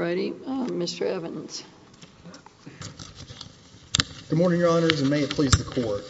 righty. 0.00 0.32
Uh, 0.46 0.66
Mr. 0.68 1.02
Evans. 1.02 1.62
Good 4.30 4.38
morning, 4.38 4.58
Your 4.58 4.70
Honors, 4.70 5.02
and 5.02 5.10
may 5.10 5.20
it 5.20 5.28
please 5.28 5.52
the 5.52 5.62
Court. 5.62 6.02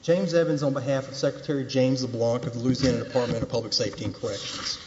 James 0.00 0.32
Evans 0.32 0.62
on 0.62 0.72
behalf 0.72 1.08
of 1.08 1.14
Secretary 1.14 1.64
James 1.64 2.02
LeBlanc 2.02 2.46
of 2.46 2.54
the 2.54 2.60
Louisiana 2.60 3.04
Department 3.04 3.42
of 3.42 3.50
Public 3.50 3.74
Safety 3.74 4.06
and 4.06 4.14
Corrections. 4.14 4.78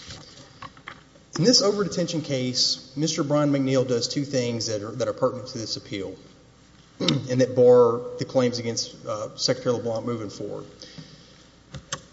In 1.37 1.43
this 1.43 1.61
over-detention 1.61 2.23
case, 2.23 2.91
Mr. 2.97 3.25
Brian 3.25 3.51
McNeal 3.51 3.87
does 3.87 4.07
two 4.07 4.25
things 4.25 4.65
that 4.65 5.07
are 5.07 5.13
pertinent 5.13 5.49
to 5.49 5.59
this 5.59 5.77
appeal 5.77 6.15
and 6.99 7.39
that 7.41 7.55
bar 7.55 8.01
the 8.17 8.25
claims 8.25 8.57
against 8.57 9.05
uh, 9.05 9.37
Secretary 9.37 9.75
LeBlanc 9.75 10.03
moving 10.03 10.31
forward. 10.31 10.65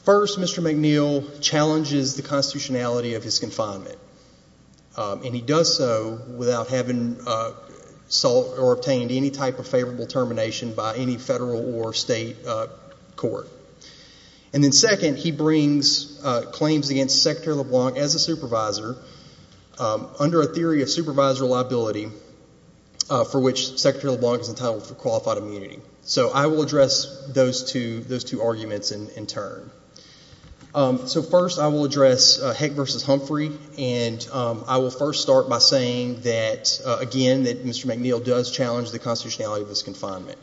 First, 0.04 0.38
Mr. 0.38 0.62
McNeal 0.62 1.40
challenges 1.40 2.16
the 2.16 2.22
constitutionality 2.22 3.14
of 3.14 3.24
his 3.24 3.38
confinement, 3.38 3.96
Um, 4.96 5.24
and 5.24 5.34
he 5.34 5.40
does 5.40 5.76
so 5.76 6.20
without 6.36 6.68
having 6.68 7.18
uh, 7.26 7.52
sought 8.08 8.58
or 8.58 8.72
obtained 8.72 9.10
any 9.10 9.30
type 9.30 9.58
of 9.58 9.66
favorable 9.66 10.06
termination 10.06 10.74
by 10.74 10.96
any 10.96 11.16
federal 11.16 11.74
or 11.74 11.94
state 11.94 12.36
uh, 12.46 12.66
court. 13.16 13.48
And 14.52 14.62
then 14.62 14.72
second, 14.72 15.16
he 15.16 15.32
brings 15.32 16.22
uh, 16.22 16.42
claims 16.42 16.90
against 16.90 17.22
Secretary 17.22 17.56
LeBlanc 17.56 17.96
as 17.96 18.14
a 18.14 18.18
supervisor 18.18 18.96
um, 19.78 20.08
under 20.18 20.42
a 20.42 20.46
theory 20.46 20.82
of 20.82 20.90
supervisor 20.90 21.44
liability 21.44 22.08
for 23.30 23.40
which 23.40 23.78
Secretary 23.78 24.10
LeBlanc 24.12 24.40
is 24.40 24.48
entitled 24.48 24.86
for 24.86 24.94
qualified 24.94 25.36
immunity. 25.36 25.80
So 26.02 26.30
I 26.30 26.46
will 26.46 26.62
address 26.62 27.26
those 27.28 27.64
two 27.72 28.42
arguments 28.42 28.90
in 28.90 29.26
turn. 29.26 29.70
Um, 30.74 31.06
so 31.06 31.20
first, 31.22 31.58
I 31.58 31.66
will 31.68 31.84
address 31.84 32.40
uh, 32.40 32.54
Heck 32.54 32.72
v. 32.72 32.82
Humphrey, 33.04 33.52
and 33.76 34.26
um, 34.32 34.64
I 34.66 34.78
will 34.78 34.90
first 34.90 35.20
start 35.20 35.46
by 35.48 35.58
saying 35.58 36.22
that, 36.22 36.80
uh, 36.86 36.96
again, 36.98 37.42
that 37.42 37.62
Mr. 37.62 37.84
McNeal 37.84 38.24
does 38.24 38.50
challenge 38.50 38.90
the 38.90 38.98
constitutionality 38.98 39.62
of 39.62 39.68
his 39.68 39.82
confinement. 39.82 40.38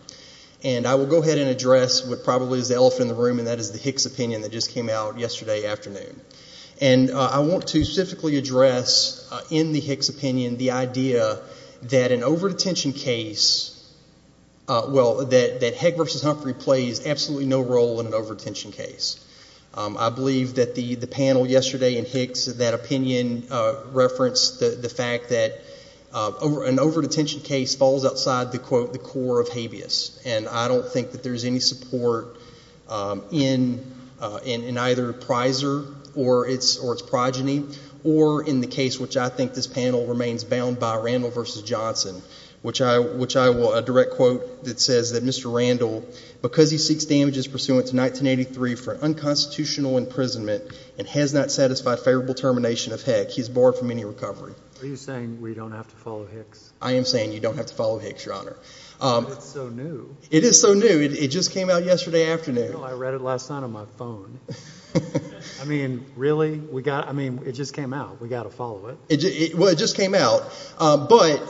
And 0.64 0.86
I 0.86 0.96
will 0.96 1.08
go 1.08 1.24
ahead 1.24 1.40
and 1.40 1.50
address 1.50 2.06
what 2.06 2.24
probably 2.24 2.60
is 2.60 2.70
the 2.70 2.76
elephant 2.76 3.04
in 3.04 3.08
the 3.08 3.16
room, 3.16 3.40
and 3.40 3.48
that 3.48 3.58
is 3.58 3.72
the 3.72 3.80
Hicks 3.80 4.06
opinion 4.06 4.44
that 4.44 4.52
just 4.52 4.72
came 4.72 4.88
out 4.88 5.18
yesterday 5.18 5.66
afternoon. 5.66 6.22
And 6.80 7.10
uh, 7.10 7.30
I 7.30 7.40
want 7.40 7.68
to 7.70 7.84
specifically 7.84 8.38
address 8.38 9.28
in 9.50 9.72
the 9.72 9.80
Hicks 9.80 10.10
opinion 10.10 10.58
the 10.58 10.72
idea 10.72 11.40
that 11.84 12.12
an 12.12 12.24
over-detention 12.24 12.94
case, 12.94 13.76
well, 14.68 15.26
that 15.26 15.74
Heck 15.76 15.98
v. 15.98 16.04
Humphrey 16.22 16.54
plays 16.54 17.08
absolutely 17.08 17.48
no 17.48 17.62
role 17.62 18.00
in 18.00 18.06
an 18.06 18.14
over-detention 18.14 18.74
case. 18.74 19.26
Um, 19.76 19.98
I 19.98 20.10
believe 20.10 20.56
that 20.56 20.76
the 20.76 20.96
panel 21.08 21.46
yesterday 21.46 21.98
in 21.98 22.06
Hicks, 22.06 22.46
that 22.46 22.74
opinion 22.74 23.48
uh, 23.52 23.76
referenced 23.92 24.60
the 24.60 24.90
fact 24.90 25.30
that 25.30 25.62
uh, 26.12 26.32
an 26.64 26.80
over-detention 26.80 27.42
case 27.42 27.76
falls 27.76 28.04
outside 28.04 28.52
the, 28.52 28.60
quote, 28.60 28.94
the 28.94 29.00
core 29.00 29.40
of 29.40 29.50
habeas. 29.50 30.20
And 30.26 30.48
I 30.48 30.68
don't 30.68 30.88
think 30.88 31.12
that 31.12 31.22
there's 31.22 31.46
any 31.46 31.60
support 31.60 32.38
um, 32.88 33.24
uh, 34.20 34.40
in 34.44 34.78
either 34.78 35.14
Preiser 35.14 35.96
or 36.16 36.48
its 36.48 37.02
progeny, 37.04 37.64
or 38.04 38.44
in 38.44 38.62
the 38.62 38.68
case 38.68 39.00
which 39.00 39.18
I 39.18 39.30
think 39.30 39.54
this 39.54 39.68
panel 39.68 40.08
remains 40.08 40.44
bound 40.44 40.80
by, 40.80 40.96
Randell 40.96 41.32
v. 41.32 41.62
Johnson, 41.64 42.22
which 42.62 42.82
I 42.82 43.00
will, 43.00 43.74
a 43.74 43.82
direct 43.82 44.12
quote 44.12 44.66
that 44.66 44.80
says 44.80 45.12
that 45.12 45.24
Mr. 45.24 45.54
Randell, 45.54 46.04
because 46.42 46.70
he 46.72 46.78
seeks 46.78 47.06
damages 47.06 47.48
pursuant 47.48 47.88
to 47.88 47.96
1983 47.96 48.76
for 48.76 48.98
unconstitutional 48.98 49.98
imprisonment 49.98 50.64
and 50.98 51.08
has 51.08 51.34
not 51.34 51.52
satisfied 51.52 52.00
favorable 52.00 52.34
termination 52.34 52.92
of 52.92 53.02
Heck, 53.02 53.30
he 53.30 53.42
is 53.42 53.50
barred 53.50 53.78
from 53.78 53.92
any 53.92 54.04
recovery. 54.04 54.54
Are 54.82 54.86
you 54.86 54.96
saying 54.96 55.42
we 55.42 55.54
don't 55.54 55.72
have 55.72 55.90
to 55.90 55.96
follow 55.98 56.26
Hicks? 56.26 56.72
I 56.82 56.94
am 56.94 57.04
saying 57.06 57.34
you 57.34 57.40
don't 57.40 57.58
have 57.58 57.66
to 57.68 57.76
follow 57.76 58.00
Hicks, 58.00 58.26
Your 58.26 58.36
Honor. 58.36 58.56
But 59.00 59.18
um, 59.18 59.32
it's 59.32 59.46
so 59.46 59.70
new. 59.70 60.16
It 60.32 60.44
is 60.44 60.60
so 60.60 60.74
new. 60.74 61.02
It 61.02 61.28
just 61.30 61.52
came 61.52 61.70
out 61.70 61.84
yesterday 61.84 62.32
afternoon. 62.32 62.76
I 62.84 62.92
read 62.94 63.14
it 63.14 63.22
last 63.22 63.50
night 63.50 63.64
on 63.64 63.72
my 63.72 63.86
phone. 63.98 64.40
I 65.62 65.66
mean, 65.66 66.06
really? 66.16 66.58
We 66.58 66.82
got, 66.82 67.08
I 67.08 67.12
mean, 67.12 67.42
it 67.46 67.54
just 67.54 67.74
came 67.74 67.94
out. 67.94 68.22
We 68.22 68.30
got 68.30 68.44
to 68.44 68.50
follow 68.50 68.98
it. 69.10 69.56
Well, 69.56 69.70
it 69.70 69.78
just 69.78 69.96
came 69.96 70.16
out, 70.16 70.44
but. 70.80 71.42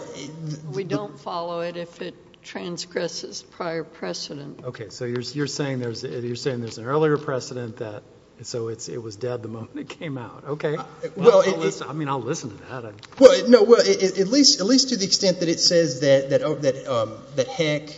We 0.71 0.83
don't 0.83 1.19
follow 1.19 1.61
it 1.61 1.77
if 1.77 2.01
it 2.01 2.15
transgresses 2.43 3.43
prior 3.43 3.83
precedent. 3.83 4.63
Okay, 4.63 4.89
so 4.89 5.05
you're 5.05 5.47
saying 5.47 5.79
there's 5.79 6.03
an 6.03 6.85
earlier 6.85 7.17
precedent 7.17 7.77
that, 7.77 8.03
so 8.41 8.69
it 8.69 9.03
was 9.03 9.15
dead 9.17 9.43
the 9.43 9.49
moment 9.49 9.77
it 9.77 9.89
came 9.89 10.17
out. 10.17 10.43
Okay. 10.47 10.77
Well 11.15 11.43
I 11.87 11.93
mean, 11.93 12.07
I'll 12.07 12.21
listen 12.21 12.49
to 12.49 12.63
that. 12.69 12.93
Well, 13.19 13.49
no, 13.49 13.63
well 13.63 13.81
at 13.81 14.27
least 14.27 14.89
to 14.89 14.97
the 14.97 15.05
extent 15.05 15.41
that 15.41 15.49
it 15.49 15.59
says 15.59 15.99
that 15.99 16.29
that 16.31 16.41
uh 16.41 16.53
that 16.55 16.87
um 16.87 17.17
that 17.35 17.47
Heck 17.47 17.89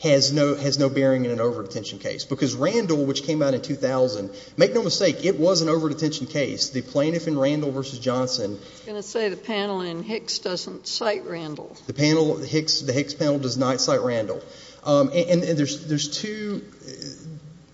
has 0.00 0.32
no 0.32 0.88
bearing 0.88 1.24
in 1.24 1.30
an 1.30 1.40
over-detention 1.40 1.98
case. 1.98 2.24
Because 2.24 2.54
Randell, 2.54 3.04
which 3.04 3.24
came 3.24 3.42
out 3.42 3.54
in 3.54 3.62
2000, 3.62 4.30
make 4.56 4.72
no 4.72 4.82
mistake, 4.82 5.24
it 5.24 5.38
was 5.38 5.60
an 5.60 5.68
over-detention 5.68 6.26
case. 6.28 6.70
The 6.70 6.82
plaintiff 6.82 7.26
in 7.26 7.38
Randell 7.38 7.72
v. 7.72 7.98
Johnson. 7.98 8.52
I 8.52 8.54
was 8.54 8.82
going 8.86 8.96
to 8.96 9.02
say 9.02 9.28
the 9.28 9.36
panel 9.36 9.80
in 9.80 10.02
Hicks 10.02 10.38
doesn't 10.38 10.86
cite 10.86 11.24
Randell. 11.26 11.76
The 11.86 11.94
panel, 11.94 12.34
the 12.34 12.46
Hicks 12.46 13.14
panel 13.14 13.38
does 13.38 13.56
not 13.56 13.80
cite 13.80 14.02
Randell. 14.02 14.40
Um, 14.84 15.10
and 15.12 15.42
there's 15.42 16.08
two 16.08 16.62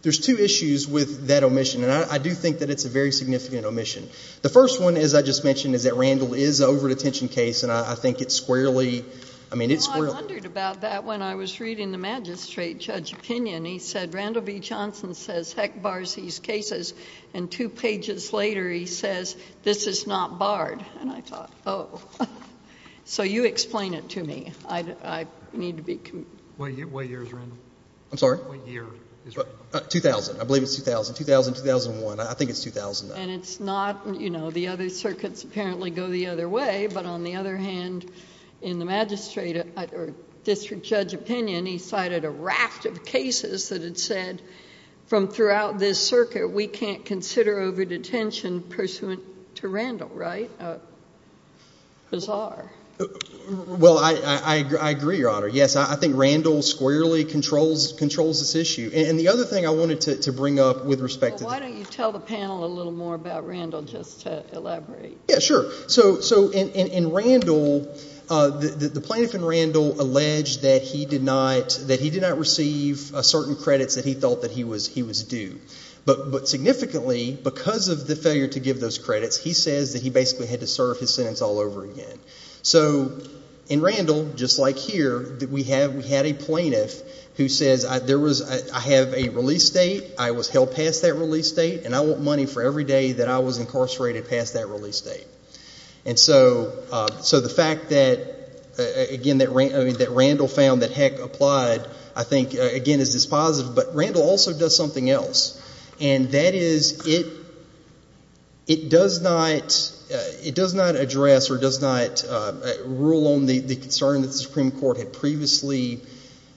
issues 0.04 0.88
with 0.88 1.26
that 1.28 1.44
omission, 1.44 1.84
and 1.84 1.92
I 1.92 2.18
do 2.18 2.30
think 2.30 2.60
that 2.60 2.70
it's 2.70 2.86
a 2.86 2.88
very 2.88 3.12
significant 3.12 3.66
omission. 3.66 4.08
The 4.40 4.48
first 4.48 4.80
one, 4.80 4.96
as 4.96 5.14
I 5.14 5.20
just 5.22 5.44
mentioned, 5.44 5.74
is 5.74 5.84
that 5.84 5.94
Randell 5.94 6.32
is 6.32 6.60
an 6.60 6.70
over-detention 6.70 7.28
case, 7.28 7.62
and 7.62 7.70
I 7.70 7.94
think 7.94 8.22
it's 8.22 8.34
squarely, 8.34 9.04
I 9.54 9.56
mean, 9.56 9.70
it's 9.70 9.84
squarely. 9.84 10.08
Well, 10.08 10.16
I 10.16 10.20
wondered 10.20 10.46
about 10.46 10.80
that 10.80 11.04
when 11.04 11.22
I 11.22 11.36
was 11.36 11.60
reading 11.60 11.92
the 11.92 11.98
magistrate 11.98 12.80
judge 12.80 13.12
opinion. 13.12 13.64
He 13.64 13.78
said 13.78 14.12
Randell 14.12 14.42
v. 14.42 14.58
Johnson 14.58 15.14
says 15.14 15.52
Heck 15.52 15.80
bars 15.80 16.16
these 16.16 16.40
cases, 16.40 16.92
and 17.34 17.48
two 17.48 17.68
pages 17.68 18.32
later 18.32 18.68
he 18.68 18.86
says 18.86 19.36
this 19.62 19.86
is 19.86 20.08
not 20.08 20.40
barred. 20.40 20.84
And 20.98 21.08
I 21.08 21.20
thought, 21.20 21.52
oh. 21.66 22.02
So 23.04 23.22
you 23.22 23.44
explain 23.44 23.94
it 23.94 24.08
to 24.10 24.24
me. 24.24 24.50
I 24.68 25.26
need 25.52 25.76
to 25.76 25.84
be. 25.84 26.00
What 26.56 26.72
year 26.72 27.22
is 27.22 27.32
Randell? 27.32 27.56
I'm 28.10 28.18
sorry? 28.18 28.38
What 28.38 28.66
year 28.66 28.86
is 29.24 29.38
uh, 29.38 29.44
Randell? 29.72 29.82
Uh, 29.84 29.88
2000. 29.88 30.40
I 30.40 30.44
believe 30.44 30.64
it's 30.64 30.74
2000. 30.74 31.14
2000, 31.14 31.54
2001. 31.54 32.18
I 32.18 32.34
think 32.34 32.50
it's 32.50 32.64
2000. 32.64 33.12
And 33.12 33.30
it's 33.30 33.60
not, 33.60 34.18
you 34.18 34.30
know, 34.30 34.50
the 34.50 34.66
other 34.66 34.88
circuits 34.88 35.44
apparently 35.44 35.90
go 35.90 36.08
the 36.08 36.26
other 36.26 36.48
way, 36.48 36.88
but 36.92 37.06
on 37.06 37.22
the 37.22 37.36
other 37.36 37.56
hand, 37.56 38.10
in 38.64 38.78
the 38.78 38.84
magistrate 38.84 39.56
uh, 39.76 39.86
or 39.92 40.14
district 40.42 40.84
judge 40.84 41.14
opinion, 41.14 41.66
he 41.66 41.78
cited 41.78 42.24
a 42.24 42.30
raft 42.30 42.86
of 42.86 43.04
cases 43.04 43.68
that 43.68 43.82
had 43.82 43.98
said 43.98 44.42
from 45.06 45.28
throughout 45.28 45.78
this 45.78 46.04
circuit 46.04 46.48
we 46.48 46.66
can't 46.66 47.04
consider 47.04 47.60
over-detention 47.60 48.62
pursuant 48.62 49.20
to 49.56 49.68
Randell, 49.68 50.08
right? 50.08 50.50
Uh, 50.58 50.78
bizarre. 52.10 52.72
Well, 53.48 53.98
I 53.98 54.90
agree, 54.90 55.18
Your 55.18 55.30
Honor. 55.30 55.48
Yes, 55.48 55.74
I 55.74 55.96
think 55.96 56.16
Randell 56.16 56.62
squarely 56.62 57.24
controls 57.24 57.96
this 57.98 58.54
issue. 58.54 58.90
And 58.94 59.18
the 59.18 59.28
other 59.28 59.44
thing 59.44 59.66
I 59.66 59.70
wanted 59.70 60.22
to 60.22 60.32
bring 60.32 60.60
up 60.60 60.84
with 60.84 61.00
respect 61.00 61.38
to. 61.38 61.44
Well, 61.44 61.54
why 61.54 61.60
don't 61.60 61.76
you 61.76 61.84
tell 61.84 62.12
the 62.12 62.20
panel 62.20 62.64
a 62.64 62.70
little 62.70 62.92
more 62.92 63.16
about 63.16 63.48
Randell 63.48 63.82
just 63.82 64.20
to 64.22 64.44
elaborate? 64.52 65.18
Yeah, 65.28 65.40
sure. 65.40 65.70
So 65.88 66.50
in 66.52 67.10
Randell, 67.10 67.88
Uh, 68.28 68.50
the 68.50 69.02
plaintiff 69.02 69.34
in 69.34 69.44
Randell 69.44 70.00
alleged 70.00 70.62
that 70.62 70.82
he 70.82 71.04
did 71.04 71.22
not 71.22 72.38
receive 72.38 73.14
uh, 73.14 73.22
certain 73.22 73.56
credits 73.56 73.96
that 73.96 74.04
he 74.04 74.14
thought 74.14 74.42
that 74.42 74.50
he 74.50 74.64
was 74.64 74.88
due. 75.24 75.60
But 76.06 76.48
significantly, 76.48 77.38
because 77.42 77.88
of 77.88 78.06
the 78.06 78.14
failure 78.14 78.48
to 78.48 78.60
give 78.60 78.78
those 78.78 78.98
credits, 78.98 79.38
he 79.38 79.54
says 79.54 79.94
that 79.94 80.02
he 80.02 80.10
basically 80.10 80.46
had 80.46 80.60
to 80.60 80.66
serve 80.66 80.98
his 80.98 81.14
sentence 81.14 81.40
all 81.40 81.58
over 81.58 81.84
again. 81.84 82.18
So 82.62 83.22
in 83.68 83.80
Randell, 83.80 84.34
just 84.34 84.58
like 84.58 84.76
here, 84.76 85.38
we 85.50 85.62
had 85.62 86.26
a 86.26 86.34
plaintiff 86.34 87.00
who 87.36 87.48
says 87.48 87.84
I 87.84 87.98
have 88.80 89.14
a 89.14 89.30
release 89.30 89.70
date, 89.70 90.04
I 90.18 90.32
was 90.32 90.48
held 90.48 90.74
past 90.74 91.02
that 91.02 91.14
release 91.14 91.52
date, 91.52 91.84
and 91.84 91.94
I 91.94 92.00
want 92.00 92.20
money 92.20 92.46
for 92.46 92.62
every 92.62 92.84
day 92.84 93.12
that 93.12 93.28
I 93.28 93.38
was 93.38 93.58
incarcerated 93.58 94.28
past 94.28 94.52
that 94.54 94.68
release 94.68 95.00
date. 95.00 95.26
And 96.06 96.18
uh, 96.92 97.08
so 97.22 97.40
the 97.40 97.48
fact 97.48 97.88
that, 97.90 98.18
uh, 98.78 98.82
again, 99.10 99.38
that 99.38 99.48
Randell 99.50 100.48
found 100.48 100.82
that 100.82 100.90
Heck 100.90 101.18
applied, 101.18 101.86
I 102.14 102.24
think, 102.24 102.54
uh, 102.54 102.60
again, 102.60 103.00
is 103.00 103.16
dispositive. 103.16 103.74
But 103.74 103.94
Randell 103.94 104.22
also 104.22 104.52
does 104.52 104.76
something 104.76 105.08
else, 105.08 105.60
and 106.00 106.30
that 106.32 106.54
is 106.54 107.06
it 107.06 108.88
does 108.88 109.22
not 109.22 110.96
address 110.96 111.50
or 111.50 111.58
does 111.58 111.80
not 111.80 112.24
rule 112.84 113.34
on 113.34 113.46
the 113.46 113.76
concern 113.76 114.22
that 114.22 114.28
the 114.28 114.34
Supreme 114.34 114.72
Court 114.72 114.98
had 114.98 115.12
previously 115.12 116.00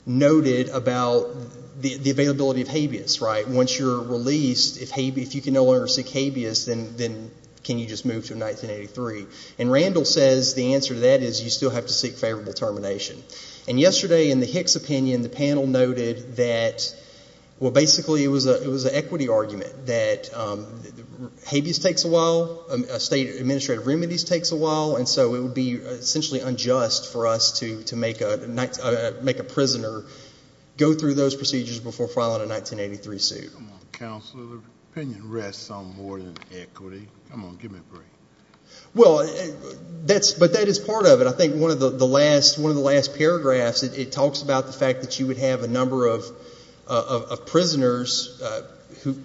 noted 0.05 0.69
about 0.69 1.29
the 1.81 2.09
availability 2.09 2.61
of 2.61 2.67
habeas, 2.67 3.21
right? 3.21 3.47
Once 3.47 3.77
you're 3.77 4.01
released, 4.01 4.81
if 4.81 5.35
you 5.35 5.41
can 5.41 5.53
no 5.53 5.63
longer 5.63 5.87
seek 5.87 6.09
habeas, 6.09 6.65
then 6.65 7.31
can 7.67 7.77
you 7.77 7.85
just 7.85 8.05
move 8.05 8.25
to 8.27 8.33
1983? 8.33 9.27
And 9.59 9.69
Randell 9.69 10.05
says 10.05 10.55
the 10.55 10.73
answer 10.73 10.93
to 10.93 11.01
that 11.01 11.21
is 11.21 11.43
you 11.43 11.49
still 11.49 11.69
have 11.69 11.85
to 11.87 11.93
seek 11.93 12.13
favorable 12.13 12.53
termination. 12.53 13.21
And 13.67 13.77
yesterday 13.77 14.31
in 14.31 14.39
the 14.39 14.45
Hicks 14.45 14.77
opinion, 14.77 15.21
the 15.21 15.29
panel 15.29 15.67
noted 15.67 16.37
that, 16.37 16.95
well, 17.59 17.71
basically 17.71 18.23
it 18.23 18.29
was 18.29 18.45
an 18.45 18.95
equity 18.95 19.27
argument 19.27 19.87
that 19.87 20.33
um, 20.33 20.65
habeas 21.45 21.79
takes 21.79 22.05
a 22.05 22.07
while, 22.07 22.65
um, 22.69 22.85
state 22.99 23.35
administrative 23.35 23.85
remedies 23.85 24.23
takes 24.23 24.53
a 24.53 24.55
while, 24.55 24.95
and 24.95 25.07
so 25.07 25.35
it 25.35 25.41
would 25.41 25.53
be 25.53 25.73
essentially 25.73 26.39
unjust 26.39 27.11
for 27.11 27.27
us 27.27 27.59
to 27.59 27.83
uh, 27.91 29.11
make 29.21 29.39
a 29.39 29.43
prisoner 29.43 30.03
go 30.77 30.93
through 30.93 31.15
those 31.15 31.35
procedures 31.35 31.81
before 31.81 32.07
filing 32.07 32.41
a 32.41 32.47
1983 32.47 33.19
suit. 33.19 33.51
Opinion 34.97 35.29
rests 35.29 35.69
on 35.69 35.95
more 35.95 36.17
than 36.17 36.35
equity. 36.51 37.07
Come 37.29 37.45
on, 37.45 37.55
give 37.57 37.71
me 37.71 37.77
a 37.77 37.93
break. 37.93 38.07
Well, 38.95 39.19
uh, 39.19 39.27
that's 40.05 40.31
but 40.33 40.53
that 40.53 40.67
is 40.67 40.79
part 40.79 41.05
of 41.05 41.21
it. 41.21 41.27
I 41.27 41.33
think 41.33 41.53
one 41.53 41.69
of 41.69 41.79
the 41.79 42.07
last 42.07 42.57
one 42.57 42.71
of 42.71 42.75
the 42.75 42.81
last 42.81 43.15
paragraphs, 43.15 43.83
it 43.83 44.11
talks 44.11 44.41
about 44.41 44.65
the 44.65 44.73
fact 44.73 45.01
that 45.01 45.19
you 45.19 45.27
would 45.27 45.37
have 45.37 45.61
a 45.61 45.67
number 45.67 46.07
of 46.07 46.25
uh, 46.87 47.25
of 47.29 47.45
prisoners 47.45 48.41
uh, 48.41 48.63
who 49.03 49.21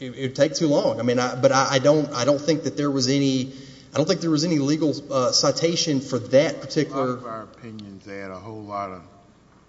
it 0.00 0.14
would 0.14 0.36
take 0.36 0.52
too 0.52 0.68
long. 0.68 1.00
I 1.00 1.02
mean 1.02 1.18
I 1.18 1.34
but 1.34 1.50
I 1.50 1.78
don't 1.78 2.12
I 2.12 2.26
don't 2.26 2.38
think 2.38 2.64
that 2.64 2.76
there 2.76 2.90
was 2.90 3.08
any 3.08 3.54
I 3.94 3.96
don't 3.96 4.06
think 4.06 4.20
there 4.20 4.30
was 4.30 4.44
any 4.44 4.58
legal 4.58 4.92
citation 5.32 6.02
for 6.02 6.18
that 6.18 6.60
particular. 6.60 7.04
A 7.04 7.06
lot 7.06 7.18
of 7.20 7.24
our 7.24 7.42
opinions 7.44 8.06
add 8.06 8.30
a 8.30 8.38
whole 8.38 8.62
lot 8.62 8.90
of 8.90 9.00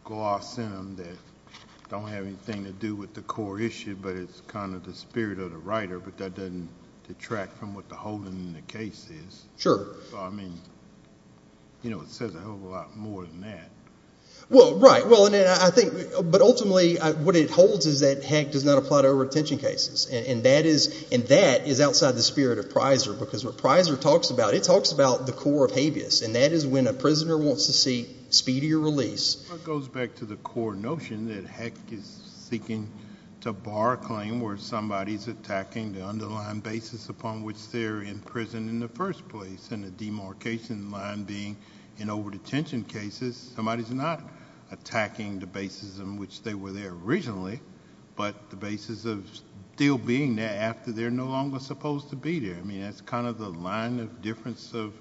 gloss 0.04 0.58
in 0.58 0.70
them 0.70 0.98
that 0.98 1.16
don't 1.90 2.08
have 2.08 2.26
anything 2.26 2.66
to 2.66 2.72
do 2.72 2.96
with 2.96 3.14
the 3.14 3.22
core 3.22 3.60
issue, 3.60 3.96
but 4.02 4.16
it's 4.16 4.42
kind 4.48 4.76
of 4.76 4.84
the 4.86 4.94
spirit 4.94 5.40
of 5.40 5.52
the 5.52 5.58
writer, 5.58 6.00
but 6.00 6.18
that 6.18 6.36
doesn't 6.36 6.70
detract 7.08 7.58
from 7.58 7.74
what 7.74 7.88
the 7.90 7.96
holding 7.96 8.34
in 8.34 8.54
the 8.54 8.62
case 8.62 9.10
is. 9.10 9.46
Sure. 9.58 9.88
I 10.16 10.30
mean, 10.30 10.54
you 11.84 11.90
know, 11.90 12.02
it 12.02 12.10
says 12.10 12.36
a 12.36 12.40
hell 12.40 12.54
of 12.54 12.64
a 12.64 12.68
lot 12.68 12.98
more 12.98 13.24
than 13.24 13.42
that. 13.42 13.70
Well, 14.50 14.80
right. 14.80 15.06
Well, 15.06 15.26
and 15.26 15.36
I 15.36 15.70
think, 15.72 15.92
but 16.32 16.40
ultimately 16.40 16.96
what 16.96 17.36
it 17.36 17.50
holds 17.50 17.86
is 17.86 18.00
that 18.00 18.24
Heck 18.24 18.52
does 18.52 18.64
not 18.64 18.78
apply 18.78 19.02
to 19.02 19.10
over-detention 19.10 19.58
cases, 19.58 20.06
and 20.06 20.44
that 20.44 20.66
is 20.66 21.82
outside 21.82 22.14
the 22.14 22.24
spirit 22.24 22.58
of 22.58 22.70
Preiser 22.70 23.18
because 23.18 23.44
what 23.44 23.58
Preiser 23.58 24.00
talks 24.00 24.30
about, 24.30 24.54
it 24.54 24.64
talks 24.64 24.94
about 24.94 25.26
the 25.26 25.34
core 25.34 25.66
of 25.66 25.72
habeas, 25.72 26.22
and 26.22 26.36
that 26.36 26.54
is 26.54 26.66
when 26.66 26.88
a 26.88 26.94
prisoner 26.94 27.38
wants 27.38 27.66
to 27.66 27.74
seek 27.74 28.08
speedier 28.30 28.80
release. 28.80 29.46
It 29.54 29.66
goes 29.66 29.90
back 29.90 30.16
to 30.16 30.26
the 30.26 30.38
core 30.38 30.76
notion 30.76 31.28
that 31.28 31.46
Heck 31.46 31.74
is 31.92 32.06
seeking 32.50 32.90
to 33.42 33.52
bar 33.52 33.94
a 33.94 33.98
claim 33.98 34.40
where 34.40 34.58
somebody 34.58 35.14
is 35.16 35.28
attacking 35.28 35.92
the 35.92 36.06
underlying 36.06 36.62
basis 36.62 37.10
upon 37.10 37.44
which 37.44 37.70
they're 37.72 38.02
in 38.02 38.20
prison 38.20 38.70
in 38.70 38.80
the 38.80 38.88
first 38.88 39.28
place, 39.28 39.72
and 39.72 39.84
the 39.84 39.92
demarcation 39.92 40.90
line 40.90 41.24
being 41.24 41.58
in 42.00 42.10
over-detention 42.10 42.84
cases, 42.84 43.52
somebody's 43.56 43.92
not 43.92 44.22
attacking 44.72 45.40
the 45.40 45.48
basis 45.48 46.00
in 46.00 46.18
which 46.18 46.44
they 46.44 46.54
were 46.54 46.72
there 46.72 46.94
originally, 47.04 47.60
but 48.16 48.50
the 48.50 48.56
basis 48.56 49.06
of 49.06 49.26
still 49.76 49.98
being 49.98 50.36
there 50.36 50.58
after 50.60 50.92
they're 50.92 51.12
no 51.12 51.26
longer 51.26 51.60
supposed 51.60 52.10
to 52.10 52.16
be 52.16 52.40
there. 52.40 52.58
I 52.58 52.64
mean, 52.64 52.82
that's 52.82 53.02
kind 53.02 53.28
of 53.28 53.38
the 53.38 53.50
line 53.50 54.00
of 54.00 54.22
difference 54.22 54.74
of 54.74 54.94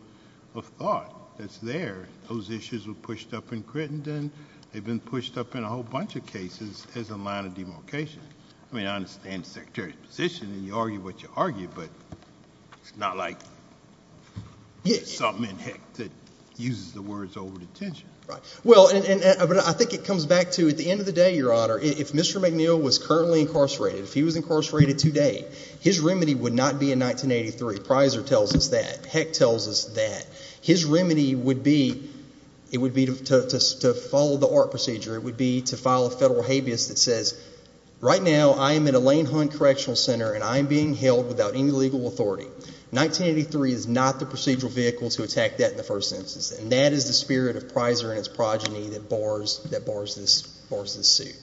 thought 0.78 1.38
that's 1.38 1.58
there. 1.58 2.06
Those 2.28 2.50
issues 2.50 2.86
were 2.86 2.94
pushed 2.94 3.34
up 3.34 3.52
in 3.52 3.62
Crittenden. 3.62 4.30
They've 4.72 4.84
been 4.84 5.00
pushed 5.00 5.38
up 5.38 5.54
in 5.54 5.64
a 5.64 5.68
whole 5.68 5.82
bunch 5.82 6.16
of 6.16 6.26
cases 6.26 6.86
as 6.94 7.10
a 7.10 7.16
line 7.16 7.46
of 7.46 7.54
demarcation. 7.54 8.20
I 8.70 8.76
mean, 8.76 8.86
I 8.86 8.96
understand 8.96 9.44
the 9.44 9.48
Secretary's 9.48 9.94
position, 10.06 10.48
and 10.48 10.66
you 10.66 10.76
argue 10.76 11.00
what 11.00 11.22
you 11.22 11.28
argue, 11.36 11.68
but 11.74 11.88
it's 12.82 12.96
not 12.96 13.16
like 13.16 13.38
something 15.04 15.48
in 15.48 15.58
Heck 15.58 15.92
that 15.94 16.10
uses 16.56 16.92
the 16.92 17.02
words 17.02 17.36
over-detention. 17.36 18.08
Right. 18.26 18.40
Well, 18.64 18.90
but 18.92 19.58
I 19.58 19.72
think 19.72 19.94
it 19.94 20.04
comes 20.04 20.26
back 20.26 20.50
to, 20.52 20.68
at 20.68 20.76
the 20.76 20.90
end 20.90 20.98
of 20.98 21.06
the 21.06 21.12
day, 21.12 21.36
Your 21.36 21.52
Honor, 21.52 21.78
if 21.78 22.10
Mr. 22.10 22.40
McNeal 22.40 22.82
was 22.82 22.98
currently 22.98 23.42
incarcerated, 23.42 24.02
if 24.02 24.14
he 24.14 24.24
was 24.24 24.34
incarcerated 24.34 24.98
today, 24.98 25.44
his 25.80 26.00
remedy 26.00 26.34
would 26.34 26.52
not 26.52 26.80
be 26.80 26.90
in 26.90 26.98
1983. 26.98 27.78
Preiser 27.86 28.26
tells 28.26 28.52
us 28.56 28.68
that. 28.68 29.06
Heck 29.06 29.32
tells 29.32 29.68
us 29.68 29.84
that. 29.94 30.26
His 30.60 30.84
remedy 30.84 31.36
would 31.36 31.62
be, 31.62 32.10
it 32.72 32.78
would 32.78 32.94
be 32.94 33.06
to 33.06 33.94
follow 34.10 34.38
the 34.38 34.48
ARP 34.48 34.72
procedure. 34.72 35.14
It 35.14 35.22
would 35.22 35.36
be 35.36 35.62
to 35.62 35.76
file 35.76 36.06
a 36.06 36.10
federal 36.10 36.42
habeas 36.42 36.88
that 36.88 36.98
says, 36.98 37.40
right 38.00 38.20
now 38.20 38.54
I 38.54 38.72
am 38.72 38.88
in 38.88 38.96
Elayn 38.96 39.30
Hunt 39.30 39.52
Correctional 39.52 39.94
Center, 39.94 40.32
and 40.32 40.42
I 40.42 40.58
am 40.58 40.66
being 40.66 40.96
held 40.96 41.28
without 41.28 41.54
any 41.54 41.70
legal 41.70 42.08
authority. 42.08 42.48
1983 42.90 43.72
is 43.72 43.86
not 43.88 44.20
the 44.20 44.26
procedural 44.26 44.70
vehicle 44.70 45.10
to 45.10 45.24
attack 45.24 45.56
that 45.56 45.72
in 45.72 45.76
the 45.76 45.82
first 45.82 46.12
instance, 46.12 46.52
and 46.52 46.70
that 46.70 46.92
is 46.92 47.06
the 47.06 47.12
spirit 47.12 47.56
of 47.56 47.68
Preiser 47.68 48.10
and 48.10 48.18
its 48.18 48.28
progeny 48.28 48.88
that 48.90 49.08
bars 49.08 49.60
this 50.14 51.08
suit. 51.08 51.36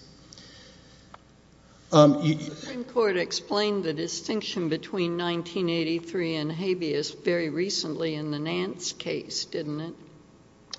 Um, 1.91 2.23
the 2.23 2.39
Supreme 2.39 2.85
Court 2.85 3.17
explained 3.17 3.83
the 3.83 3.93
distinction 3.93 4.69
between 4.69 5.11
1983 5.11 6.35
and 6.37 6.51
habeas 6.51 7.11
very 7.11 7.49
recently 7.49 8.15
in 8.15 8.31
the 8.31 8.39
Nance 8.39 8.93
case, 8.93 9.45
didn't 9.45 9.79
it? 9.79 9.93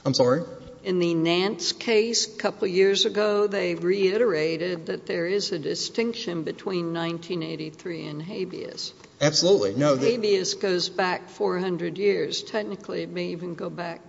I'm 0.05 0.15
sorry? 0.15 0.43
In 0.85 0.99
the 0.99 1.15
Nance 1.15 1.73
case 1.73 2.27
a 2.27 2.39
couple 2.39 2.69
years 2.69 3.07
ago, 3.07 3.47
they 3.47 3.75
reiterated 3.75 4.87
that 4.87 5.07
there 5.07 5.27
is 5.27 5.51
a 5.51 5.59
distinction 5.59 6.43
between 6.43 6.93
1983 6.93 8.07
and 8.07 8.23
habeas. 8.23 8.93
Absolutely. 9.19 9.75
No. 9.77 9.97
Habeas 9.97 10.53
goes 10.53 10.91
back 10.91 11.31
400 11.31 11.97
years. 11.97 12.43
Technically, 12.43 13.03
it 13.03 13.09
may 13.09 13.29
even 13.29 13.55
go 13.55 13.71
back 13.71 14.03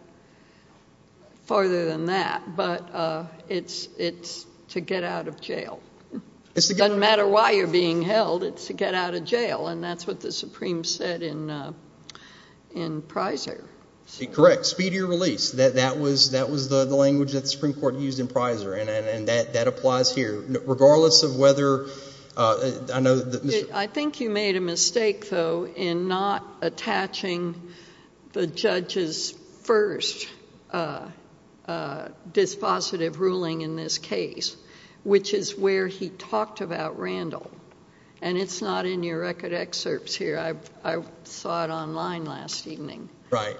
farther 1.45 1.85
than 1.85 2.07
that, 2.07 2.57
but 2.57 2.93
uh, 2.93 3.23
it's 3.47 4.45
to 4.69 4.81
get 4.81 5.05
out 5.05 5.29
of 5.29 5.39
jail. 5.39 5.79
It 6.55 6.77
doesn't 6.77 6.99
matter 6.99 7.25
why 7.25 7.51
you're 7.51 7.67
being 7.67 8.01
held. 8.01 8.43
It's 8.43 8.67
to 8.67 8.73
get 8.73 8.93
out 8.93 9.13
of 9.13 9.23
jail, 9.23 9.67
and 9.67 9.81
that's 9.81 10.05
what 10.05 10.19
the 10.19 10.31
Supreme 10.31 10.83
said 10.83 11.23
in 11.23 11.49
uh, 11.49 11.71
Preiser. 12.73 13.63
Correct. 14.31 14.65
Speedier 14.65 15.07
release. 15.07 15.51
That 15.51 15.97
was 15.97 16.29
the 16.29 16.85
language 16.85 17.33
that 17.33 17.41
the 17.41 17.47
Supreme 17.47 17.73
Court 17.73 17.95
used 17.95 18.19
in 18.19 18.27
Preiser, 18.27 18.77
and 18.79 19.27
that 19.27 19.67
applies 19.67 20.13
here. 20.13 20.43
Regardless 20.65 21.23
of 21.23 21.35
whether 21.35 21.87
uh, 22.37 22.71
I 22.93 22.99
know 22.99 23.17
that 23.17 23.43
Mr. 23.43 23.71
I 23.73 23.87
think 23.87 24.19
you 24.19 24.29
made 24.29 24.55
a 24.55 24.61
mistake, 24.61 25.29
though, 25.29 25.65
in 25.67 26.07
not 26.07 26.45
attaching 26.61 27.73
the 28.33 28.45
judge's 28.45 29.31
first 29.63 30.27
uh, 30.71 31.07
uh, 31.65 32.09
dispositive 32.31 33.17
ruling 33.17 33.61
in 33.61 33.75
this 33.75 33.97
case, 33.97 34.55
which 35.03 35.33
is 35.33 35.57
where 35.57 35.87
he 35.87 36.09
talked 36.09 36.59
about 36.61 36.99
Randell, 36.99 37.49
and 38.21 38.37
it's 38.37 38.61
not 38.61 38.85
in 38.85 39.03
your 39.03 39.21
record 39.21 39.53
excerpts 39.53 40.13
here. 40.13 40.37
I 40.83 41.01
saw 41.23 41.63
it 41.63 41.69
online 41.69 42.25
last 42.25 42.67
evening. 42.67 43.09
Right. 43.29 43.57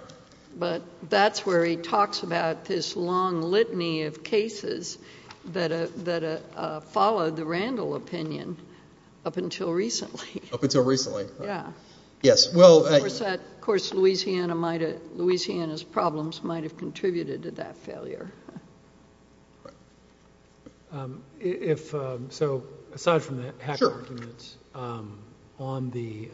But 0.58 0.84
that's 1.10 1.46
where 1.46 1.66
he 1.66 1.76
talks 1.76 2.24
about 2.24 2.66
this 2.66 2.96
long 2.96 3.42
litany 3.42 4.04
of 4.04 4.24
cases 4.24 4.98
that 5.48 5.72
uh, 5.72 5.88
uh, 6.24 6.40
uh, 6.56 6.80
followed 6.80 7.36
the 7.36 7.46
Randell 7.46 7.96
opinion 7.96 8.58
up 9.26 9.38
until 9.38 9.72
recently. 9.74 10.42
Up 10.54 10.64
until 10.64 10.84
recently. 10.84 11.26
Yeah. 11.42 11.72
Yes. 12.22 12.54
Well, 12.54 12.86
of 12.86 13.62
course, 13.62 13.94
Louisiana's 13.94 15.84
problems 15.84 16.44
might 16.44 16.64
have 16.64 16.78
contributed 16.78 17.44
to 17.44 17.52
that 17.52 17.76
failure. 17.78 18.32
Um, 20.92 21.24
if 21.42 21.94
um, 21.94 22.28
so 22.30 22.64
aside 22.94 23.22
from 23.22 23.42
the 23.42 23.54
Heck 23.60 23.82
arguments, 23.82 24.56
um, 24.74 25.18
on 25.60 25.90
the 25.90 26.30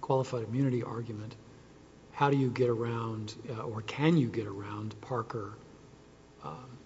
qualified 0.00 0.44
immunity 0.44 0.84
argument, 0.84 1.34
how 2.14 2.30
do 2.30 2.36
you 2.36 2.48
get 2.48 2.70
around 2.70 3.34
uh, 3.50 3.62
or 3.62 3.82
can 3.82 4.16
you 4.16 4.28
get 4.28 4.46
around 4.46 4.94
Parker, 5.00 5.52
um, 6.44 6.78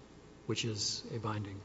which 0.47 0.65
is 0.65 1.03
a 1.15 1.19
binding? 1.19 1.59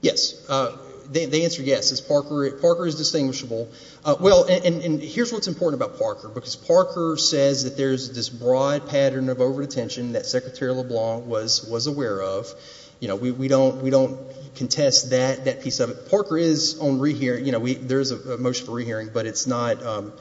Yes. 0.00 0.44
Uh, 0.50 0.76
the 1.10 1.44
answer, 1.44 1.62
yes. 1.62 1.92
Is 1.92 2.00
Parker 2.00 2.50
Parker 2.60 2.86
is 2.86 2.94
distinguishable. 2.96 3.70
Uh, 4.04 4.16
well, 4.20 4.44
and 4.44 5.00
here's 5.00 5.32
what's 5.32 5.48
important 5.48 5.82
about 5.82 5.98
Parker, 5.98 6.28
because 6.28 6.56
Parker 6.56 7.16
says 7.16 7.64
that 7.64 7.76
there's 7.76 8.10
this 8.10 8.28
broad 8.28 8.88
pattern 8.88 9.28
of 9.30 9.40
over-detention 9.40 10.12
that 10.12 10.26
Secretary 10.26 10.72
LeBlanc 10.72 11.26
was 11.26 11.86
aware 11.86 12.20
of. 12.20 12.52
You 13.00 13.08
know, 13.08 13.16
We 13.16 13.48
don't 13.48 14.54
contest 14.56 15.10
that 15.10 15.62
piece 15.62 15.80
of 15.80 15.90
it. 15.90 16.10
Parker 16.10 16.36
is 16.36 16.78
on 16.80 17.00
rehearing. 17.00 17.44
There 17.86 18.00
is 18.00 18.10
a 18.10 18.36
motion 18.36 18.66
for 18.66 18.72
rehearing, 18.72 19.10
but 19.12 19.26
it's 19.26 19.46
not, 19.46 19.82
um, 19.82 20.12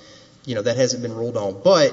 you 0.45 0.55
know, 0.55 0.61
that 0.61 0.77
hasn't 0.77 1.01
been 1.01 1.15
ruled 1.15 1.37
on. 1.37 1.61
But 1.61 1.91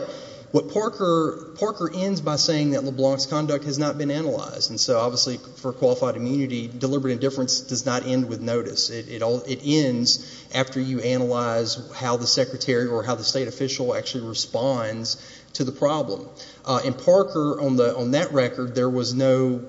What 0.53 0.69
Parker, 0.73 1.93
ends 1.95 2.21
by 2.21 2.35
saying 2.35 2.71
that 2.71 2.83
LeBlanc's 2.83 3.27
conduct 3.27 3.65
has 3.65 3.79
not 3.79 3.99
been 3.99 4.11
analyzed. 4.11 4.71
And 4.71 4.81
so 4.81 4.99
obviously 4.99 5.39
for 5.57 5.73
qualified 5.73 6.17
immunity, 6.17 6.67
deliberate 6.67 7.13
indifference 7.13 7.61
does 7.61 7.87
not 7.87 8.05
end 8.05 8.29
with 8.29 8.41
notice. 8.41 8.91
It, 8.91 9.09
it 9.09 9.23
all, 9.23 9.43
it 9.43 9.61
ends 9.65 10.45
after 10.53 10.81
you 10.81 11.01
analyze 11.01 11.79
how 11.95 12.17
the 12.17 12.27
secretary 12.27 12.89
or 12.89 13.05
how 13.05 13.15
the 13.15 13.23
state 13.23 13.47
official 13.47 13.95
actually 13.95 14.27
responds 14.27 15.25
to 15.53 15.63
the 15.63 15.73
problem. 15.73 16.29
Uh, 16.65 16.81
in 16.85 16.95
Parker, 16.95 17.61
on 17.61 17.77
that 18.13 18.33
record, 18.33 18.75
there 18.75 18.91
was 18.91 19.15
no, 19.15 19.63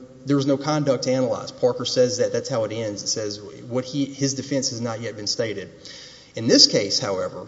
conduct 0.58 1.04
to 1.04 1.12
analyze. 1.12 1.52
Parker 1.52 1.86
says 1.86 2.18
that 2.18 2.32
that's 2.34 2.50
how 2.50 2.64
it 2.64 2.72
ends. 2.72 3.04
It 3.04 3.08
says 3.08 3.40
what 3.40 3.86
his 3.86 4.34
defense 4.34 4.72
has 4.72 4.82
not 4.82 5.00
yet 5.00 5.16
been 5.16 5.28
stated. 5.28 5.70
In 6.36 6.48
this 6.48 6.66
case, 6.66 7.00
however, 7.00 7.48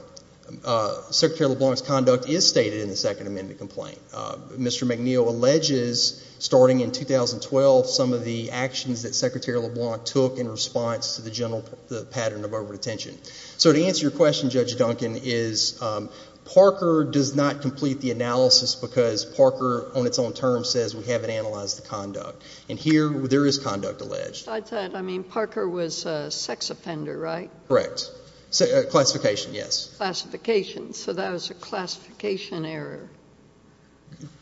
Secretary 1.12 1.50
LeBlanc's 1.50 1.82
conduct 1.82 2.28
is 2.28 2.48
stated 2.48 2.82
in 2.82 2.90
the 2.90 2.96
Second 2.96 3.28
Amendment 3.28 3.60
complaint. 3.60 4.00
Uh, 4.14 4.36
Mr. 4.52 4.88
McNeal 4.88 5.28
alleges, 5.28 6.24
starting 6.40 6.82
in 6.82 6.92
2012, 6.92 7.88
some 7.88 8.14
of 8.14 8.24
the 8.24 8.52
actions 8.52 9.04
that 9.04 9.16
Secretary 9.16 9.58
LeBlanc 9.58 10.04
took 10.06 10.38
in 10.38 10.48
response 10.50 11.16
to 11.16 11.22
the 11.22 11.32
general, 11.32 11.64
pattern 12.12 12.44
of 12.44 12.54
over-detention. 12.54 13.18
So 13.58 13.72
to 13.72 13.84
answer 13.86 14.04
your 14.04 14.12
question, 14.12 14.50
Judge 14.50 14.76
Duncan, 14.78 15.16
is, 15.16 15.82
um, 15.82 16.10
Parker 16.46 17.06
does 17.10 17.36
not 17.36 17.62
complete 17.62 18.02
the 18.02 18.12
analysis 18.12 18.76
because 18.76 19.24
Parker, 19.24 19.92
on 19.96 20.06
its 20.06 20.20
own 20.20 20.34
terms, 20.34 20.70
says 20.70 20.96
we 20.96 21.06
haven't 21.06 21.30
analyzed 21.30 21.82
the 21.82 21.88
conduct. 21.88 22.44
And 22.70 22.78
here, 22.78 23.10
there 23.10 23.46
is 23.46 23.58
conduct 23.58 24.02
alleged. 24.02 24.48
I 24.50 25.02
mean, 25.02 25.24
Parker 25.24 25.68
was 25.68 26.06
a 26.06 26.30
sex 26.32 26.70
offender, 26.70 27.18
right? 27.18 27.50
Correct. 27.68 28.12
Se- 28.54 28.72
uh, 28.72 28.84
classification, 28.84 29.54
yes. 29.54 29.92
Classification. 29.98 30.94
So 30.94 31.14
that 31.14 31.32
was 31.32 31.50
a 31.50 31.56
classification 31.56 32.66
error. 32.66 33.10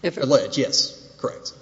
If 0.04 0.18
it- 0.18 0.24
Alleged, 0.26 0.58
yes. 0.58 0.98
Correct. 1.18 1.54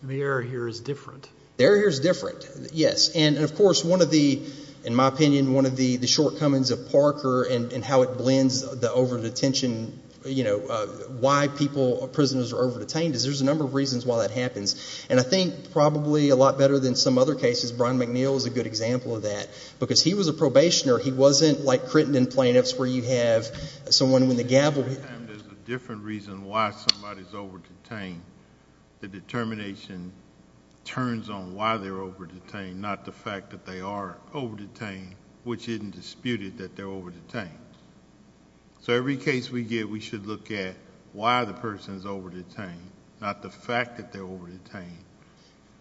And 0.00 0.10
the 0.10 0.20
error 0.22 0.40
here 0.40 0.66
is 0.66 0.80
different. 0.80 1.28
The 1.58 1.64
error 1.64 1.76
here 1.76 1.88
is 1.88 2.00
different, 2.00 2.46
yes. 2.72 3.10
And, 3.10 3.36
of 3.36 3.54
course, 3.56 3.84
one 3.84 4.00
of 4.00 4.10
the, 4.10 4.40
in 4.84 4.94
my 4.94 5.08
opinion, 5.08 5.52
one 5.52 5.66
of 5.66 5.76
the, 5.76 5.96
the 5.96 6.06
shortcomings 6.06 6.70
of 6.70 6.90
Parker 6.90 7.42
and, 7.42 7.72
and 7.72 7.84
how 7.84 8.02
it 8.02 8.16
blends 8.16 8.62
the 8.62 8.90
over-detention, 8.90 10.00
you 10.28 10.44
know, 10.44 10.60
uh, 10.68 10.86
why 11.20 11.48
people, 11.48 12.08
prisoners 12.12 12.52
are 12.52 12.58
over-detained 12.58 13.14
is 13.14 13.24
there's 13.24 13.40
a 13.40 13.44
number 13.44 13.64
of 13.64 13.74
reasons 13.74 14.04
why 14.04 14.22
that 14.22 14.30
happens. 14.30 15.06
And 15.08 15.18
I 15.18 15.22
think 15.22 15.72
probably 15.72 16.28
a 16.28 16.36
lot 16.36 16.58
better 16.58 16.78
than 16.78 16.94
some 16.94 17.18
other 17.18 17.34
cases, 17.34 17.72
Brian 17.72 17.98
McNeal 17.98 18.36
is 18.36 18.44
a 18.44 18.50
good 18.50 18.66
example 18.66 19.16
of 19.16 19.22
that. 19.22 19.48
Because 19.78 20.02
he 20.02 20.14
was 20.14 20.28
a 20.28 20.32
probationer. 20.32 20.98
He 20.98 21.12
wasn't 21.12 21.64
like 21.64 21.86
Crittenden 21.88 22.26
plaintiffs 22.26 22.78
where 22.78 22.88
you 22.88 23.02
have 23.02 23.46
someone 23.90 24.28
when 24.28 24.36
the 24.36 24.44
gavel... 24.44 24.82
Time 24.82 25.26
there's 25.26 25.42
a 25.42 25.66
different 25.66 26.04
reason 26.04 26.44
why 26.44 26.70
somebody's 26.70 27.34
over-detained, 27.34 28.22
the 29.00 29.08
determination 29.08 30.12
turns 30.84 31.28
on 31.28 31.54
why 31.54 31.76
they're 31.76 32.00
over-detained, 32.00 32.80
not 32.80 33.04
the 33.04 33.12
fact 33.12 33.50
that 33.50 33.66
they 33.66 33.80
are 33.80 34.16
over-detained, 34.32 35.14
which 35.44 35.68
isn't 35.68 35.94
disputed 35.94 36.58
that 36.58 36.76
they're 36.76 36.86
over-detained. 36.86 37.58
So 38.88 38.94
every 38.94 39.18
case 39.18 39.50
we 39.50 39.64
get, 39.64 39.86
we 39.86 40.00
should 40.00 40.24
look 40.24 40.50
at 40.50 40.74
why 41.12 41.44
the 41.44 41.52
person's 41.52 42.06
over-detained, 42.06 42.90
not 43.20 43.42
the 43.42 43.50
fact 43.50 43.98
that 43.98 44.14
they're 44.14 44.22
over-detained. 44.22 45.04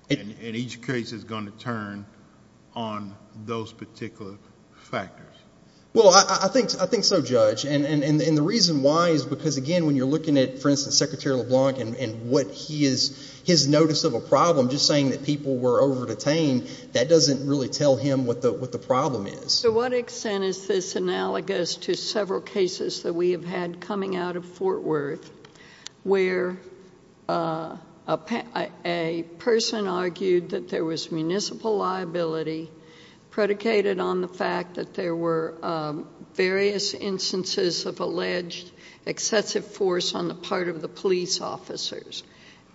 And 0.09 0.33
each 0.41 0.81
case 0.81 1.13
is 1.13 1.23
going 1.23 1.45
to 1.45 1.57
turn 1.57 2.05
on 2.75 3.15
those 3.45 3.71
particular 3.71 4.35
factors. 4.75 5.26
Well, 5.97 6.13
I, 6.13 6.47
think, 6.49 7.03
so, 7.03 7.23
Judge. 7.23 7.65
And, 7.65 7.83
the 8.37 8.41
reason 8.43 8.83
why 8.83 9.09
is 9.09 9.25
because, 9.25 9.57
again, 9.57 9.87
when 9.87 9.95
you're 9.95 10.05
looking 10.05 10.37
at, 10.37 10.59
for 10.59 10.69
instance, 10.69 10.95
Secretary 10.95 11.35
LeBlanc 11.35 11.79
and, 11.79 12.29
what 12.29 12.51
he 12.51 12.85
is, 12.85 13.41
his 13.43 13.67
notice 13.67 14.03
of 14.03 14.13
a 14.13 14.19
problem, 14.19 14.69
just 14.69 14.85
saying 14.85 15.09
that 15.09 15.23
people 15.23 15.57
were 15.57 15.81
over-detained, 15.81 16.69
that 16.93 17.09
doesn't 17.09 17.47
really 17.47 17.67
tell 17.67 17.95
him 17.95 18.27
what 18.27 18.43
the, 18.43 18.77
problem 18.77 19.25
is. 19.25 19.61
To 19.61 19.71
what 19.71 19.91
extent 19.91 20.43
is 20.43 20.67
this 20.67 20.95
analogous 20.95 21.75
to 21.77 21.95
several 21.95 22.41
cases 22.41 23.01
that 23.01 23.13
we 23.13 23.31
have 23.31 23.43
had 23.43 23.81
coming 23.81 24.15
out 24.15 24.35
of 24.35 24.45
Fort 24.45 24.83
Worth 24.83 25.31
where 26.03 26.57
uh, 27.27 27.75
a, 28.07 28.69
a 28.85 29.23
person 29.39 29.87
argued 29.87 30.51
that 30.51 30.69
there 30.69 30.85
was 30.85 31.11
municipal 31.11 31.75
liability 31.75 32.69
predicated 33.37 33.99
on 33.99 34.21
the 34.21 34.27
fact 34.27 34.73
that 34.73 34.95
there 34.95 35.15
were 35.15 35.53
um, 35.61 36.07
various 36.33 36.95
instances 36.95 37.85
of 37.85 37.99
alleged 37.99 38.71
excessive 39.05 39.63
force 39.63 40.15
on 40.15 40.27
the 40.27 40.33
part 40.33 40.67
of 40.67 40.81
the 40.81 40.87
police 40.87 41.39
officers. 41.39 42.23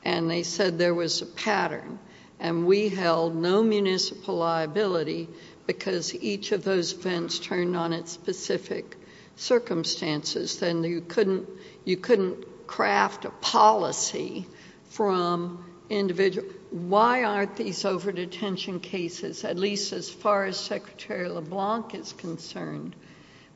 And 0.04 0.30
they 0.30 0.44
said 0.44 0.78
there 0.78 0.94
was 0.94 1.20
a 1.20 1.26
pattern. 1.26 1.98
And 2.38 2.64
we 2.64 2.88
held 2.88 3.34
no 3.34 3.64
municipal 3.64 4.36
liability 4.36 5.28
because 5.66 6.14
each 6.14 6.52
of 6.52 6.62
those 6.62 6.92
events 6.92 7.40
turned 7.40 7.76
on 7.76 7.92
its 7.92 8.12
specific 8.12 8.96
circumstances. 9.34 10.60
Then 10.60 10.84
you 10.84 11.00
couldn't, 11.00 11.48
you 11.84 11.96
couldn't 11.96 12.68
craft 12.68 13.24
a 13.24 13.30
policy 13.30 14.46
from 14.90 15.71
individual. 15.92 16.48
Why 16.70 17.24
aren't 17.24 17.56
these 17.56 17.84
over-detention 17.84 18.80
cases, 18.80 19.44
at 19.44 19.58
least 19.58 19.92
as 19.92 20.10
far 20.10 20.46
as 20.46 20.58
Secretary 20.58 21.28
LeBlanc 21.28 21.94
is 21.94 22.12
concerned, 22.14 22.96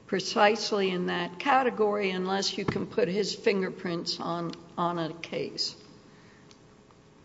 precisely 0.07 0.90
in 0.90 1.07
that 1.07 1.38
category 1.38 2.11
unless 2.11 2.57
you 2.57 2.64
can 2.64 2.87
put 2.87 3.09
his 3.09 3.35
fingerprints 3.35 4.21
on, 4.21 4.52
a 4.78 5.12
case? 5.23 5.75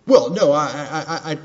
Well, 0.08 0.32
no, 0.32 0.52
I, 0.52 1.36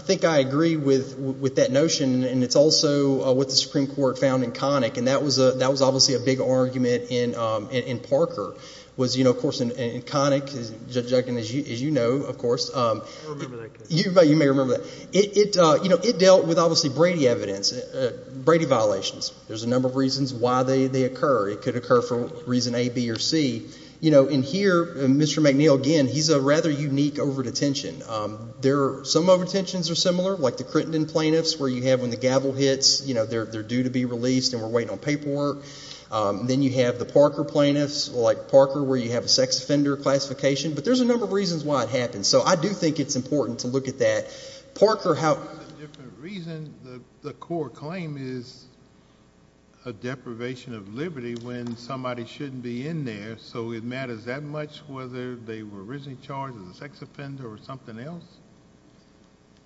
think 0.00 0.24
I 0.24 0.38
agree 0.38 0.76
with, 0.76 1.16
that 1.56 1.70
notion, 1.70 2.24
and 2.24 2.42
it's 2.42 2.56
also 2.56 3.22
uh, 3.22 3.32
what 3.32 3.48
the 3.48 3.54
Supreme 3.54 3.86
Court 3.86 4.18
found 4.18 4.42
in 4.42 4.52
Connick, 4.52 4.96
and 4.96 5.06
that 5.08 5.22
was 5.22 5.38
obviously 5.38 6.14
a 6.14 6.20
big 6.20 6.40
argument 6.40 7.10
in, 7.10 7.34
um, 7.36 7.68
Parker 8.00 8.54
was, 8.96 9.16
you 9.16 9.24
know, 9.24 9.30
of 9.30 9.38
course, 9.38 9.60
in, 9.60 9.70
Connick, 10.02 10.90
Judge 10.90 11.10
Duncan, 11.10 11.38
as 11.38 11.52
you, 11.52 11.62
as 11.62 11.80
you 11.80 11.90
know, 11.90 12.22
of 12.22 12.36
course. 12.38 12.74
Um, 12.74 13.02
I 13.24 13.30
remember 13.30 13.56
that 13.58 13.74
case. 13.78 13.90
You, 13.90 14.36
may 14.36 14.48
remember 14.48 14.78
that. 14.78 14.86
It, 15.12 15.36
it 15.36 15.56
uh, 15.56 15.78
you 15.82 15.88
know, 15.88 15.96
it 15.96 16.18
dealt 16.18 16.46
with 16.46 16.58
obviously 16.58 16.90
Brady 16.90 17.26
evidence, 17.26 17.72
uh, 17.72 18.12
Brady 18.44 18.66
violations. 18.66 19.32
There's 19.48 19.62
a 19.62 19.68
number 19.68 19.88
of 19.88 19.96
reasons 19.96 20.34
why 20.34 20.62
they, 20.62 20.88
they 20.88 21.04
occur. 21.04 21.48
It 21.48 21.62
could 21.62 21.76
occur 21.76 22.02
for 22.02 22.26
reason 22.46 22.74
A, 22.74 22.90
B, 22.90 23.10
or 23.10 23.18
C. 23.18 23.66
You 24.00 24.10
know, 24.10 24.26
in 24.26 24.42
here, 24.42 24.82
uh, 24.82 25.06
Mr. 25.06 25.40
McNeal, 25.40 25.78
again, 25.80 26.08
he's 26.08 26.28
a 26.28 26.40
rather 26.40 26.70
unique 26.70 27.20
over-detention. 27.20 28.02
Um, 28.08 28.52
there 28.60 29.04
some 29.04 29.30
over-detentions 29.30 29.90
are 29.90 29.94
similar, 29.94 30.36
like 30.36 30.56
the 30.56 30.64
Crittenden 30.64 31.06
plaintiffs, 31.06 31.58
where 31.58 31.68
you 31.68 31.82
have 31.84 32.00
when 32.00 32.10
the 32.10 32.16
gavel 32.16 32.52
hits, 32.52 33.06
you 33.06 33.14
know, 33.14 33.24
they're, 33.24 33.44
they're 33.44 33.62
due 33.62 33.84
to 33.84 33.90
be 33.90 34.04
released 34.04 34.52
and 34.52 34.60
we're 34.60 34.68
waiting 34.68 34.90
on 34.90 34.98
paperwork. 34.98 35.58
Um, 36.12 36.46
then 36.46 36.62
you 36.62 36.70
have 36.72 36.98
the 36.98 37.06
Parker 37.06 37.42
plaintiffs, 37.42 38.10
like 38.10 38.48
Parker, 38.48 38.84
where 38.84 38.98
you 38.98 39.12
have 39.12 39.24
a 39.24 39.28
sex 39.28 39.62
offender 39.62 39.96
classification. 39.96 40.74
But 40.74 40.84
there's 40.84 41.00
a 41.00 41.06
number 41.06 41.24
of 41.24 41.32
reasons 41.32 41.64
why 41.64 41.84
it 41.84 41.88
happens. 41.88 42.28
So 42.28 42.42
I 42.42 42.54
do 42.54 42.68
think 42.68 43.00
it's 43.00 43.16
important 43.16 43.60
to 43.60 43.68
look 43.68 43.88
at 43.88 44.00
that. 44.00 44.26
Parker, 44.74 45.14
how... 45.14 45.32
A 45.32 45.80
different 45.80 46.12
reason, 46.18 46.74
the, 46.84 47.00
the 47.26 47.32
core 47.32 47.70
claim 47.70 48.18
is 48.18 48.66
a 49.86 49.92
deprivation 49.92 50.74
of 50.74 50.92
liberty 50.92 51.34
when 51.36 51.78
somebody 51.78 52.26
shouldn't 52.26 52.62
be 52.62 52.86
in 52.86 53.06
there. 53.06 53.38
So 53.38 53.72
it 53.72 53.82
matters 53.82 54.26
that 54.26 54.42
much 54.42 54.80
whether 54.86 55.34
they 55.34 55.62
were 55.62 55.82
originally 55.82 56.18
charged 56.22 56.56
as 56.62 56.76
a 56.76 56.78
sex 56.78 57.00
offender 57.00 57.50
or 57.50 57.56
something 57.56 57.98
else? 57.98 58.24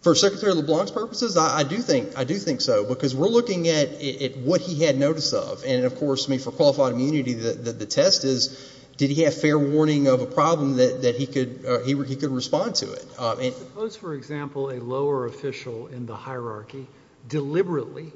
For 0.03 0.15
Secretary 0.15 0.53
LeBlanc's 0.53 0.93
purposes, 0.93 1.37
I, 1.37 1.59
I 1.59 1.62
do 1.65 1.79
think 1.79 2.17
I 2.17 2.25
do 2.25 2.35
think 2.37 2.61
so 2.61 2.85
because 2.87 3.15
we're 3.15 3.29
looking 3.29 3.69
at, 3.69 3.88
at 4.00 4.37
what 4.37 4.61
he 4.61 4.85
had 4.85 4.97
notice 4.99 5.33
of, 5.33 5.65
and 5.65 5.85
of 5.85 5.97
course, 5.97 6.29
I 6.29 6.31
mean, 6.31 6.38
for 6.38 6.53
qualified 6.53 6.93
immunity, 6.93 7.35
the, 7.35 7.53
the, 7.53 7.73
the 7.73 7.87
test 7.87 8.25
is 8.25 8.73
did 8.97 9.11
he 9.11 9.23
have 9.23 9.35
fair 9.35 9.59
warning 9.59 10.07
of 10.07 10.23
a 10.23 10.26
problem 10.26 10.76
that, 10.76 11.03
that 11.03 11.17
he 11.17 11.26
could 11.26 11.65
uh, 11.67 11.81
he, 11.81 11.95
he 12.05 12.17
could 12.17 12.31
respond 12.31 12.76
to 12.76 12.93
it. 12.93 13.07
Um, 13.19 13.43
Suppose, 13.53 13.97
for 13.97 14.15
example, 14.15 14.71
a 14.71 14.81
lower 14.81 15.26
official 15.26 15.88
in 15.88 16.07
the 16.07 16.17
hierarchy 16.17 16.87
deliberately 17.29 18.12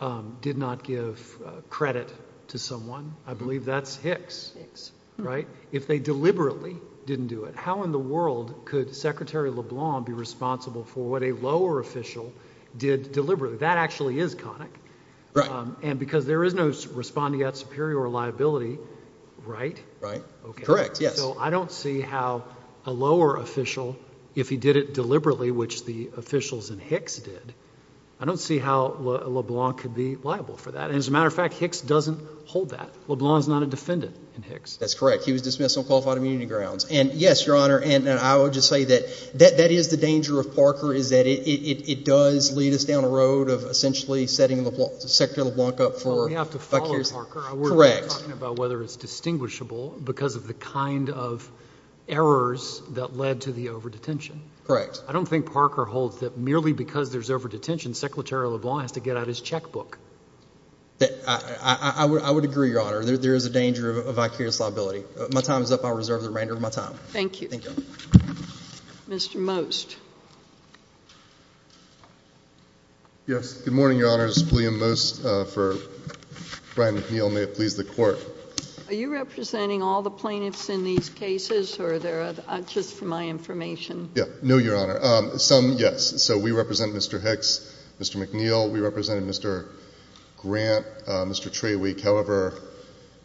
um, 0.00 0.38
did 0.40 0.56
not 0.56 0.84
give 0.84 1.36
uh, 1.44 1.50
credit 1.68 2.12
to 2.48 2.58
someone. 2.58 3.14
I 3.26 3.34
believe 3.34 3.64
that's 3.64 3.96
Hicks. 3.96 4.52
Hicks. 4.56 4.92
Right? 5.18 5.46
If 5.70 5.86
they 5.86 5.98
deliberately 5.98 6.76
didn't 7.10 7.26
do 7.26 7.44
it. 7.44 7.56
How 7.56 7.82
in 7.82 7.90
the 7.90 7.98
world 7.98 8.54
could 8.66 8.94
Secretary 8.94 9.50
LeBlanc 9.50 10.06
be 10.06 10.12
responsible 10.12 10.84
for 10.84 11.02
what 11.10 11.24
a 11.24 11.32
lower 11.32 11.80
official 11.80 12.32
did 12.78 13.10
deliberately? 13.10 13.58
That 13.58 13.78
actually 13.78 14.20
is. 14.20 14.36
Right. 15.34 15.50
Um, 15.50 15.76
and 15.82 15.98
because 15.98 16.24
there 16.24 16.44
is 16.44 16.54
no 16.54 16.68
respondeat 16.68 17.56
superior 17.56 18.08
liability, 18.08 18.78
right? 19.44 19.76
Right. 20.00 20.22
Okay. 20.50 20.62
Correct, 20.62 21.00
yes. 21.00 21.16
So 21.16 21.36
I 21.36 21.50
don't 21.50 21.72
see 21.72 22.00
how 22.00 22.44
a 22.86 22.92
lower 22.92 23.36
official, 23.36 23.96
if 24.36 24.48
he 24.48 24.56
did 24.56 24.76
it 24.76 24.94
deliberately, 24.94 25.50
which 25.50 25.84
the 25.84 26.10
officials 26.16 26.70
in 26.70 26.78
Hicks 26.78 27.18
did, 27.18 27.54
I 28.20 28.26
don't 28.26 28.38
see 28.38 28.58
how 28.58 28.96
LeBlanc 28.98 29.78
could 29.78 29.94
be 29.94 30.16
liable 30.16 30.58
for 30.58 30.72
that. 30.72 30.90
And 30.90 30.98
as 30.98 31.08
a 31.08 31.10
matter 31.10 31.26
of 31.26 31.34
fact, 31.34 31.54
Hicks 31.54 31.80
doesn't 31.80 32.20
hold 32.44 32.70
that. 32.70 32.90
LeBlanc 33.08 33.40
is 33.40 33.48
not 33.48 33.62
a 33.62 33.66
defendant 33.66 34.14
in 34.36 34.42
Hicks. 34.42 34.76
That's 34.76 34.92
correct. 34.92 35.24
He 35.24 35.32
was 35.32 35.40
dismissed 35.40 35.78
on 35.78 35.84
qualified 35.84 36.18
immunity 36.18 36.44
grounds. 36.44 36.84
And 36.90 37.14
yes, 37.14 37.46
Your 37.46 37.56
Honor, 37.56 37.78
and 37.78 38.06
I 38.08 38.36
would 38.36 38.52
just 38.52 38.68
say 38.68 38.84
that 38.84 39.32
that 39.36 39.70
is 39.70 39.88
the 39.88 39.96
danger 39.96 40.38
of 40.38 40.54
Parker 40.54 40.92
is 40.92 41.10
that 41.10 41.26
it 41.26 42.04
does 42.04 42.54
lead 42.54 42.74
us 42.74 42.84
down 42.84 43.04
a 43.04 43.08
road 43.08 43.48
of 43.48 43.62
essentially 43.62 44.26
setting 44.26 44.64
the 44.64 44.98
Secretary 45.00 45.46
LeBlanc 45.46 45.80
up 45.80 45.96
for 45.96 46.26
we 46.26 46.34
have 46.34 46.50
to 46.50 46.58
follow 46.58 47.02
Parker. 47.02 47.40
Correct. 47.40 48.02
We're 48.02 48.08
talking 48.08 48.32
about 48.32 48.58
whether 48.58 48.82
it's 48.82 48.96
distinguishable 48.96 49.98
because 50.04 50.36
of 50.36 50.46
the 50.46 50.52
kind 50.54 51.08
of 51.08 51.50
errors 52.06 52.82
that 52.90 53.16
led 53.16 53.40
to 53.42 53.52
the 53.52 53.70
over-detention. 53.70 54.42
Correct. 54.66 55.02
I 55.08 55.12
don't 55.12 55.26
think 55.26 55.52
Parker 55.52 55.84
holds 55.84 56.20
that 56.20 56.36
merely 56.36 56.72
because 56.72 57.10
there's 57.10 57.30
over-detention, 57.30 57.94
Secretary 57.94 58.46
LeBlanc 58.46 58.82
has 58.82 58.92
to 58.92 59.00
get 59.00 59.16
out 59.16 59.26
his 59.26 59.40
checkbook. 59.40 59.98
I 61.26 62.04
would 62.04 62.44
agree, 62.44 62.70
Your 62.70 62.82
Honor. 62.82 63.02
There 63.04 63.34
is 63.34 63.46
a 63.46 63.50
danger 63.50 64.00
of 64.00 64.14
vicarious 64.14 64.60
liability. 64.60 65.04
Uh, 65.18 65.28
my 65.32 65.40
time 65.40 65.62
is 65.62 65.72
up. 65.72 65.84
I'll 65.84 65.94
reserve 65.94 66.22
the 66.22 66.28
remainder 66.28 66.54
of 66.54 66.60
my 66.60 66.70
time. 66.70 66.92
Thank 67.08 67.40
you. 67.40 67.48
Thank 67.48 67.64
you. 67.64 67.70
Mr. 69.08 69.36
Most. 69.36 69.96
Yes. 73.26 73.52
Good 73.54 73.74
morning, 73.74 73.98
Your 73.98 74.10
Honors. 74.10 74.50
William 74.50 74.78
Most 74.78 75.24
uh, 75.24 75.44
for 75.44 75.76
Brian 76.74 76.96
McNeal. 76.96 77.32
May 77.32 77.42
it 77.42 77.54
please 77.54 77.76
the 77.76 77.84
Court. 77.84 78.18
Are 78.90 78.94
you 78.94 79.12
representing 79.12 79.84
all 79.84 80.02
the 80.02 80.10
plaintiffs 80.10 80.68
in 80.68 80.82
these 80.82 81.10
cases 81.10 81.78
or 81.78 81.92
are 81.92 81.98
there 82.00 82.34
uh, 82.48 82.60
just 82.62 82.96
for 82.96 83.04
my 83.04 83.28
information? 83.28 84.10
Yeah. 84.16 84.24
No, 84.42 84.56
Your 84.56 84.76
Honor. 84.76 84.98
Um, 85.00 85.38
some, 85.38 85.74
yes. 85.78 86.20
So 86.24 86.36
we 86.36 86.50
represent 86.50 86.92
Mr. 86.92 87.22
Hicks, 87.22 87.72
Mr. 88.00 88.16
McNeal. 88.16 88.68
We 88.68 88.80
represented 88.80 89.22
Mr. 89.22 89.68
Grant, 90.38 90.84
uh, 91.06 91.24
Mr. 91.24 91.52
Traweek. 91.52 92.00
However, 92.00 92.60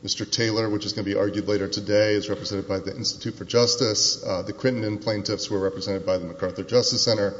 Mr. 0.03 0.31
Taylor, 0.31 0.69
which 0.69 0.86
is 0.86 0.93
going 0.93 1.03
to 1.03 1.12
be 1.12 1.17
argued 1.17 1.48
later 1.48 1.67
today, 1.67 2.13
is 2.13 2.29
represented 2.29 2.67
by 2.67 2.77
the 2.77 2.95
Institute 2.95 3.34
for 3.34 3.45
Justice. 3.45 4.24
Uh, 4.24 4.43
the 4.43 4.53
Crittenden 4.53 5.00
plaintiffs 5.00 5.50
were 5.50 5.60
represented 5.60 6.05
by 6.05 6.19
the 6.19 6.25
MacArthur 6.25 6.63
Justice 6.63 7.03
Center. 7.03 7.34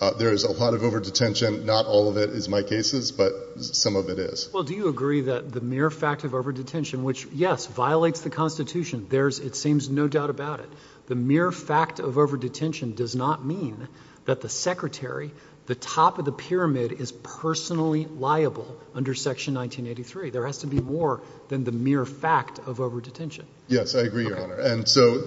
Uh, 0.00 0.10
there 0.12 0.32
is 0.32 0.44
a 0.44 0.52
lot 0.52 0.74
of 0.74 0.82
over-detention. 0.82 1.64
Not 1.64 1.86
all 1.86 2.08
of 2.08 2.16
it 2.18 2.30
is 2.30 2.48
my 2.48 2.62
cases, 2.62 3.12
but 3.12 3.32
some 3.58 3.96
of 3.96 4.10
it 4.10 4.18
is. 4.18 4.50
Well, 4.52 4.62
do 4.62 4.74
you 4.74 4.88
agree 4.88 5.22
that 5.22 5.52
the 5.52 5.62
mere 5.62 5.90
fact 5.90 6.24
of 6.24 6.34
over-detention, 6.34 7.02
which, 7.02 7.26
yes, 7.32 7.66
violates 7.66 8.20
the 8.20 8.30
Constitution, 8.30 9.06
there's, 9.08 9.38
it 9.38 9.56
seems, 9.56 9.88
no 9.88 10.06
doubt 10.06 10.28
about 10.28 10.60
it. 10.60 10.68
The 11.06 11.14
mere 11.14 11.50
fact 11.50 11.98
of 11.98 12.18
over-detention 12.18 12.94
does 12.94 13.14
not 13.14 13.44
mean 13.44 13.88
that 14.26 14.42
the 14.42 14.48
Secretary, 14.48 15.30
the 15.66 15.74
top 15.74 16.18
of 16.18 16.24
the 16.24 16.32
pyramid, 16.32 16.92
is 16.92 17.12
personally 17.12 18.04
liable 18.06 18.76
under 18.94 19.14
Section 19.14 19.54
1983. 19.54 20.30
There 20.30 20.46
has 20.46 20.58
to 20.58 20.66
be 20.66 20.80
more 20.80 21.22
than 21.48 21.64
the 21.64 21.72
mere 21.72 22.04
fact 22.04 22.58
of 22.58 22.80
over-detention. 22.80 23.46
Yes, 23.68 23.94
I 23.94 24.00
agree, 24.00 24.26
Your 24.26 24.42
Honor. 24.42 24.56
And 24.56 24.86
so 24.86 25.22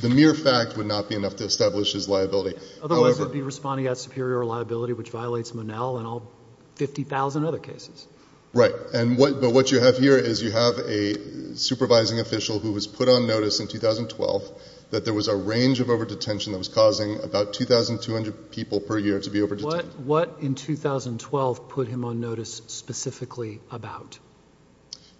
the 0.00 0.08
mere 0.08 0.34
fact 0.34 0.76
would 0.76 0.86
not 0.86 1.08
be 1.08 1.14
enough 1.14 1.36
to 1.36 1.44
establish 1.44 1.92
his 1.92 2.08
liability. 2.08 2.58
Otherwise, 2.82 3.18
it 3.18 3.22
would 3.22 3.32
be 3.32 3.40
respondeat 3.40 3.96
superior 3.96 4.44
liability, 4.44 4.92
which 4.92 5.10
violates 5.10 5.54
Monell 5.54 5.98
and 5.98 6.06
all 6.06 6.30
50,000 6.76 7.44
other 7.44 7.58
cases. 7.58 8.06
Right. 8.52 8.72
But 8.92 9.52
what 9.52 9.72
you 9.72 9.80
have 9.80 9.96
here 9.98 10.16
is 10.16 10.42
you 10.42 10.52
have 10.52 10.78
a 10.78 11.56
supervising 11.56 12.20
official 12.20 12.58
who 12.58 12.72
was 12.72 12.86
put 12.86 13.08
on 13.08 13.26
notice 13.26 13.60
in 13.60 13.68
2012 13.68 14.42
that 14.90 15.04
there 15.04 15.14
was 15.14 15.26
a 15.26 15.34
range 15.34 15.80
of 15.80 15.90
over-detention 15.90 16.52
that 16.52 16.58
was 16.58 16.68
causing 16.68 17.20
about 17.24 17.52
2,200 17.54 18.52
people 18.52 18.80
per 18.80 18.96
year 18.98 19.18
to 19.18 19.30
be 19.30 19.42
over-detained. 19.42 20.06
What 20.06 20.36
in 20.40 20.54
2012 20.54 21.68
put 21.68 21.88
him 21.88 22.04
on 22.04 22.20
notice 22.20 22.62
specifically 22.68 23.60
about? 23.72 24.18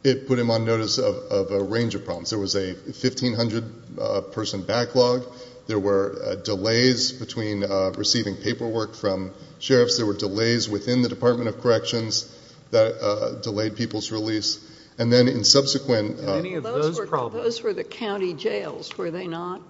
It 0.04 0.28
put 0.28 0.38
him 0.38 0.50
on 0.50 0.66
notice 0.66 0.98
of 0.98 1.50
a 1.50 1.62
range 1.62 1.94
of 1.94 2.04
problems. 2.04 2.28
There 2.28 2.38
was 2.38 2.54
a 2.54 2.74
1,500-person 2.74 4.60
uh, 4.60 4.64
backlog. 4.64 5.24
There 5.66 5.78
were 5.78 6.14
uh, 6.22 6.34
delays 6.34 7.10
between 7.10 7.64
uh, 7.64 7.92
receiving 7.96 8.36
paperwork 8.36 8.94
from 8.94 9.32
sheriffs. 9.60 9.96
There 9.96 10.04
were 10.04 10.12
delays 10.12 10.68
within 10.68 11.00
the 11.00 11.08
Department 11.08 11.48
of 11.48 11.62
Corrections 11.62 12.30
that 12.70 13.40
delayed 13.42 13.76
people's 13.76 14.12
release. 14.12 14.58
And 14.98 15.10
then 15.10 15.26
in 15.26 15.42
subsequent 15.42 16.20
any 16.20 16.54
of 16.54 16.64
those 16.64 17.00
problems 17.00 17.44
Those 17.44 17.62
were 17.62 17.72
the 17.72 17.82
county 17.82 18.34
jails, 18.34 18.96
were 18.98 19.10
they 19.10 19.26
not? 19.26 19.62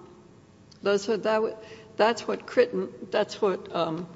That's 0.83 1.07
what 2.27 2.45
Crittenden, 2.45 2.89
that's 3.09 3.41
what 3.41 3.73
um, 3.73 4.07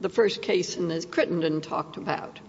the 0.00 0.08
first 0.08 0.42
case 0.42 0.76
in 0.76 0.88
this, 0.88 1.04
Crittenden 1.04 1.60
talked 1.60 1.96
about, 1.96 2.40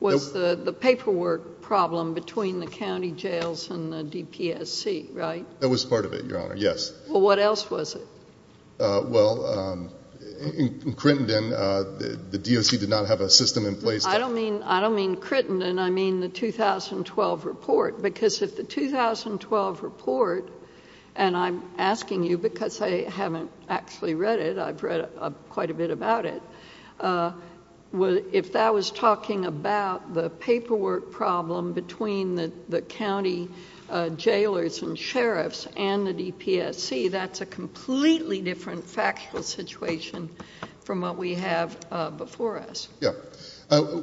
was 0.00 0.32
the 0.32 0.72
paperwork 0.72 1.55
problem 1.66 2.14
between 2.14 2.60
the 2.60 2.66
county 2.66 3.10
jails 3.10 3.70
and 3.70 3.92
the 3.92 4.04
DPSC, 4.04 5.12
right? 5.12 5.44
That 5.60 5.68
was 5.68 5.84
part 5.84 6.04
of 6.04 6.12
it, 6.12 6.24
Your 6.24 6.40
Honor, 6.40 6.54
yes. 6.54 6.92
Well, 7.08 7.20
what 7.20 7.40
else 7.40 7.68
was 7.68 7.96
it? 7.96 8.06
Uh, 8.78 9.02
well, 9.04 9.44
um, 9.46 9.90
in 10.56 10.94
Crittenden, 10.94 11.52
uh, 11.52 11.82
the 12.30 12.38
DOC 12.38 12.78
did 12.78 12.88
not 12.88 13.08
have 13.08 13.20
a 13.20 13.28
system 13.28 13.66
in 13.66 13.74
place. 13.74 14.06
I 14.06 14.18
don't 14.18 14.34
mean 14.34 15.16
Crittenden. 15.16 15.80
I 15.80 15.90
mean 15.90 16.20
the 16.20 16.28
2012 16.28 17.44
report. 17.44 18.00
Because 18.00 18.42
if 18.42 18.56
the 18.56 18.62
2012 18.62 19.82
report, 19.82 20.48
and 21.16 21.36
I'm 21.36 21.64
asking 21.78 22.22
you 22.22 22.38
because 22.38 22.80
I 22.80 23.10
haven't 23.10 23.50
actually 23.68 24.14
read 24.14 24.38
it, 24.38 24.56
I've 24.58 24.82
read 24.84 25.08
quite 25.50 25.70
a 25.70 25.74
bit 25.74 25.90
about 25.90 26.26
it, 26.26 26.42
uh, 27.00 27.32
if 28.02 28.52
that 28.52 28.74
was 28.74 28.90
talking 28.90 29.46
about 29.46 30.14
the 30.14 30.30
paperwork 30.30 31.12
problem 31.12 31.72
between 31.72 32.36
the 32.68 32.82
county 32.82 33.48
uh, 33.88 34.08
jailers 34.10 34.82
and 34.82 34.98
sheriffs 34.98 35.66
and 35.76 36.06
the 36.06 36.32
DPSC, 36.32 37.10
that's 37.10 37.40
a 37.40 37.46
completely 37.46 38.40
different 38.40 38.84
factual 38.84 39.42
situation 39.42 40.30
from 40.84 41.00
what 41.00 41.16
we 41.16 41.34
have 41.34 41.76
uh, 41.90 42.10
before 42.10 42.58
us. 42.58 42.88
Yeah. 43.00 43.12
Uh, 43.70 44.02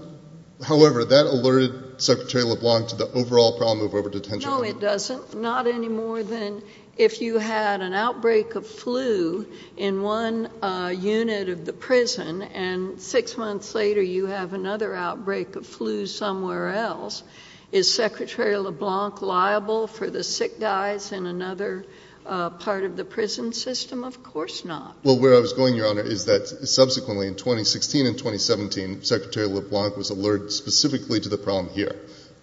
however, 0.65 1.05
that 1.05 1.25
alerted 1.25 2.01
Secretary 2.01 2.43
LeBlanc 2.43 2.89
to 2.89 2.95
the 2.95 3.11
overall 3.11 3.57
problem 3.57 3.85
of 3.85 3.93
over-detention. 3.93 4.49
No, 4.49 4.63
it 4.63 4.79
doesn't. 4.79 5.35
Not 5.35 5.67
any 5.67 5.89
more 5.89 6.23
than 6.23 6.61
if 6.97 7.21
you 7.21 7.39
had 7.39 7.81
an 7.81 7.93
outbreak 7.93 8.55
of 8.55 8.67
flu 8.67 9.47
in 9.77 10.01
one 10.01 10.47
uh, 10.61 10.93
unit 10.95 11.49
of 11.49 11.65
the 11.65 11.73
prison 11.73 12.41
and 12.41 13.01
six 13.01 13.37
months 13.37 13.73
later 13.73 14.01
you 14.01 14.27
have 14.27 14.53
another 14.53 14.93
outbreak 14.93 15.55
of 15.55 15.65
flu 15.65 16.05
somewhere 16.05 16.69
else. 16.69 17.23
Is 17.71 17.91
Secretary 17.91 18.55
LeBlanc 18.55 19.23
liable 19.23 19.87
for 19.87 20.09
the 20.11 20.23
sick 20.23 20.59
guys 20.59 21.11
in 21.11 21.25
another 21.25 21.85
uh, 22.23 22.51
part 22.51 22.83
of 22.83 22.95
the 22.95 23.03
prison 23.03 23.51
system? 23.51 24.03
Of 24.03 24.21
course 24.21 24.63
not. 24.63 24.95
Well, 25.03 25.19
where 25.19 25.35
I 25.35 25.39
was 25.39 25.53
going, 25.53 25.73
Your 25.73 25.87
Honor, 25.87 26.03
is 26.03 26.25
that 26.25 26.47
subsequently 26.47 27.27
in 27.27 27.35
2016 27.35 28.05
and 28.05 28.15
2017, 28.15 29.03
Secretary 29.03 29.47
LeBlanc 29.47 29.97
was 29.97 30.11
alerted 30.11 30.51
specifically 30.51 31.19
to 31.21 31.29
the 31.29 31.37
problem 31.37 31.73
here 31.73 31.95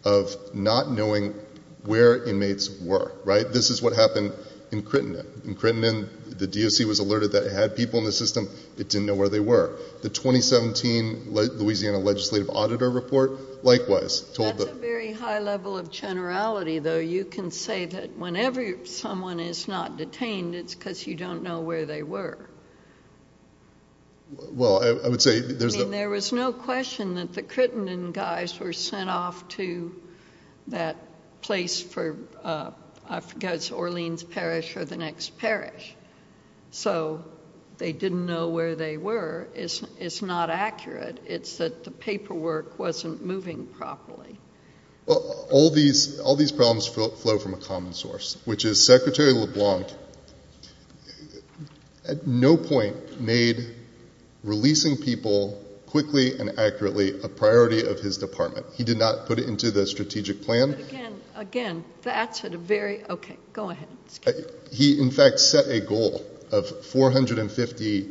of 0.05 0.35
not 0.53 0.91
knowing 0.91 1.35
where 1.85 2.25
inmates 2.25 2.71
were, 2.81 3.13
right? 3.25 3.51
This 3.51 3.71
is 3.71 3.81
what 3.83 3.95
happened 3.95 4.33
in 4.71 4.83
Crittenden. 4.83 5.27
In 5.45 5.55
Crittenden, 5.55 6.09
the 6.27 6.47
DOC 6.47 6.87
was 6.87 6.99
alerted 7.01 7.33
that 7.33 7.45
it 7.45 7.53
had 7.53 7.77
people 7.77 7.99
in 7.99 8.05
the 8.05 8.13
system. 8.13 8.49
It 8.79 8.89
didn't 8.89 9.07
know 9.07 9.15
where 9.15 9.29
they 9.29 9.41
were. 9.41 9.77
The 10.03 10.09
2017 10.09 11.29
Louisiana 11.31 11.99
Legislative 11.99 12.51
Auditor 12.51 12.91
Report 12.91 13.65
likewise 13.65 14.21
told 14.21 14.59
the— 14.59 14.67
That's 14.67 14.77
a 14.77 14.81
very 14.81 15.13
high 15.13 15.41
level 15.41 15.77
of 15.77 15.91
generality, 15.91 16.79
though. 16.79 16.99
You 16.99 17.25
can 17.25 17.51
say 17.51 17.87
that 17.87 18.17
whenever 18.17 18.87
someone 18.87 19.41
is 19.41 19.69
not 19.69 19.97
detained, 19.97 20.55
it's 20.55 20.75
because 20.75 21.07
you 21.07 21.15
don't 21.15 21.43
know 21.43 21.61
where 21.61 21.87
they 21.87 22.03
were. 22.03 22.39
Well, 24.53 24.83
I 25.05 25.09
would 25.09 25.23
say 25.23 25.41
there's— 25.41 25.75
I 25.75 25.81
mean, 25.81 25.91
there 25.91 26.11
was 26.11 26.33
no 26.33 26.53
question 26.53 27.17
that 27.17 27.33
the 27.33 27.43
Crittenden 27.43 28.13
guys 28.13 28.59
were 28.59 28.73
sent 28.73 29.11
off 29.11 29.49
to 29.49 30.01
that 30.69 30.97
place 31.43 31.81
for, 31.81 32.17
uh, 32.43 32.71
I 33.09 33.21
forget, 33.21 33.55
it's 33.55 33.71
Orleans 33.71 34.23
Parish 34.23 34.77
or 34.77 34.85
the 34.85 34.97
next 34.97 35.39
parish. 35.39 35.95
So 36.71 37.25
they 37.79 37.93
didn't 37.93 38.27
know 38.27 38.49
where 38.49 38.75
they 38.75 38.97
were. 38.97 39.49
It's 39.55 40.23
not 40.23 40.51
accurate. 40.51 41.19
It's 41.27 41.57
that 41.59 41.85
the 41.85 41.91
paperwork 41.91 42.79
wasn't 42.79 43.25
moving 43.25 43.67
properly. 43.67 44.39
Well, 45.07 45.47
all 45.51 45.71
these 45.71 46.53
problems 46.53 46.87
flow 46.87 47.39
from 47.39 47.55
a 47.55 47.57
common 47.57 47.95
source, 47.95 48.37
which 48.45 48.65
is 48.65 48.85
Secretary 48.85 49.33
LeBlanc 49.33 49.89
at 52.07 52.27
no 52.27 52.57
point 52.57 53.21
made 53.21 53.75
releasing 54.43 54.97
people 54.97 55.63
quickly 55.87 56.39
and 56.39 56.59
accurately 56.59 57.21
a 57.23 57.29
priority 57.29 57.85
of 57.85 57.99
his 57.99 58.19
department. 58.19 58.67
He 58.75 58.85
did 58.85 58.99
not 58.99 59.27
put 59.27 59.39
it 59.39 59.49
into 59.49 59.71
the 59.71 59.87
strategic 59.87 60.43
plan. 60.43 60.73
But 60.73 60.81
again, 60.81 61.20
that's 62.03 62.45
at 62.45 62.55
a 62.55 62.59
very—okay, 62.59 63.37
go 63.53 63.71
ahead. 63.71 63.89
Uh, 64.27 64.33
he, 64.73 65.01
in 65.01 65.11
fact, 65.11 65.41
set 65.41 65.67
a 65.69 65.81
goal 65.81 66.25
of 66.51 66.69
450 66.87 68.09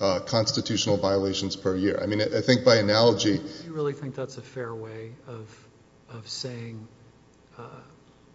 uh, 0.00 0.20
constitutional 0.20 0.96
violations 0.96 1.56
per 1.56 1.74
year. 1.74 1.98
I 2.02 2.06
mean, 2.06 2.20
I 2.20 2.40
think 2.40 2.64
by 2.64 2.76
analogy— 2.76 3.38
Do 3.38 3.44
you 3.64 3.72
really 3.72 3.94
think 3.94 4.14
that's 4.14 4.36
a 4.36 4.42
fair 4.42 4.74
way 4.74 5.12
of 5.26 6.28
saying 6.28 6.86
uh, 7.58 7.62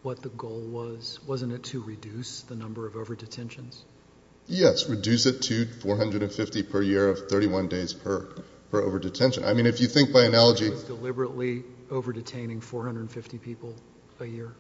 what 0.01 0.21
the 0.21 0.29
goal 0.29 0.61
was? 0.61 1.19
Wasn't 1.27 1.51
it 1.51 1.63
to 1.65 1.81
reduce 1.81 2.41
the 2.41 2.55
number 2.55 2.85
of 2.87 2.95
over-detentions? 2.95 3.83
Yes, 4.47 4.89
reduce 4.89 5.25
it 5.25 5.41
to 5.43 5.65
450 5.65 6.63
per 6.63 6.81
year 6.81 7.09
of 7.09 7.29
31 7.29 7.69
days 7.69 7.93
per 7.93 8.27
over-detention. 8.73 9.45
I 9.45 9.53
mean, 9.53 9.67
if 9.67 9.79
you 9.79 9.87
think 9.87 10.11
by 10.11 10.23
analogy... 10.23 10.69
Was 10.69 10.83
deliberately 10.83 11.63
over-detaining 11.89 12.61
450 12.61 13.37
people 13.37 13.75
a 14.19 14.25
year? 14.25 14.53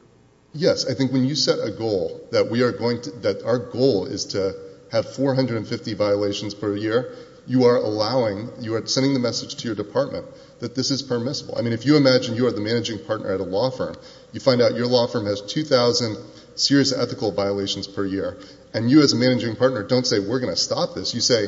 Yes. 0.53 0.89
I 0.89 0.93
think 0.93 1.11
when 1.11 1.25
you 1.25 1.35
set 1.35 1.59
a 1.59 1.71
goal 1.71 2.27
that 2.31 2.49
we 2.49 2.61
are 2.61 2.71
going 2.71 3.01
to... 3.01 3.11
that 3.21 3.43
our 3.43 3.59
goal 3.59 4.05
is 4.05 4.25
to 4.27 4.53
have 4.91 5.13
450 5.15 5.93
violations 5.95 6.53
per 6.53 6.75
year, 6.75 7.15
you 7.47 7.65
are 7.65 7.77
allowing... 7.77 8.49
you 8.59 8.75
are 8.75 8.85
sending 8.85 9.13
the 9.13 9.19
message 9.19 9.55
to 9.55 9.67
your 9.67 9.75
department 9.75 10.25
that 10.59 10.75
this 10.75 10.91
is 10.91 11.01
permissible. 11.01 11.55
I 11.57 11.61
mean, 11.61 11.73
if 11.73 11.85
you 11.85 11.97
imagine 11.97 12.35
you 12.35 12.47
are 12.47 12.51
the 12.51 12.61
managing 12.61 12.99
partner 12.99 13.33
at 13.33 13.39
a 13.39 13.43
law 13.43 13.69
firm, 13.69 13.95
you 14.31 14.39
find 14.39 14.61
out 14.61 14.75
your 14.75 14.87
law 14.87 15.07
firm 15.07 15.25
has 15.25 15.41
2,000 15.41 16.17
serious 16.55 16.93
ethical 16.93 17.31
violations 17.31 17.87
per 17.87 18.05
year, 18.05 18.37
and 18.73 18.89
you 18.89 19.01
as 19.01 19.13
a 19.13 19.15
managing 19.15 19.55
partner 19.55 19.83
don't 19.83 20.05
say, 20.05 20.19
we're 20.19 20.39
going 20.39 20.53
to 20.53 20.59
stop 20.59 20.95
this. 20.95 21.13
You 21.13 21.21
say, 21.21 21.47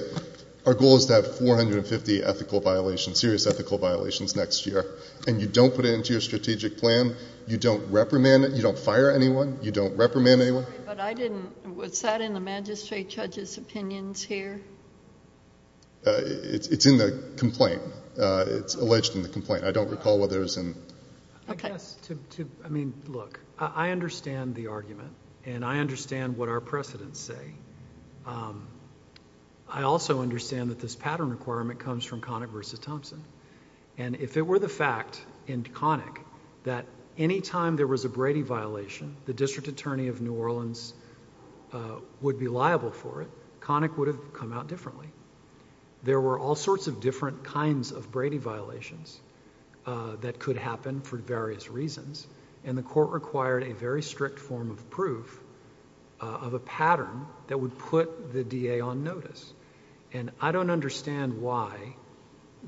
our 0.65 0.73
goal 0.73 0.97
is 0.97 1.05
to 1.05 1.13
have 1.13 1.37
450 1.37 2.23
ethical 2.23 2.59
violations, 2.59 3.19
serious 3.19 3.45
ethical 3.45 3.77
violations 3.77 4.35
next 4.35 4.65
year, 4.65 4.85
and 5.27 5.39
you 5.39 5.47
don't 5.47 5.73
put 5.75 5.85
it 5.85 5.93
into 5.93 6.13
your 6.13 6.21
strategic 6.21 6.77
plan, 6.77 7.15
you 7.47 7.57
don't 7.57 7.91
reprimand 7.91 8.45
it, 8.45 8.51
you 8.53 8.61
don't 8.61 8.77
fire 8.77 9.11
anyone, 9.11 9.59
you 9.61 9.71
don't 9.71 9.95
reprimand 9.95 10.41
anyone. 10.41 10.65
But 10.85 10.99
I 10.99 11.13
didn't... 11.13 11.75
was 11.75 12.01
that 12.01 12.21
in 12.21 12.33
the 12.33 12.39
magistrate 12.39 13.09
judge's 13.09 13.57
opinions 13.57 14.23
here? 14.23 14.61
Uh, 16.05 16.21
it's 16.23 16.85
in 16.85 16.97
the 16.97 17.33
complaint. 17.37 17.81
Uh, 18.19 18.45
it's 18.47 18.75
alleged 18.75 19.15
in 19.15 19.23
the 19.23 19.29
complaint. 19.29 19.63
I 19.63 19.71
don't 19.71 19.89
recall 19.89 20.19
whether 20.19 20.37
it 20.37 20.43
was 20.43 20.57
in... 20.57 20.75
Okay. 21.47 21.67
I 21.67 21.71
guess 21.73 21.93
to 22.03 22.15
to 22.31 22.49
I 22.63 22.69
mean, 22.69 22.91
look, 23.05 23.39
I 23.59 23.91
understand 23.91 24.55
the 24.55 24.65
argument, 24.65 25.11
and 25.45 25.63
I 25.63 25.77
understand 25.77 26.37
what 26.37 26.49
our 26.49 26.59
precedents 26.59 27.19
say. 27.19 27.53
Um, 28.25 28.67
I 29.75 29.83
also 29.83 30.21
understand 30.21 30.69
that 30.69 30.79
this 30.79 30.95
pattern 30.95 31.31
requirement 31.31 31.79
comes 31.79 32.05
from 32.05 32.21
Connick 32.21 32.47
v. 32.47 32.77
Thompson, 32.77 33.21
and 33.97 34.15
if 34.15 34.37
it 34.37 34.41
were 34.41 34.57
the 34.57 34.69
fact 34.69 35.21
in 35.47 35.63
Connick 35.63 36.19
that 36.63 36.85
any 37.17 37.41
time 37.41 37.75
there 37.75 37.85
was 37.85 38.05
a 38.05 38.09
Brady 38.09 38.41
violation, 38.41 39.17
the 39.25 39.33
district 39.33 39.67
attorney 39.67 40.07
of 40.07 40.21
New 40.21 40.33
Orleans 40.33 40.93
uh, 41.73 41.95
would 42.21 42.39
be 42.39 42.47
liable 42.47 42.91
for 42.91 43.21
it, 43.21 43.29
Connick 43.59 43.97
would 43.97 44.07
have 44.07 44.31
come 44.31 44.53
out 44.53 44.67
differently. 44.67 45.09
There 46.03 46.21
were 46.21 46.39
all 46.39 46.55
sorts 46.55 46.87
of 46.87 47.01
different 47.01 47.43
kinds 47.43 47.91
of 47.91 48.09
Brady 48.13 48.37
violations 48.37 49.19
uh, 49.85 50.15
that 50.21 50.39
could 50.39 50.55
happen 50.55 51.01
for 51.01 51.17
various 51.17 51.69
reasons, 51.69 52.25
and 52.63 52.77
the 52.77 52.81
court 52.81 53.09
required 53.09 53.63
a 53.63 53.73
very 53.73 54.01
strict 54.01 54.39
form 54.39 54.71
of 54.71 54.89
proof 54.89 55.37
uh, 56.21 56.27
of 56.27 56.53
a 56.53 56.59
pattern 56.59 57.25
that 57.47 57.59
would 57.59 57.77
put 57.77 58.31
the 58.31 58.45
DA 58.45 58.79
on 58.79 59.03
notice. 59.03 59.53
And 60.15 60.31
I 60.39 60.53
don't 60.53 60.69
understand 60.69 61.41
why 61.41 61.97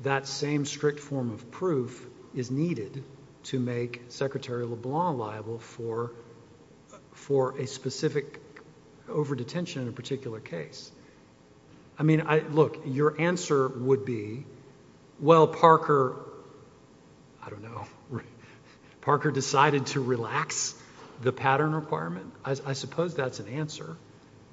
that 0.02 0.26
same 0.26 0.66
strict 0.66 1.00
form 1.00 1.30
of 1.32 1.50
proof 1.50 2.06
is 2.34 2.50
needed 2.50 3.02
to 3.44 3.58
make 3.58 4.02
Secretary 4.08 4.66
LeBlanc 4.66 5.18
liable 5.18 5.58
for 5.58 6.12
a 7.58 7.66
specific 7.66 8.38
over-detention 9.08 9.80
in 9.80 9.88
a 9.88 9.92
particular 9.92 10.40
case. 10.40 10.92
I 11.98 12.02
mean, 12.02 12.22
look, 12.50 12.82
your 12.84 13.18
answer 13.18 13.66
would 13.68 14.04
be, 14.04 14.44
well, 15.18 15.46
Parker... 15.46 16.16
I 17.42 17.48
don't 17.48 17.62
know. 17.62 17.86
Parker 19.00 19.30
decided 19.30 19.86
to 19.86 20.00
relax 20.00 20.74
the 21.22 21.32
pattern 21.32 21.74
requirement? 21.74 22.30
I 22.44 22.74
suppose 22.74 23.14
that's 23.14 23.40
an 23.40 23.48
answer. 23.48 23.96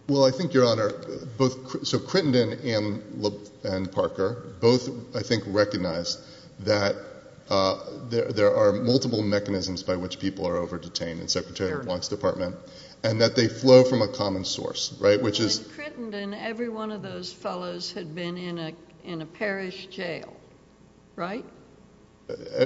Well, 0.07 0.23
I 0.23 0.31
think, 0.31 0.53
Your 0.53 0.65
Honor, 0.65 0.91
both... 1.37 1.87
so 1.87 1.97
Crittenden 1.99 2.59
and 3.63 3.91
Parker 3.91 4.53
both, 4.59 4.89
I 5.15 5.21
think, 5.21 5.43
recognize 5.47 6.23
that 6.59 6.95
uh, 7.49 7.79
there 8.09 8.55
are 8.55 8.71
multiple 8.71 9.21
mechanisms 9.21 9.83
by 9.83 9.95
which 9.95 10.19
people 10.19 10.47
are 10.47 10.57
over-detained 10.57 11.21
in 11.21 11.27
Secretary 11.27 11.73
LeBlanc's 11.75 12.07
department, 12.07 12.55
and 13.03 13.21
that 13.21 13.35
they 13.35 13.47
flow 13.47 13.83
from 13.83 14.01
a 14.01 14.07
common 14.07 14.45
source, 14.45 14.95
right, 14.99 15.21
which 15.21 15.39
is... 15.39 15.59
In 15.59 15.73
Crittenden, 15.73 16.33
every 16.33 16.69
one 16.69 16.91
of 16.91 17.01
those 17.01 17.31
fellows 17.33 17.91
had 17.91 18.15
been 18.15 18.37
in 18.37 19.21
a 19.21 19.25
parish 19.25 19.87
jail, 19.87 20.35
right? 21.15 21.45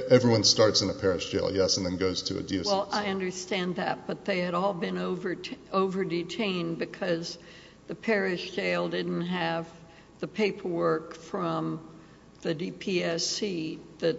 Everyone 0.08 0.44
starts 0.44 0.80
in 0.80 0.88
a 0.88 0.94
parish 0.94 1.30
jail, 1.30 1.54
yes, 1.54 1.76
and 1.76 1.84
then 1.84 1.98
goes 1.98 2.22
to 2.22 2.38
a 2.38 2.42
DOC. 2.42 2.64
Well, 2.64 2.88
I 2.90 3.06
understand 3.06 3.76
that, 3.76 4.06
but 4.06 4.24
they 4.24 4.40
had 4.40 4.54
all 4.54 4.72
been 4.72 4.96
over-detained 4.96 6.78
because 6.78 7.38
the 7.86 7.94
parish 7.94 8.52
jail 8.52 8.88
didn't 8.88 9.22
have 9.22 9.68
the 10.20 10.28
paperwork 10.28 11.14
from 11.14 11.80
the 12.42 12.54
DPSC 12.54 13.78
that, 13.98 14.18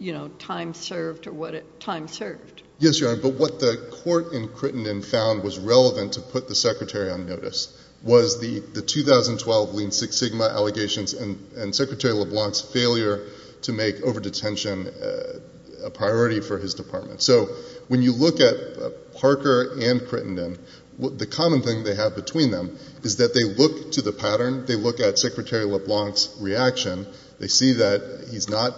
you 0.00 0.12
know, 0.12 0.28
time 0.28 0.74
served 0.74 1.28
or 1.28 1.32
what... 1.32 1.80
time 1.80 2.08
served. 2.08 2.62
Yes, 2.78 2.98
Your 3.00 3.10
Honor, 3.10 3.22
but 3.22 3.34
what 3.34 3.60
the 3.60 3.76
court 4.02 4.32
in 4.32 4.48
Crittenden 4.48 5.02
found 5.02 5.42
was 5.44 5.58
relevant 5.58 6.14
to 6.14 6.20
put 6.20 6.48
the 6.48 6.54
Secretary 6.54 7.10
on 7.10 7.26
notice 7.26 7.72
was 8.02 8.40
the 8.40 8.82
2012 8.82 9.74
Lean 9.74 9.90
Six 9.90 10.16
Sigma 10.16 10.44
allegations 10.44 11.14
and 11.14 11.74
Secretary 11.74 12.12
LeBlanc's 12.12 12.60
failure 12.60 13.26
to 13.66 13.72
make 13.72 14.00
over-detention 14.02 14.88
uh, 14.88 15.86
a 15.86 15.90
priority 15.90 16.40
for 16.40 16.58
his 16.58 16.74
department. 16.74 17.22
So 17.22 17.46
when 17.88 18.02
you 18.02 18.12
look 18.12 18.40
at 18.40 18.54
uh, 18.54 18.90
Parker 19.20 19.78
and 19.80 20.06
Crittenden, 20.06 20.58
the 20.98 21.26
common 21.26 21.62
thing 21.62 21.84
they 21.84 21.94
have 21.94 22.14
between 22.16 22.50
them 22.50 22.78
is 23.02 23.16
that 23.16 23.34
they 23.34 23.44
look 23.44 23.92
to 23.92 24.02
the 24.02 24.12
pattern, 24.12 24.64
they 24.66 24.76
look 24.76 24.98
at 24.98 25.18
Secretary 25.18 25.64
LeBlanc's 25.64 26.34
reaction, 26.40 27.06
they 27.38 27.48
see 27.48 27.74
that 27.74 28.28
he's 28.30 28.48
not 28.48 28.72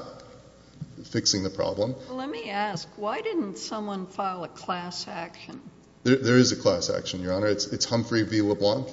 fixing 1.05 1.43
the 1.45 1.51
problem. 1.51 1.95
Let 2.11 2.29
me 2.29 2.51
ask, 2.51 2.89
why 2.97 3.21
didn't 3.21 3.57
someone 3.59 4.07
file 4.07 4.45
a 4.45 4.49
class 4.49 5.07
action? 5.07 5.61
There 6.05 6.37
is 6.37 6.53
a 6.53 6.57
class 6.57 6.91
action, 6.91 7.23
Your 7.23 7.35
Honor. 7.35 7.49
It's 7.49 7.85
Humphrey 7.85 8.23
v. 8.23 8.41
LeBlanc. 8.43 8.89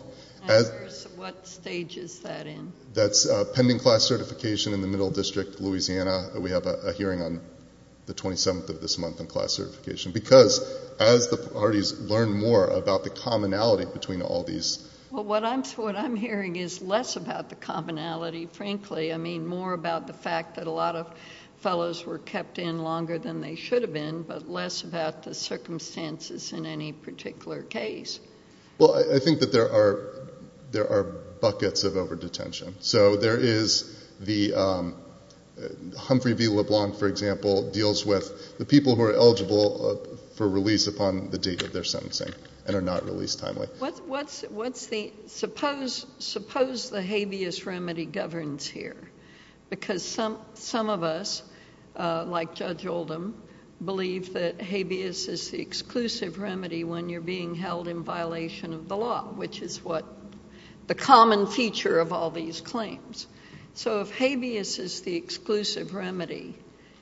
What 1.25 1.47
stage 1.47 1.97
is 1.97 2.19
that 2.19 2.45
in? 2.45 2.71
That's 2.93 3.27
uh, 3.27 3.45
pending 3.55 3.79
class 3.79 4.03
certification 4.03 4.73
in 4.75 4.81
the 4.81 4.87
Middle 4.87 5.09
District, 5.09 5.59
Louisiana. 5.59 6.29
We 6.39 6.51
have 6.51 6.67
a 6.67 6.93
hearing 6.93 7.23
on 7.23 7.41
the 8.05 8.13
27th 8.13 8.69
of 8.69 8.79
this 8.79 8.99
month 8.99 9.19
on 9.19 9.25
class 9.25 9.53
certification 9.53 10.11
because 10.11 10.59
as 10.99 11.29
the 11.29 11.37
parties 11.37 11.99
learn 11.99 12.31
more 12.39 12.67
about 12.67 13.03
the 13.03 13.09
commonality 13.09 13.85
between 13.91 14.21
all 14.21 14.43
these... 14.43 14.87
Well, 15.09 15.23
what 15.23 15.43
I'm 15.43 16.15
hearing 16.15 16.57
is 16.57 16.83
less 16.83 17.15
about 17.15 17.49
the 17.49 17.55
commonality, 17.55 18.45
frankly. 18.45 19.11
I 19.11 19.17
mean, 19.17 19.47
more 19.47 19.73
about 19.73 20.05
the 20.05 20.13
fact 20.13 20.57
that 20.57 20.67
a 20.67 20.71
lot 20.71 20.95
of 20.95 21.11
fellows 21.57 22.05
were 22.05 22.19
kept 22.19 22.59
in 22.59 22.83
longer 22.83 23.17
than 23.17 23.41
they 23.41 23.55
should 23.55 23.81
have 23.81 23.93
been, 23.93 24.21
but 24.21 24.47
less 24.47 24.83
about 24.83 25.23
the 25.23 25.33
circumstances 25.33 26.53
in 26.53 26.67
any 26.67 26.93
particular 26.93 27.63
case. 27.63 28.19
Well, 28.77 29.11
I 29.11 29.17
think 29.19 29.39
that 29.39 29.51
there 29.51 29.71
are 29.71 30.14
buckets 31.41 31.83
of 31.83 31.97
over-detention. 31.97 32.75
So 32.79 33.15
there 33.15 33.37
is 33.37 34.05
the 34.19 34.53
um, 34.53 34.95
Humphrey 35.97 36.33
v. 36.33 36.47
LeBlanc, 36.47 36.95
for 36.95 37.07
example, 37.07 37.71
deals 37.71 38.05
with 38.05 38.57
the 38.57 38.65
people 38.65 38.95
who 38.95 39.03
are 39.03 39.13
eligible 39.13 40.01
uh, 40.03 40.17
for 40.35 40.47
release 40.49 40.87
upon 40.87 41.29
the 41.29 41.37
date 41.37 41.61
of 41.61 41.71
their 41.71 41.83
sentencing 41.83 42.33
and 42.67 42.75
are 42.75 42.81
not 42.81 43.05
released 43.05 43.39
timely. 43.39 43.67
What's 43.79 44.87
the, 44.87 45.13
suppose 45.37 46.89
the 46.89 47.01
habeas 47.01 47.65
remedy 47.65 48.05
governs 48.05 48.65
here 48.67 48.97
because 49.69 50.03
some 50.03 50.89
of 50.89 51.03
us, 51.03 51.43
uh, 51.95 52.25
like 52.25 52.55
Judge 52.55 52.85
Oldham, 52.85 53.41
believe 53.83 54.33
that 54.33 54.61
habeas 54.61 55.27
is 55.27 55.51
the 55.51 55.61
exclusive 55.61 56.39
remedy 56.39 56.83
when 56.83 57.09
you're 57.09 57.21
being 57.21 57.55
held 57.55 57.87
in 57.87 58.03
violation 58.03 58.73
of 58.73 58.87
the 58.87 58.95
law, 58.97 59.23
which 59.23 59.61
is 59.61 59.83
what 59.83 60.24
the 60.87 60.95
common 60.95 61.47
feature 61.47 61.99
of 61.99 62.13
all 62.13 62.29
these 62.29 62.61
claims. 62.61 63.27
So 63.73 64.01
if 64.01 64.11
habeas 64.11 64.79
is 64.79 65.01
the 65.01 65.15
exclusive 65.15 65.93
remedy 65.93 66.55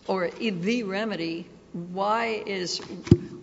or 0.08 0.30
the 0.30 0.84
remedy, 0.84 1.48
why 1.74 2.44
is, 2.46 2.80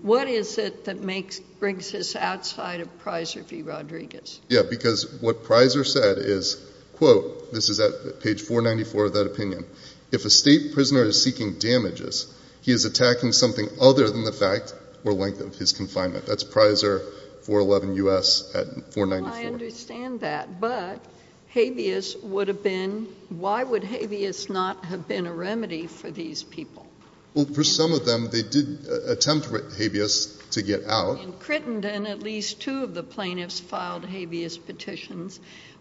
what 0.03 0.29
is 0.29 0.59
it 0.59 0.85
that 0.87 1.01
makes, 1.01 1.41
brings 1.41 1.95
us 1.95 2.17
outside 2.17 2.81
of 2.81 2.89
Preiser 3.03 3.45
v. 3.45 3.63
Rodriguez? 3.63 4.41
Yeah, 4.49 4.63
because 4.69 5.21
what 5.21 5.45
Preiser 5.45 5.87
said 5.87 6.19
is, 6.19 6.57
quote, 6.95 7.53
this 7.53 7.69
is 7.69 7.81
at 7.81 8.21
page 8.21 8.41
494 8.43 9.07
of 9.07 9.13
that 9.15 9.27
opinion, 9.27 9.65
if 10.13 10.25
a 10.25 10.31
state 10.31 10.75
prisoner 10.75 11.05
is 11.05 11.23
seeking 11.23 11.59
damages, 11.59 12.33
he 12.63 12.73
is 12.73 12.85
attacking 12.85 13.33
something 13.33 13.69
other 13.81 14.09
than 14.11 14.25
the 14.25 14.33
fact 14.33 14.75
or 15.05 15.13
length 15.13 15.41
of 15.41 15.55
his 15.57 15.73
confinement. 15.73 16.27
That's 16.27 16.45
Preiser 16.45 17.03
411 17.51 17.97
U.S. 17.97 18.55
at 18.55 18.95
494. 18.95 19.33
I 19.33 19.45
understand 19.47 20.21
that, 20.21 20.61
but 20.61 21.01
habeas 21.49 22.15
would 22.23 22.47
have 22.47 22.63
been, 22.63 23.09
why 23.29 23.65
would 23.65 23.83
habeas 23.83 24.49
not 24.49 24.85
have 24.85 25.09
been 25.09 25.27
a 25.27 25.33
remedy 25.33 25.89
for 25.89 26.13
these 26.13 26.45
people? 26.45 26.87
Well, 27.35 27.47
for 27.47 27.65
some 27.65 27.93
of 27.93 28.07
them, 28.07 28.29
they 28.31 28.45
did 28.45 28.87
attempt 29.09 29.49
habeas 29.77 30.41
to 30.53 30.63
get 30.63 30.85
out. 30.85 31.21
In 31.23 31.33
Crittenden, 31.33 32.07
at 32.07 32.21
least 32.21 32.61
two 32.61 32.85
of 32.85 32.95
the 32.95 33.03
plaintiffs 33.03 33.59
filed 33.59 34.05
habeas 34.05 34.57
petitions. 34.57 35.41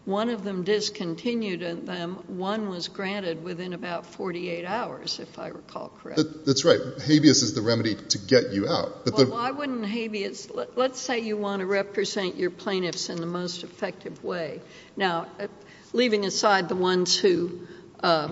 One 0.09 0.31
of 0.31 0.43
them 0.43 0.63
discontinued 0.63 1.85
them. 1.85 2.15
One 2.25 2.67
was 2.69 2.87
granted 2.87 3.43
within 3.43 3.73
about 3.73 4.07
48 4.07 4.65
hours, 4.65 5.19
if 5.19 5.37
I 5.37 5.49
recall 5.49 5.89
correctly. 6.01 6.25
That's 6.47 6.65
right. 6.65 6.79
Habeas 6.79 7.43
is 7.43 7.53
the 7.53 7.61
remedy 7.61 7.93
to 7.93 8.17
get 8.17 8.51
you 8.51 8.67
out. 8.67 9.05
Well, 9.15 9.27
why 9.27 9.51
wouldn't 9.51 9.85
habeas, 9.85 10.49
let's 10.75 10.99
say 10.99 11.19
you 11.19 11.37
want 11.37 11.59
to 11.59 11.67
represent 11.67 12.37
your 12.37 12.49
plaintiffs 12.49 13.09
in 13.09 13.17
the 13.17 13.27
most 13.27 13.63
effective 13.63 14.23
way. 14.23 14.61
Now, 14.97 15.27
uh, 15.39 15.45
leaving 15.93 16.25
aside 16.25 16.69
the 16.69 16.75
ones 16.75 17.15
who 17.15 17.67
uh, 18.01 18.29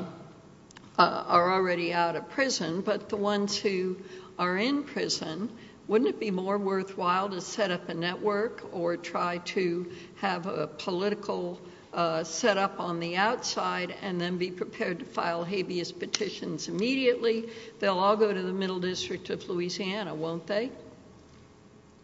uh, 0.98 1.24
are 1.28 1.54
already 1.54 1.94
out 1.94 2.16
of 2.16 2.28
prison, 2.32 2.82
but 2.82 3.10
the 3.10 3.18
ones 3.18 3.56
who 3.56 3.98
are 4.40 4.58
in 4.58 4.82
prison, 4.82 5.48
wouldn't 5.88 6.10
it 6.10 6.19
be 6.19 6.32
more 6.32 6.58
worthwhile 6.58 7.30
to 7.30 7.41
set 7.41 7.71
up 7.71 7.88
a 7.89 7.93
network 7.93 8.63
or 8.73 8.97
try 8.97 9.38
to 9.39 9.91
have 10.17 10.45
a 10.45 10.67
political 10.67 11.60
uh, 11.93 12.23
setup 12.23 12.80
on 12.80 13.00
the 13.00 13.15
outside 13.15 13.95
and 14.02 14.19
then 14.19 14.38
be 14.38 14.52
prepared 14.52 15.00
to 15.00 15.06
file 15.06 15.43
habeas 15.43 15.91
petitions 15.91 16.67
immediately? 16.67 17.50
They'll 17.80 18.00
all 18.00 18.17
go 18.17 18.34
to 18.34 18.41
the 18.41 18.54
Middle 18.54 18.80
District 18.80 19.30
of 19.30 19.47
Louisiana, 19.47 20.13
won't 20.13 20.45
they? 20.45 20.71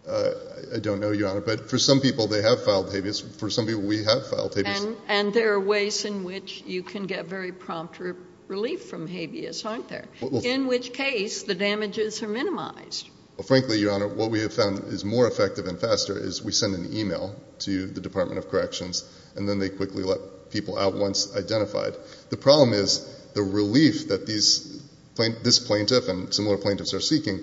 Uh, 0.08 0.32
I 0.76 0.80
don't 0.80 1.00
know, 1.00 1.12
Your 1.12 1.30
Honor, 1.30 1.42
but 1.42 1.70
for 1.70 1.78
some 1.78 2.02
people, 2.02 2.28
they 2.28 2.42
have 2.42 2.64
filed 2.64 2.94
habeas. 2.94 3.22
For 3.22 3.50
some 3.50 3.66
people, 3.66 3.84
we 3.84 4.04
have 4.04 4.28
filed 4.28 4.54
habeas. 4.54 4.86
And 5.08 5.34
there 5.34 5.54
are 5.54 5.60
ways 5.60 6.04
in 6.04 6.24
which 6.26 6.64
you 6.66 6.84
can 6.84 7.06
get 7.06 7.26
very 7.26 7.54
prompt 7.54 8.02
relief 8.48 8.84
from 8.84 9.08
habeas, 9.08 9.64
aren't 9.66 9.88
there? 9.88 10.06
In 10.44 10.68
which 10.68 10.94
case, 10.94 11.44
the 11.44 11.56
damages 11.56 12.22
are 12.22 12.28
minimized. 12.28 13.10
Well, 13.38 13.48
frankly, 13.48 13.80
Your 13.80 13.92
Honor, 13.92 14.08
what 14.08 14.30
we 14.30 14.42
have 14.42 14.54
found 14.54 14.84
is 14.86 15.04
more 15.04 15.28
effective 15.28 15.66
and 15.66 15.80
faster 15.80 16.18
is 16.18 16.44
we 16.44 16.52
send 16.52 16.76
an 16.76 16.96
email 16.96 17.36
to 17.60 17.88
the 17.88 18.02
Department 18.02 18.38
of 18.38 18.50
Corrections, 18.50 19.04
and 19.36 19.50
then 19.50 19.58
they 19.60 19.70
quickly 19.70 20.04
let 20.04 20.52
people 20.52 20.78
out 20.78 20.94
once 20.94 21.36
identified. 21.36 21.96
The 22.30 22.38
problem 22.38 22.74
is 22.74 23.00
the 23.34 23.42
relief 23.42 24.10
that 24.10 24.28
this 24.28 24.80
plaintiff 25.16 26.08
and 26.08 26.34
similar 26.34 26.58
plaintiffs 26.58 26.94
are 26.94 27.00
seeking 27.00 27.40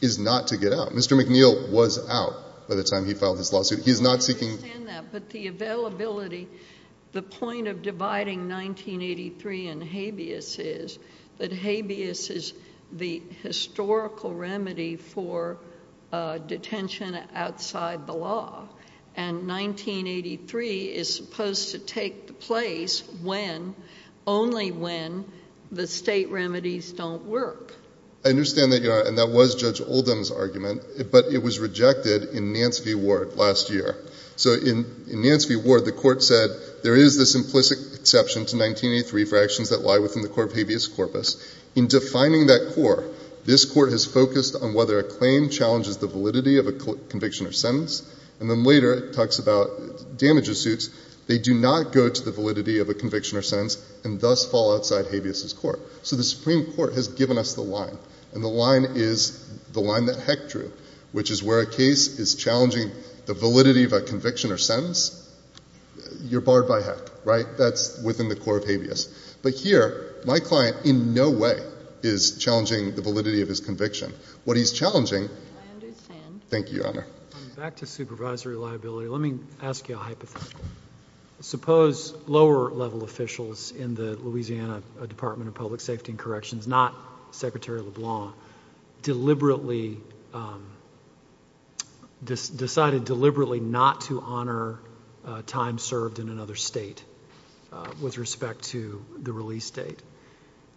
is 0.00 0.18
not 0.18 0.48
to 0.48 0.56
get 0.56 0.72
out. 0.72 0.90
Mr. 0.92 1.20
McNeal 1.20 1.70
was 1.70 1.98
out 2.08 2.68
by 2.68 2.74
the 2.74 2.84
time 2.84 3.04
he 3.04 3.12
filed 3.12 3.38
his 3.38 3.52
lawsuit. 3.52 3.84
He 3.84 3.90
is 3.90 4.00
not 4.00 4.22
seeking... 4.22 4.48
I 4.48 4.52
understand 4.52 4.88
that, 4.88 5.12
but 5.12 5.28
the 5.28 5.48
availability, 5.48 6.48
the 7.12 7.22
point 7.22 7.68
of 7.68 7.82
dividing 7.82 8.48
1983 8.48 9.68
and 9.68 9.82
habeas 9.82 10.58
is 10.58 10.98
that 11.38 11.52
habeas 11.52 12.30
is 12.30 12.54
the 12.92 13.22
historical 13.42 14.34
remedy 14.34 14.96
for 14.96 15.58
uh, 16.12 16.38
detention 16.38 17.18
outside 17.34 18.06
the 18.06 18.12
law, 18.12 18.68
and 19.16 19.48
1983 19.48 20.82
is 20.84 21.14
supposed 21.14 21.72
to 21.72 21.78
take 21.78 22.26
the 22.26 22.32
place 22.32 23.02
when, 23.22 23.74
only 24.26 24.70
when, 24.70 25.24
the 25.72 25.86
state 25.86 26.30
remedies 26.30 26.92
don't 26.92 27.24
work. 27.24 27.74
I 28.24 28.28
understand 28.28 28.72
that, 28.72 28.82
Your 28.82 29.00
Honor, 29.00 29.08
and 29.08 29.18
that 29.18 29.28
was 29.28 29.54
Judge 29.54 29.80
Oldham's 29.80 30.30
argument, 30.30 30.82
but 31.12 31.26
it 31.26 31.42
was 31.42 31.58
rejected 31.58 32.30
in 32.30 32.52
Nance 32.52 32.78
v. 32.78 32.94
Ward 32.94 33.36
last 33.36 33.70
year. 33.70 33.96
So 34.36 34.54
in 34.54 34.86
Nance 35.08 35.44
v. 35.44 35.56
Ward, 35.56 35.84
the 35.84 35.92
court 35.92 36.22
said 36.22 36.50
there 36.82 36.96
is 36.96 37.18
this 37.18 37.34
implicit 37.34 38.00
exception 38.00 38.46
to 38.46 38.56
1983 38.56 39.24
for 39.26 39.42
actions 39.42 39.70
that 39.70 39.82
lie 39.82 39.98
within 39.98 40.22
the 40.22 40.28
court 40.28 40.50
of 40.50 40.56
habeas 40.56 40.88
corpus. 40.88 41.36
In 41.74 41.88
defining 41.88 42.46
that 42.46 42.72
core, 42.74 43.04
this 43.44 43.64
court 43.64 43.90
has 43.92 44.06
focused 44.06 44.56
on 44.60 44.74
whether 44.74 44.98
a 44.98 45.04
claim 45.04 45.50
challenges 45.50 45.98
the 45.98 46.06
validity 46.06 46.58
of 46.58 46.66
a 46.66 46.72
conviction 46.72 47.46
or 47.46 47.52
sentence, 47.52 48.02
and 48.40 48.48
then 48.48 48.64
later 48.64 48.92
it 48.94 49.12
talks 49.12 49.38
about 49.38 50.16
damages 50.16 50.60
suits. 50.62 50.88
They 51.26 51.38
do 51.38 51.54
not 51.54 51.92
go 51.92 52.08
to 52.08 52.22
the 52.22 52.32
validity 52.32 52.78
of 52.78 52.88
a 52.88 52.94
conviction 52.94 53.38
or 53.38 53.42
sentence 53.42 53.82
and 54.04 54.20
thus 54.20 54.44
fall 54.44 54.74
outside 54.74 55.06
habeas' 55.06 55.52
court. 55.52 55.80
So 56.02 56.16
the 56.16 56.24
Supreme 56.24 56.72
Court 56.72 56.94
has 56.94 57.08
given 57.08 57.38
us 57.38 57.54
the 57.54 57.62
line, 57.62 57.98
and 58.34 58.44
the 58.44 58.48
line 58.48 58.84
is 58.94 59.46
the 59.72 59.80
line 59.80 60.06
that 60.06 60.20
Heck 60.20 60.48
drew, 60.48 60.70
which 61.12 61.30
is 61.30 61.42
where 61.42 61.60
a 61.60 61.66
case 61.66 62.18
is 62.18 62.34
challenging 62.34 62.90
the 63.26 63.34
validity 63.34 63.84
of 63.84 63.92
a 63.92 64.00
conviction 64.00 64.52
or 64.52 64.58
sentence, 64.58 65.20
you're 66.22 66.40
barred 66.40 66.68
by 66.68 66.82
Heck, 66.82 66.98
right? 67.24 67.46
That's 67.56 68.00
within 68.02 68.28
the 68.28 68.36
core 68.36 68.58
of 68.58 68.64
habeas. 68.64 69.08
But 69.44 69.52
here, 69.52 70.14
my 70.24 70.40
client 70.40 70.86
in 70.86 71.12
no 71.12 71.30
way 71.30 71.58
is 72.02 72.38
challenging 72.38 72.94
the 72.96 73.02
validity 73.02 73.42
of 73.42 73.48
his 73.48 73.60
conviction. 73.60 74.14
What 74.44 74.56
he's 74.56 74.72
challenging... 74.72 75.28
I 75.28 75.74
understand. 75.74 76.40
Thank 76.48 76.72
you, 76.72 76.78
Your 76.78 76.88
Honor. 76.88 77.06
Um, 77.34 77.50
back 77.54 77.76
to 77.76 77.86
supervisory 77.86 78.56
liability. 78.56 79.06
Let 79.08 79.20
me 79.20 79.38
ask 79.62 79.86
you 79.86 79.96
a 79.96 79.98
hypothetical. 79.98 80.64
Suppose 81.40 82.14
lower-level 82.26 83.04
officials 83.04 83.70
in 83.70 83.94
the 83.94 84.16
Louisiana 84.16 84.82
uh, 84.98 85.04
Department 85.04 85.48
of 85.48 85.54
Public 85.54 85.82
Safety 85.82 86.12
and 86.12 86.18
Corrections, 86.18 86.66
not 86.66 86.94
Secretary 87.32 87.82
LeBlanc, 87.82 88.34
deliberately 89.02 89.98
um, 90.32 90.64
decided 92.24 93.04
deliberately 93.04 93.60
not 93.60 94.00
to 94.02 94.22
honor 94.22 94.78
uh, 95.26 95.42
time 95.46 95.78
served 95.78 96.18
in 96.18 96.30
another 96.30 96.54
state 96.54 97.04
Uh, 97.74 97.90
with 98.00 98.18
respect 98.18 98.62
to 98.62 99.04
the 99.18 99.32
release 99.32 99.68
date. 99.70 100.00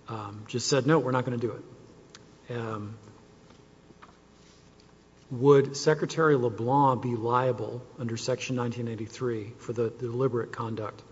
Um, 0.08 0.46
just 0.48 0.68
said, 0.68 0.88
no, 0.88 0.98
we're 0.98 1.12
not 1.12 1.26
going 1.26 1.40
to 1.40 1.48
do 1.48 1.54
it. 1.54 2.58
Um, 2.58 2.98
would 5.30 5.78
Secretary 5.78 6.36
LeBlanc 6.36 7.04
be 7.04 7.16
liable 7.16 7.84
under 8.00 8.18
Section 8.18 8.56
1983 8.56 9.54
for 9.60 9.74
the 9.74 9.92
deliberate 9.92 10.52
conduct 10.52 11.04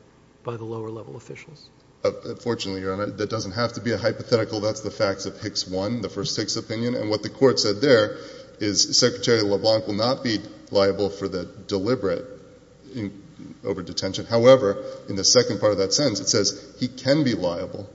by 0.43 0.57
the 0.57 0.63
lower-level 0.63 1.17
officials? 1.17 1.69
Uh, 2.03 2.11
fortunately, 2.41 2.81
Your 2.81 2.93
Honor, 2.93 3.05
that 3.05 3.29
doesn't 3.29 3.51
have 3.51 3.73
to 3.73 3.81
be 3.81 3.91
a 3.91 3.97
hypothetical. 3.97 4.61
That's 4.61 4.81
the 4.81 4.89
facts 4.89 5.27
of 5.27 5.39
Hicks 5.39 5.67
1, 5.67 6.01
the 6.01 6.09
first 6.09 6.35
Hicks 6.35 6.55
opinion. 6.55 6.95
And 6.95 7.11
what 7.11 7.21
the 7.21 7.29
court 7.29 7.59
said 7.59 7.79
there 7.81 8.17
is 8.59 8.97
Secretary 8.97 9.43
LeBlanc 9.43 9.85
will 9.85 9.93
not 9.93 10.23
be 10.23 10.39
liable 10.71 11.11
for 11.11 11.27
the 11.27 11.45
deliberate 11.67 12.25
over-detention. 13.63 14.25
However, 14.25 14.83
in 15.09 15.15
the 15.15 15.23
second 15.23 15.59
part 15.59 15.71
of 15.71 15.77
that 15.79 15.93
sentence, 15.93 16.19
it 16.19 16.27
says 16.27 16.75
he 16.79 16.87
can 16.87 17.23
be 17.23 17.33
liable 17.33 17.89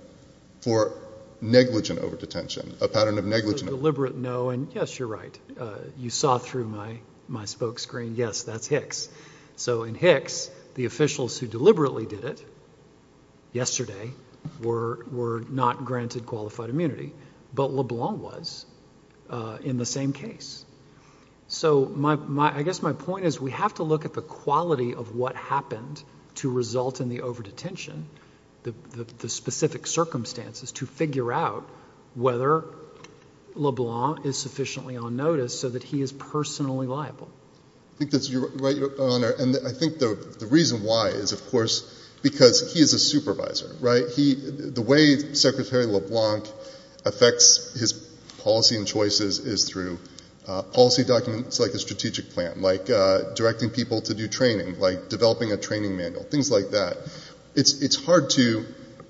for 0.61 0.93
negligent 1.41 1.99
over-detention, 2.01 2.77
a 2.81 2.89
pattern 2.89 3.19
of 3.19 3.25
negligent... 3.25 3.71
Deliberate, 3.71 4.15
no. 4.15 4.51
And 4.51 4.71
yes, 4.75 4.99
you're 4.99 5.09
right. 5.09 5.39
Uh, 5.59 5.77
you 5.99 6.11
saw 6.11 6.39
through 6.39 6.67
my 7.29 7.45
spoke 7.47 7.79
screen. 7.79 8.15
Yes, 8.17 8.43
that's 8.43 8.67
Hicks. 8.67 9.09
So 9.57 9.85
in 9.85 9.95
Hicks, 9.95 10.51
the 10.75 10.85
officials 10.85 11.39
who 11.39 11.47
deliberately 11.47 12.07
did 12.07 12.25
it 12.25 12.45
yesterday 13.53 14.11
were 14.63 15.45
not 15.49 15.85
granted 15.85 16.27
qualified 16.27 16.71
immunity. 16.71 17.13
But 17.55 17.73
LeBlanc 17.73 18.21
was 18.23 18.67
uh, 19.29 19.59
in 19.63 19.79
the 19.79 19.87
same 19.87 20.13
case. 20.13 20.65
So 21.53 21.93
I 22.39 22.63
guess 22.63 22.81
my 22.81 22.93
point 22.93 23.27
is 23.27 23.41
we 23.41 23.51
have 23.51 23.75
to 23.75 23.83
look 23.83 24.05
at 24.05 24.15
the 24.15 24.23
quality 24.23 24.95
of 24.95 25.17
what 25.17 25.35
happened 25.35 26.03
to 26.37 26.51
result 26.51 27.01
in 27.01 27.09
the 27.09 27.23
over-detention, 27.23 28.07
the 28.63 29.29
specific 29.29 29.89
circumstances, 29.89 30.71
to 30.73 30.87
figure 30.87 31.33
out 31.33 31.69
whether 32.15 32.65
LeBlanc 33.57 34.25
is 34.25 34.39
sufficiently 34.39 34.97
on 34.97 35.17
notice 35.17 35.59
so 35.59 35.69
that 35.69 35.83
he 35.83 36.01
is 36.01 36.13
personally 36.13 36.87
liable. 36.87 37.29
I 37.97 37.99
think 37.99 38.13
that's 38.13 38.33
right, 38.33 38.77
Your 38.77 38.93
Honor. 39.01 39.31
And 39.37 39.57
I 39.67 39.73
think 39.73 39.99
the 39.99 40.49
reason 40.49 40.85
why 40.85 41.09
is, 41.09 41.33
of 41.33 41.45
course, 41.51 41.97
because 42.23 42.73
he 42.73 42.81
is 42.81 42.95
a 42.95 42.99
supervisor, 42.99 43.75
right? 43.81 44.05
The 44.07 44.85
way 44.87 45.35
Secretary 45.35 45.87
LeBlanc 45.87 46.47
affects 47.05 47.77
his 47.79 47.93
policy 48.45 48.77
and 48.77 48.87
choices 48.87 49.41
is 49.41 49.69
through 49.69 49.99
Uh, 50.49 50.63
policy 50.63 51.05
documents 51.05 51.61
like 51.61 51.73
a 51.73 51.79
strategic 51.79 52.31
plan, 52.31 52.63
like 52.63 52.89
uh, 52.89 53.35
directing 53.35 53.69
people 53.69 54.01
to 54.01 54.15
do 54.15 54.27
training, 54.27 54.81
like 54.81 55.09
developing 55.09 55.53
a 55.53 55.57
training 55.57 55.97
manual, 55.97 56.25
things 56.25 56.51
like 56.51 56.71
that. 56.71 56.97
It's 57.55 58.05
hard 58.05 58.31
to, 58.31 58.65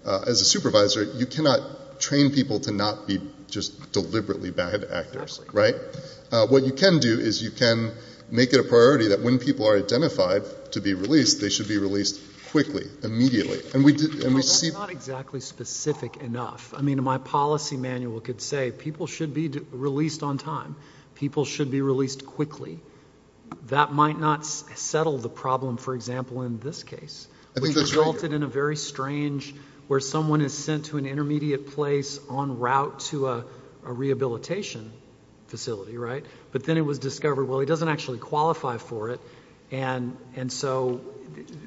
uh, 0.05 0.25
as 0.27 0.41
a 0.41 0.45
supervisor, 0.45 1.05
you 1.05 1.27
cannot 1.27 2.01
train 2.01 2.33
people 2.33 2.59
to 2.61 2.73
not 2.73 3.07
be 3.07 3.21
just 3.49 3.93
deliberately 3.93 4.51
bad 4.51 4.85
actors, 4.85 5.41
right? 5.53 5.77
What 6.31 6.65
you 6.65 6.73
can 6.73 6.99
do 6.99 7.21
is 7.21 7.41
you 7.43 7.53
can 7.53 7.93
make 8.31 8.53
it 8.53 8.61
a 8.61 8.65
priority 8.65 9.09
that 9.09 9.23
when 9.23 9.39
people 9.39 9.69
are 9.69 9.79
identified 9.79 10.43
to 10.73 10.81
be 10.81 10.95
released, 10.95 11.41
they 11.41 11.49
should 11.49 11.69
be 11.69 11.79
released 11.79 12.21
quickly, 12.51 12.87
immediately. 13.05 13.61
And 13.73 13.85
we 13.85 13.97
see... 13.97 14.71
That's 14.71 14.73
not 14.73 14.91
exactly 14.91 15.41
specific 15.41 16.17
enough. 16.17 16.75
I 16.77 16.83
mean, 16.83 17.03
my 17.05 17.19
policy 17.19 17.77
manual 17.77 18.21
could 18.21 18.43
say 18.43 18.73
people 18.73 19.07
should 19.07 19.33
be 19.33 19.49
released 19.71 20.25
on 20.25 20.37
time. 20.37 20.75
People 21.21 21.45
should 21.45 21.71
be 21.71 21.83
released 21.83 22.27
quickly. 22.27 22.81
That 23.67 23.93
might 23.93 24.19
not 24.19 24.45
settle 24.45 25.19
the 25.19 25.29
problem, 25.29 25.77
for 25.77 25.95
example, 25.95 26.43
in 26.43 26.59
this 26.59 26.83
case, 26.83 27.29
which 27.59 27.77
resulted 27.77 28.33
in 28.33 28.43
a 28.43 28.49
very 28.49 28.77
strange, 28.77 29.55
where 29.87 30.01
someone 30.01 30.41
is 30.41 30.57
sent 30.57 30.87
to 30.87 30.99
an 30.99 31.07
intermediate 31.07 31.69
place 31.75 32.19
en 32.29 32.59
route 32.59 33.01
to 33.11 33.29
a 33.29 33.45
a 33.85 33.93
rehabilitation 33.93 34.93
facility, 35.49 35.97
right? 35.97 36.25
But 36.53 36.65
then 36.65 36.77
it 36.77 36.83
was 36.83 36.99
discovered, 36.99 37.47
well, 37.47 37.61
he 37.61 37.67
doesn't 37.67 37.89
actually 37.89 38.19
qualify 38.19 38.77
for 38.77 39.11
it, 39.11 39.21
and 39.71 40.53
so 40.53 41.01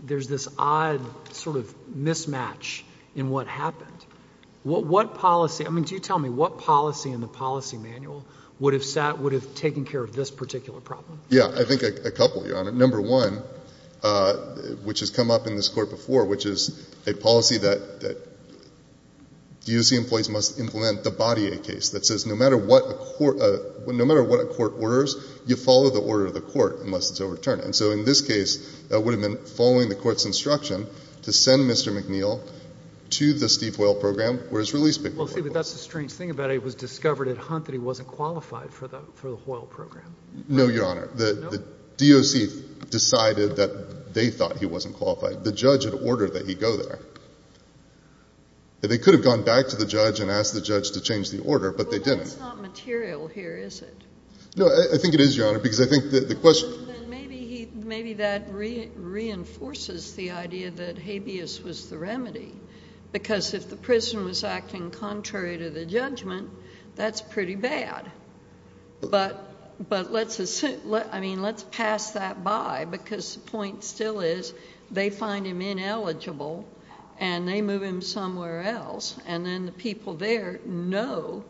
there's 0.03 0.27
this 0.27 0.47
odd 0.57 1.01
sort 1.33 1.57
of 1.57 1.73
mismatch 1.89 2.83
in 3.15 3.29
what 3.29 3.47
happened. 3.47 3.89
What 4.63 5.15
policy, 5.15 5.65
I 5.65 5.69
mean, 5.69 5.83
do 5.83 5.95
you 5.95 5.99
tell 5.99 6.19
me, 6.19 6.29
what 6.29 6.59
policy 6.59 7.11
in 7.11 7.19
the 7.19 7.27
policy 7.27 7.77
manual 7.77 8.23
would 8.63 8.73
have 8.73 8.86
sat, 8.86 9.19
would 9.19 9.34
have 9.34 9.56
taken 9.56 9.84
care 9.84 10.02
of 10.02 10.15
this 10.15 10.32
particular 10.32 10.80
problem? 10.80 11.19
Yeah, 11.28 11.52
I 11.54 11.65
think 11.65 11.84
a 11.84 12.12
couple, 12.12 12.47
Your 12.47 12.58
Honor. 12.58 12.71
Number 12.71 13.02
one, 13.02 13.43
uh, 14.02 14.36
which 14.86 15.02
has 15.02 15.10
come 15.10 15.30
up 15.30 15.47
in 15.47 15.58
this 15.58 15.67
court 15.67 15.89
before, 15.89 16.23
which 16.23 16.45
is 16.45 16.89
a 17.06 17.13
policy 17.13 17.58
that 17.58 18.15
DOC 19.65 19.91
employees 19.97 20.30
must 20.30 20.62
implement 20.62 21.04
the 21.04 21.52
aid 21.52 21.63
case 21.65 21.89
that 21.89 22.06
says 22.06 22.26
uh, 22.26 22.30
no 22.30 22.36
matter 22.38 22.56
what 22.58 22.84
a 24.39 24.45
court 24.45 24.73
orders, 24.80 25.15
you 25.45 25.58
follow 25.58 25.89
the 25.89 25.99
order 25.99 26.26
of 26.26 26.34
the 26.34 26.39
court 26.39 26.80
unless 26.86 27.12
it's 27.12 27.19
overturned. 27.19 27.63
And 27.63 27.76
so 27.76 27.91
in 27.91 28.06
this 28.06 28.21
case, 28.21 28.58
that 28.88 28.97
would 28.97 29.13
have 29.13 29.21
been 29.21 29.45
following 29.45 29.89
the 29.89 29.95
court's 29.95 30.23
instruction 30.26 30.88
to 31.23 31.34
send 31.34 31.69
Mr. 31.69 31.91
McNeal 31.91 32.39
to 33.17 33.34
the 33.34 33.49
Steve 33.49 33.76
Hoyle 33.76 33.95
program 33.95 34.38
where 34.49 34.60
his 34.60 34.73
release 34.73 34.97
paperwork 34.97 35.19
was. 35.19 35.30
Well, 35.30 35.36
see, 35.36 35.41
but 35.41 35.54
that's 35.54 35.73
the 35.73 35.80
strange 35.80 36.12
thing 36.12 36.30
about 36.30 36.52
it. 36.52 36.56
It 36.56 36.63
was 36.63 36.76
discovered 36.76 37.28
at 37.28 37.38
Hunt 37.38 37.65
that 37.65 37.73
he 37.73 37.80
wasn't 37.80 38.08
qualified 38.08 38.71
for 38.71 38.88
the 38.88 38.99
Hoyle 39.45 39.67
program. 39.67 40.15
No, 40.47 40.67
Your 40.67 40.86
Honor. 40.86 41.08
The 41.08 41.63
DOC 41.97 42.89
decided 42.89 43.58
that 43.58 44.13
they 44.13 44.30
thought 44.30 44.58
he 44.58 44.65
wasn't 44.65 44.95
qualified. 44.95 45.43
The 45.43 45.52
judge 45.52 45.86
had 45.86 45.93
ordered 45.93 46.34
that 46.34 46.47
he 46.47 46.56
go 46.56 46.78
there. 46.78 46.99
They 48.82 48.97
could 48.97 49.13
have 49.13 49.23
gone 49.23 49.43
back 49.43 49.69
to 49.69 49.78
the 49.78 49.86
judge 49.86 50.19
and 50.19 50.30
asked 50.30 50.54
the 50.54 50.62
judge 50.62 50.91
to 50.91 51.02
change 51.02 51.30
the 51.30 51.39
order, 51.39 51.71
but 51.71 51.89
they 51.89 51.99
didn't. 51.99 52.17
Well, 52.17 52.26
that's 52.26 52.39
not 52.39 52.60
material 52.60 53.28
here, 53.28 53.56
is 53.56 53.82
it? 53.82 53.95
No, 54.58 54.67
I 54.67 54.97
think 54.97 55.13
it 55.13 55.21
is, 55.21 55.38
Your 55.38 55.47
Honor, 55.47 55.60
because 55.60 55.80
I 55.80 55.86
think 55.86 56.12
that 56.12 56.28
the 56.28 56.36
question 56.36 56.86
Then 56.86 57.10
maybe 57.88 58.13
that 58.15 58.43
reinforces 58.52 60.15
the 60.15 60.32
idea 60.32 60.69
that 60.71 60.97
habeas 60.97 61.62
was 61.63 61.89
the 61.89 61.97
remedy, 61.97 62.54
because 63.13 63.54
if 63.54 63.69
the 63.69 63.78
prison 63.78 64.26
was 64.26 64.43
acting 64.43 64.91
contrary 64.91 65.58
to 65.60 65.69
the 65.69 65.86
judgment, 65.86 66.49
that's 66.95 67.21
pretty 67.21 67.56
bad. 67.56 68.12
But 68.99 69.52
but 69.89 70.12
let's 70.12 70.39
assume, 70.39 71.02
I 71.12 71.19
mean, 71.19 71.41
let's 71.41 71.63
pass 71.63 72.12
that 72.12 72.43
by, 72.43 72.86
because 72.86 73.36
the 73.36 73.41
point 73.41 73.84
still 73.84 74.19
is 74.19 74.54
they 74.91 75.10
find 75.10 75.47
him 75.47 75.62
ineligible 75.62 76.67
and 77.19 77.47
they 77.47 77.62
move 77.62 77.84
him 77.84 78.02
somewhere 78.02 78.63
else, 78.63 79.15
and 79.26 79.45
then 79.45 79.65
the 79.65 79.71
people 79.71 80.13
there 80.13 80.60
know 80.65 81.43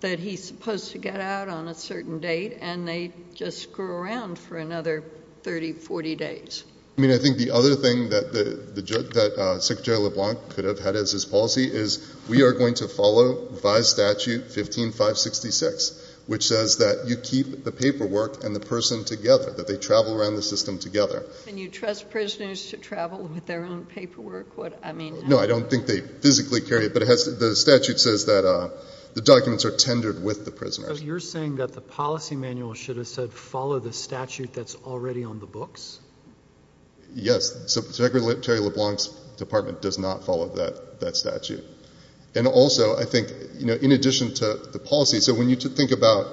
that 0.00 0.18
he's 0.18 0.44
supposed 0.44 0.92
to 0.92 0.98
get 0.98 1.20
out 1.20 1.48
on 1.48 1.68
a 1.68 1.74
certain 1.74 2.20
date, 2.20 2.58
and 2.60 2.86
they 2.86 3.12
just 3.34 3.62
screw 3.62 3.92
around 3.92 4.38
for 4.38 4.58
another 4.58 5.04
30, 5.42 5.72
40 5.72 6.16
days. 6.16 6.64
I 6.96 7.00
mean, 7.00 7.10
I 7.10 7.18
think 7.18 7.38
the 7.38 7.50
other 7.50 7.74
thing 7.74 8.10
that 8.10 9.34
uh, 9.36 9.58
Secretary 9.58 9.98
LeBlanc 9.98 10.50
could 10.50 10.64
have 10.64 10.78
had 10.78 10.94
as 10.94 11.10
his 11.10 11.24
policy 11.24 11.64
is 11.64 12.14
we 12.28 12.42
are 12.42 12.52
going 12.52 12.74
to 12.74 12.86
follow 12.86 13.48
Revised 13.50 13.88
Statute 13.88 14.44
15566, 14.44 16.20
which 16.28 16.46
says 16.46 16.76
that 16.76 17.06
you 17.08 17.16
keep 17.16 17.64
the 17.64 17.72
paperwork 17.72 18.44
and 18.44 18.54
the 18.54 18.60
person 18.60 19.04
together, 19.04 19.50
that 19.50 19.66
they 19.66 19.76
travel 19.76 20.14
around 20.14 20.36
the 20.36 20.42
system 20.42 20.78
together. 20.78 21.24
Can 21.44 21.58
you 21.58 21.68
trust 21.68 22.10
prisoners 22.10 22.70
to 22.70 22.76
travel 22.76 23.18
with 23.18 23.44
their 23.46 23.64
own 23.64 23.86
paperwork? 23.86 24.56
No, 24.56 25.38
I 25.38 25.46
don't 25.46 25.68
think 25.68 25.86
they 25.86 26.00
physically 26.00 26.60
carry 26.60 26.86
it, 26.86 26.94
but 26.94 27.00
the 27.00 27.56
statute 27.56 27.98
says 27.98 28.26
that 28.26 28.46
uh, 28.46 28.70
the 29.14 29.20
documents 29.20 29.64
are 29.64 29.76
tendered 29.76 30.22
with 30.22 30.44
the 30.44 30.52
prisoners. 30.52 30.98
So 30.98 31.04
you're 31.04 31.18
saying 31.18 31.56
that 31.56 31.72
the 31.72 31.80
policy 31.80 32.36
manual 32.36 32.74
should 32.74 32.98
have 32.98 33.08
said 33.08 33.32
follow 33.32 33.80
the 33.80 33.92
statute 33.92 34.52
that's 34.52 34.76
already 34.76 35.24
on 35.24 35.40
the 35.40 35.46
books? 35.46 35.98
Yes. 37.14 37.72
Secretary 37.72 38.60
LeBlanc's 38.60 39.08
department 39.36 39.82
does 39.82 39.98
not 39.98 40.24
follow 40.24 40.48
that 40.56 41.00
that 41.00 41.16
statute. 41.16 41.64
And 42.34 42.46
also, 42.48 42.96
I 42.96 43.04
think, 43.04 43.28
you 43.58 43.66
know, 43.66 43.74
in 43.74 43.92
addition 43.92 44.34
to 44.34 44.54
the 44.72 44.78
policy, 44.78 45.20
so 45.20 45.34
when 45.34 45.48
you 45.48 45.56
think 45.56 45.92
about 45.92 46.26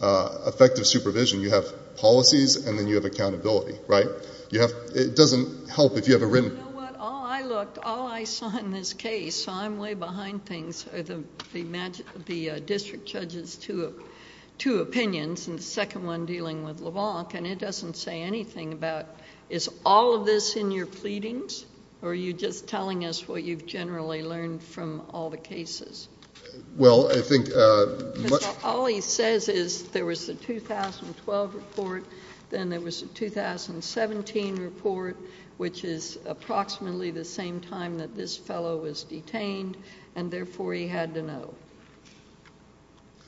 uh, 0.00 0.38
effective 0.46 0.86
supervision, 0.86 1.40
you 1.40 1.50
have 1.50 1.96
policies 1.96 2.66
and 2.66 2.76
then 2.76 2.88
you 2.88 2.96
have 2.96 3.04
accountability, 3.04 3.78
right? 3.86 4.06
You 4.50 4.60
have 4.60 4.72
it 4.94 5.14
doesn't 5.14 5.70
help 5.70 5.96
if 5.96 6.08
you 6.08 6.14
have 6.14 6.22
a 6.22 6.26
written... 6.26 6.50
You 6.50 6.56
know 6.56 6.70
what? 6.70 6.96
All 6.96 7.24
I 7.24 7.42
looked, 7.42 7.78
all 7.78 8.08
I 8.08 8.24
saw 8.24 8.56
in 8.58 8.72
this 8.72 8.92
case, 8.92 9.44
so 9.44 9.52
I'm 9.52 9.78
way 9.78 9.94
behind 9.94 10.44
things, 10.44 10.86
are 10.92 11.02
the 11.02 12.50
uh, 12.50 12.58
district 12.58 13.06
judge's 13.06 13.56
two 13.56 14.80
opinions, 14.80 15.46
and 15.46 15.58
the 15.58 15.62
second 15.62 16.04
one 16.04 16.26
dealing 16.26 16.64
with 16.64 16.80
LeBlanc, 16.80 17.34
and 17.34 17.46
it 17.46 17.58
doesn't 17.60 17.96
say 17.96 18.22
anything 18.22 18.72
about, 18.72 19.06
is 19.48 19.68
all 19.84 20.14
of 20.14 20.26
this 20.26 20.56
in 20.56 20.70
your 20.70 20.86
pleadings, 20.86 21.64
or 22.02 22.10
are 22.10 22.14
you 22.14 22.32
just 22.32 22.68
telling 22.68 23.04
us 23.04 23.26
what 23.28 23.42
you've 23.42 23.66
generally 23.66 24.22
learned 24.22 24.62
from 24.62 25.02
all 25.10 25.30
the 25.30 25.36
cases? 25.36 26.08
Well, 26.76 27.10
I 27.10 27.20
think... 27.20 27.48
Uh, 27.54 27.86
all 28.62 28.86
he 28.86 29.00
says 29.00 29.48
is 29.48 29.84
there 29.88 30.04
was 30.04 30.26
the 30.26 30.34
2012 30.34 31.54
report, 31.54 32.04
then 32.50 32.68
there 32.68 32.80
was 32.80 33.02
a 33.02 33.06
2017 33.06 34.56
report, 34.56 35.16
which 35.56 35.84
is 35.84 36.18
approximately 36.26 37.10
the 37.10 37.24
same 37.24 37.60
time 37.60 37.98
that 37.98 38.14
this 38.14 38.36
fellow 38.36 38.76
was 38.76 39.04
detained, 39.04 39.76
and 40.16 40.30
therefore 40.30 40.74
he 40.74 40.86
had 40.88 41.14
to 41.14 41.22
know. 41.22 41.54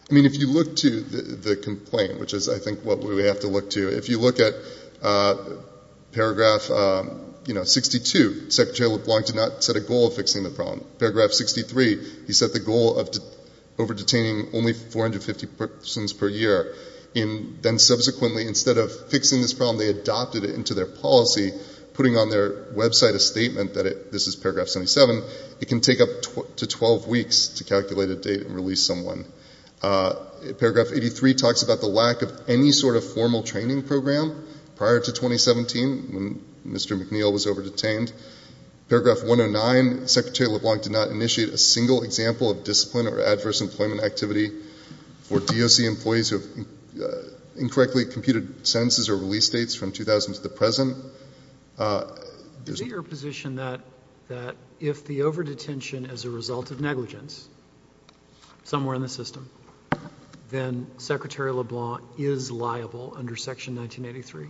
I 0.08 0.14
mean, 0.14 0.24
if 0.24 0.38
you 0.38 0.48
look 0.48 0.76
to 0.76 1.00
the 1.00 1.56
complaint, 1.56 2.20
which 2.20 2.32
is, 2.32 2.48
I 2.48 2.58
think, 2.58 2.84
what 2.84 3.00
we 3.00 3.24
have 3.24 3.40
to 3.40 3.48
look 3.48 3.70
to, 3.70 3.88
if 3.88 4.08
you 4.08 4.20
look 4.20 4.38
at 4.38 4.54
uh, 5.02 5.36
paragraph 6.16 6.70
um, 6.70 7.34
62, 7.46 8.50
Secretary 8.50 8.88
LeBlanc 8.88 9.26
did 9.26 9.36
not 9.36 9.62
set 9.62 9.76
a 9.76 9.80
goal 9.80 10.08
of 10.08 10.14
fixing 10.14 10.42
the 10.42 10.50
problem. 10.50 10.84
Paragraph 10.98 11.30
63, 11.30 12.24
he 12.26 12.32
set 12.32 12.52
the 12.52 12.58
goal 12.58 12.98
of 12.98 13.10
over-detaining 13.78 14.48
only 14.54 14.72
450 14.72 15.46
persons 15.46 16.12
per 16.12 16.28
year. 16.28 16.74
Then 17.14 17.78
subsequently, 17.78 18.48
instead 18.48 18.78
of 18.78 19.10
fixing 19.10 19.42
this 19.42 19.52
problem, 19.52 19.78
they 19.78 19.88
adopted 19.88 20.44
it 20.44 20.54
into 20.54 20.74
their 20.74 20.86
policy, 20.86 21.52
putting 21.92 22.16
on 22.16 22.30
their 22.30 22.50
website 22.72 23.14
a 23.14 23.20
statement 23.20 23.74
that, 23.74 24.10
this 24.10 24.26
is 24.26 24.36
paragraph 24.36 24.68
77, 24.68 25.22
it 25.60 25.68
can 25.68 25.80
take 25.80 26.00
up 26.00 26.08
to 26.56 26.66
12 26.66 27.06
weeks 27.06 27.48
to 27.48 27.64
calculate 27.64 28.08
a 28.08 28.16
date 28.16 28.40
and 28.40 28.54
release 28.54 28.84
someone. 28.84 29.24
Uh, 29.82 30.14
paragraph 30.58 30.88
83 30.92 31.34
talks 31.34 31.62
about 31.62 31.80
the 31.80 31.86
lack 31.86 32.22
of 32.22 32.48
any 32.48 32.72
sort 32.72 32.96
of 32.96 33.04
formal 33.04 33.42
training 33.42 33.82
program 33.82 34.46
prior 34.76 35.00
to 35.00 35.12
2017, 35.12 36.12
when 36.12 36.44
Mr. 36.66 37.00
McNeal 37.00 37.32
was 37.32 37.46
over-detained. 37.46 38.12
Paragraph 38.88 39.24
109, 39.24 40.06
Secretary 40.06 40.48
LeBlanc 40.48 40.82
did 40.82 40.92
not 40.92 41.08
initiate 41.08 41.48
a 41.48 41.58
single 41.58 42.04
example 42.04 42.50
of 42.50 42.62
discipline 42.62 43.08
or 43.08 43.20
adverse 43.20 43.60
employment 43.60 44.02
activity 44.02 44.52
for 45.22 45.40
DOC 45.40 45.80
employees 45.80 46.30
who 46.30 46.38
have 46.38 46.66
uh, 47.02 47.22
incorrectly 47.56 48.04
computed 48.04 48.66
sentences 48.66 49.08
or 49.08 49.16
release 49.16 49.48
dates 49.48 49.74
from 49.74 49.90
2000 49.90 50.34
to 50.34 50.40
the 50.40 50.48
present. 50.48 50.96
Uh, 51.78 52.04
is 52.66 52.80
it 52.80 52.86
your 52.86 53.02
position 53.02 53.56
that 53.56 53.80
if 54.80 55.04
the 55.06 55.22
over-detention 55.22 56.06
is 56.06 56.24
a 56.24 56.30
result 56.30 56.70
of 56.70 56.80
negligence, 56.80 57.48
somewhere 58.64 58.94
in 58.94 59.02
the 59.02 59.08
system, 59.08 59.48
then 60.50 60.86
Secretary 60.98 61.52
LeBlanc 61.52 62.02
is 62.18 62.50
liable 62.50 63.14
under 63.16 63.36
Section 63.36 63.76
1983? 63.76 64.48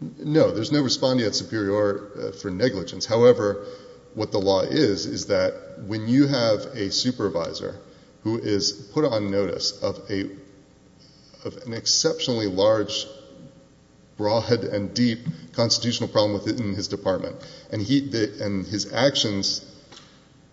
No, 0.00 0.50
there's 0.50 0.72
no 0.72 0.82
respondeat 0.82 1.34
superior 1.34 2.10
uh, 2.16 2.32
for 2.32 2.50
negligence. 2.50 3.06
However, 3.06 3.66
what 4.14 4.32
the 4.32 4.38
law 4.38 4.60
is, 4.60 5.06
is 5.06 5.26
that 5.26 5.82
when 5.86 6.08
you 6.08 6.26
have 6.26 6.60
a 6.74 6.90
supervisor 6.90 7.76
who 8.22 8.38
is 8.38 8.72
put 8.72 9.04
on 9.04 9.30
notice 9.30 9.82
of 9.82 9.98
a 10.10 10.30
of 11.44 11.56
an 11.66 11.74
exceptionally 11.74 12.46
large, 12.46 13.06
broad, 14.16 14.64
and 14.64 14.94
deep 14.94 15.18
constitutional 15.52 16.08
problem 16.08 16.32
within 16.32 16.74
his 16.74 16.88
department, 16.88 17.36
and 17.70 17.82
he 17.82 17.98
and 18.40 18.66
his 18.66 18.92
actions 18.92 19.64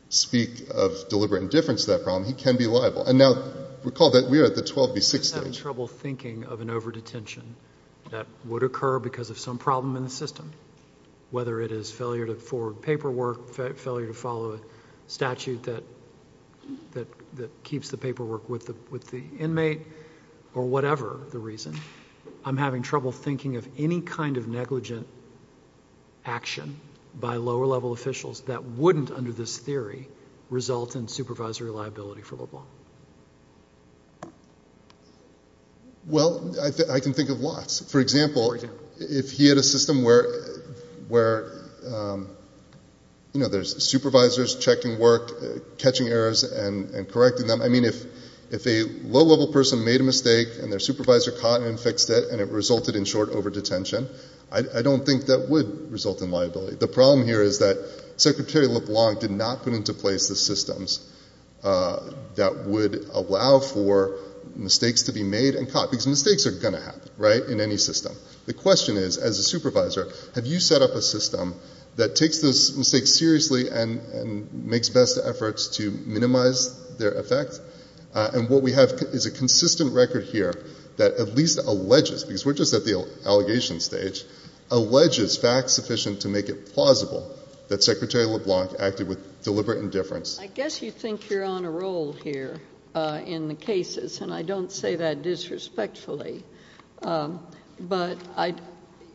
speak 0.10 0.70
of 0.70 1.08
deliberate 1.08 1.42
indifference 1.42 1.86
to 1.86 1.92
that 1.92 2.04
problem, 2.04 2.26
he 2.26 2.34
can 2.34 2.58
be 2.58 2.68
liable. 2.68 3.06
And 3.06 3.18
now, 3.18 3.42
recall 3.84 4.12
that 4.12 4.30
we 4.30 4.40
are 4.42 4.46
at 4.46 4.56
the 4.56 4.62
12B6 4.62 5.04
stage. 5.04 5.32
I'm 5.32 5.40
having 5.40 5.54
trouble 5.54 5.88
thinking 5.88 6.44
of 6.44 6.60
an 6.60 6.70
over-detention 6.70 7.56
that 8.12 8.28
would 8.46 8.64
occur 8.64 9.00
because 9.00 9.30
of 9.30 9.40
some 9.40 9.58
problem 9.58 9.96
in 9.96 10.04
the 10.04 10.10
system, 10.10 10.52
whether 11.32 11.62
it 11.62 11.72
is 11.72 11.92
failure 11.92 12.26
to 12.26 12.36
forward 12.36 12.82
paperwork, 12.82 13.54
failure 13.78 14.08
to 14.08 14.14
follow 14.14 14.54
a 14.54 14.60
statute 15.08 15.64
that 15.64 15.84
keeps 17.64 17.90
the 17.90 17.98
paperwork 17.98 18.50
with 18.50 18.66
the 18.66 19.24
inmate, 19.40 19.82
or 20.54 20.66
whatever 20.66 21.20
the 21.32 21.40
reason. 21.40 21.74
I'm 22.44 22.58
having 22.58 22.82
trouble 22.82 23.12
thinking 23.12 23.56
of 23.56 23.68
any 23.78 24.02
kind 24.02 24.38
of 24.38 24.48
negligent 24.48 25.08
action 26.26 26.80
by 27.18 27.38
lower-level 27.38 27.94
officials 27.94 28.42
that 28.42 28.64
wouldn't, 28.64 29.12
under 29.12 29.32
this 29.32 29.58
theory, 29.58 30.08
result 30.50 30.96
in 30.96 31.08
supervisory 31.08 31.72
liability 31.72 32.22
for 32.22 32.36
LeBlanc. 32.36 32.66
Well, 36.08 36.56
I 36.92 37.00
can 37.00 37.14
think 37.14 37.30
of 37.30 37.42
lots. 37.42 37.80
For 37.92 38.00
example, 38.00 38.56
if 39.00 39.32
he 39.32 39.48
had 39.48 39.58
a 39.58 39.64
system 39.64 40.04
where, 40.04 40.24
where 41.08 41.52
uhm, 41.86 42.28
you 43.34 43.40
know, 43.40 43.48
there's 43.48 43.82
supervisors 43.84 44.56
checking 44.58 45.00
work, 45.00 45.32
catching 45.78 46.08
errors 46.08 46.44
and 46.44 47.08
correcting 47.10 47.48
them. 47.48 47.62
I 47.62 47.70
mean, 47.70 47.86
if 47.86 48.68
a 48.68 48.84
low-level 49.04 49.54
person 49.54 49.86
made 49.86 50.02
a 50.02 50.04
mistake 50.04 50.50
and 50.62 50.72
their 50.72 50.80
supervisor 50.80 51.32
caught 51.32 51.62
and 51.62 51.80
fixed 51.80 52.10
it 52.10 52.30
and 52.30 52.42
it 52.42 52.50
resulted 52.50 52.96
in 52.96 53.06
short 53.06 53.30
over-detention, 53.30 54.10
I 54.52 54.82
don't 54.82 55.06
think 55.06 55.28
that 55.28 55.48
would 55.50 55.92
result 55.92 56.22
in 56.22 56.30
liability. 56.32 56.76
The 56.76 56.88
problem 56.88 57.26
here 57.26 57.42
is 57.42 57.60
that 57.60 57.78
Secretary 58.18 58.68
LeBlanc 58.68 59.22
did 59.22 59.32
not 59.32 59.64
put 59.64 59.72
into 59.74 59.94
place 59.94 60.28
the 60.28 60.36
systems 60.36 61.00
that 61.64 62.64
would 62.66 63.06
allow 63.14 63.60
for 63.60 64.18
mistakes 64.62 65.04
to 65.04 65.12
be 65.12 65.24
made 65.24 65.56
and 65.56 65.70
caught, 65.72 65.90
because 65.90 66.08
mistakes 66.08 66.46
are 66.46 66.52
going 66.52 66.74
to 66.74 66.82
happen, 66.82 67.10
right, 67.18 67.44
in 67.44 67.60
any 67.60 67.78
system. 67.78 68.16
The 68.46 68.54
question 68.54 68.98
is, 68.98 69.18
as 69.18 69.40
a 69.40 69.44
supervisor, 69.44 70.08
have 70.36 70.46
you 70.46 70.60
set 70.60 70.82
up 70.82 70.92
a 70.92 71.02
system 71.02 71.56
that 71.98 72.16
takes 72.16 72.40
those 72.40 72.78
mistakes 72.78 73.14
seriously 73.14 73.70
and 73.70 74.54
makes 74.54 74.90
best 74.90 75.20
efforts 75.24 75.68
to 75.78 75.92
minimize 75.92 76.98
their 76.98 77.12
effect? 77.12 77.60
Uh, 78.14 78.30
and 78.34 78.50
what 78.50 78.62
we 78.62 78.72
have 78.72 78.92
is 79.14 79.26
a 79.26 79.32
consistent 79.32 79.94
record 79.94 80.26
here 80.26 80.54
that 80.98 81.14
at 81.16 81.36
least 81.36 81.60
alleges, 81.60 82.24
because 82.24 82.46
we're 82.46 82.54
just 82.54 82.74
at 82.74 82.86
the 82.86 83.08
allegation 83.26 83.80
stage, 83.80 84.24
alleges 84.70 85.38
facts 85.38 85.74
sufficient 85.74 86.22
to 86.22 86.30
make 86.30 86.50
it 86.50 86.74
plausible 86.74 87.36
that 87.70 87.84
Secretary 87.84 88.26
LeBlanc 88.26 88.72
acted 88.80 89.08
with 89.08 89.44
deliberate 89.44 89.80
indifference. 89.80 90.40
I 90.40 90.48
guess 90.48 90.82
you 90.82 90.92
think 90.92 91.30
you're 91.30 91.46
on 91.46 91.64
a 91.64 91.72
roll 91.72 92.12
here 92.12 92.60
Uh, 92.94 93.22
in 93.26 93.48
the 93.48 93.56
cases, 93.56 94.20
and 94.20 94.34
I 94.34 94.42
don't 94.42 94.70
say 94.70 94.98
that 94.98 95.22
disrespectfully, 95.22 96.44
um, 97.04 97.40
but 97.80 98.18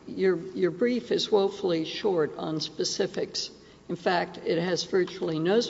your 0.07 0.71
brief 0.71 1.11
is 1.11 1.31
woefully 1.31 1.85
short 1.85 2.35
on 2.37 2.59
specifics. 2.59 3.51
In 3.89 3.95
fact, 3.95 4.39
it 4.45 4.59
has 4.59 4.83
virtually 4.83 5.39
no, 5.39 5.61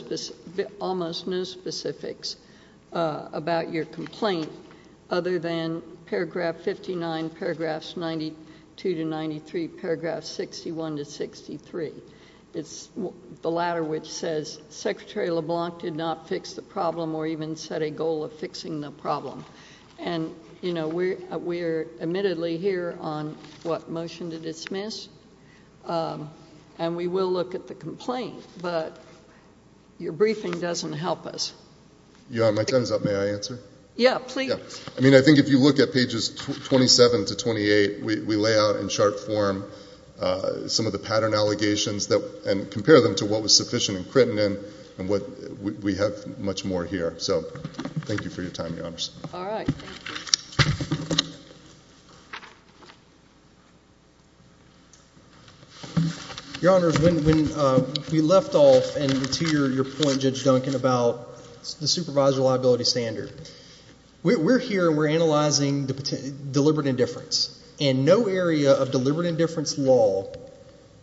almost 0.79 1.27
no 1.27 1.43
specifics 1.43 2.37
uh, 2.93 3.27
about 3.33 3.71
your 3.71 3.85
complaint 3.85 4.49
other 5.09 5.39
than 5.39 5.81
paragraph 6.05 6.57
59, 6.57 7.29
paragraphs 7.31 7.97
92 7.97 8.95
to 8.95 9.05
93, 9.05 9.67
paragraphs 9.67 10.29
61 10.29 10.97
to 10.97 11.05
63. 11.05 11.91
It's 12.57 12.89
the 13.43 13.51
latter 13.51 13.83
which 13.83 14.11
says 14.11 14.59
Secretary 14.69 15.29
LeBlanc 15.29 15.79
did 15.79 15.95
not 15.95 16.27
fix 16.27 16.53
the 16.53 16.63
problem 16.63 17.13
or 17.13 17.27
even 17.27 17.55
set 17.55 17.83
a 17.83 17.91
goal 17.91 18.23
of 18.23 18.33
fixing 18.33 18.81
the 18.81 18.89
problem. 18.89 19.45
And, 19.99 20.33
you 20.61 20.73
know, 20.73 20.87
we're 20.87 21.87
admittedly 22.01 22.57
here 22.57 22.97
on, 22.99 23.37
what, 23.61 23.91
motion 23.91 24.31
to 24.31 24.39
dismiss? 24.39 25.07
Um, 25.85 26.31
and 26.79 26.97
we 26.97 27.05
will 27.05 27.31
look 27.31 27.53
at 27.53 27.67
the 27.67 27.75
complaint, 27.75 28.43
but 28.59 28.97
your 29.99 30.13
briefing 30.13 30.59
doesn't 30.59 30.93
help 30.93 31.27
us. 31.27 31.53
Your 32.31 32.47
Honor, 32.47 32.57
my 32.57 32.63
time 32.63 32.81
is 32.81 32.91
up. 32.91 33.05
May 33.05 33.15
I 33.15 33.27
answer? 33.27 33.59
Yeah, 33.95 34.17
please. 34.17 34.51
I 34.97 35.01
mean, 35.01 35.13
I 35.13 35.21
think 35.21 35.37
if 35.37 35.49
you 35.49 35.59
look 35.59 35.77
at 35.79 35.93
pages 35.93 36.29
27 36.29 37.25
to 37.25 37.35
28, 37.35 38.03
we 38.03 38.35
lay 38.35 38.57
out 38.57 38.77
in 38.77 38.89
chart 38.89 39.19
form 39.19 39.63
Uh, 40.19 40.67
some 40.67 40.87
of 40.87 40.91
the 40.91 40.99
pattern 40.99 41.33
allegations 41.35 42.09
and 42.11 42.71
compare 42.71 43.01
them 43.01 43.13
to 43.15 43.25
what 43.25 43.43
was 43.43 43.55
sufficient 43.55 43.99
in 43.99 44.03
Crittindon 44.03 44.63
and 44.97 45.07
what 45.07 45.21
we 45.83 45.95
have 45.95 46.39
much 46.39 46.65
more 46.65 46.83
here. 46.83 47.13
So 47.19 47.43
thank 48.05 48.23
you 48.23 48.31
for 48.31 48.41
your 48.41 48.49
time, 48.49 48.75
Your 48.75 48.87
Honors. 48.87 49.11
All 49.33 49.45
right. 49.45 49.67
Thank 49.67 50.09
you. 50.09 50.27
Your 56.59 56.73
Honors, 56.73 56.99
when 56.99 57.51
uh, 57.51 57.85
we 58.11 58.21
left 58.21 58.55
off, 58.55 58.95
and 58.95 59.31
to 59.33 59.45
your 59.45 59.83
point, 59.83 60.21
Judge 60.21 60.43
Duncan, 60.43 60.73
about 60.73 61.37
the 61.79 61.87
supervisor 61.87 62.41
liability 62.41 62.83
standard, 62.83 63.31
we're 64.23 64.57
here 64.57 64.87
and 64.87 64.97
we're 64.97 65.09
analyzing 65.09 65.85
the 65.85 65.93
deliberate 66.51 66.87
indifference. 66.87 67.56
And 67.79 68.05
no 68.05 68.27
area 68.27 68.73
of 68.73 68.91
deliberate 68.91 69.27
indifference 69.27 69.77
law 69.77 70.31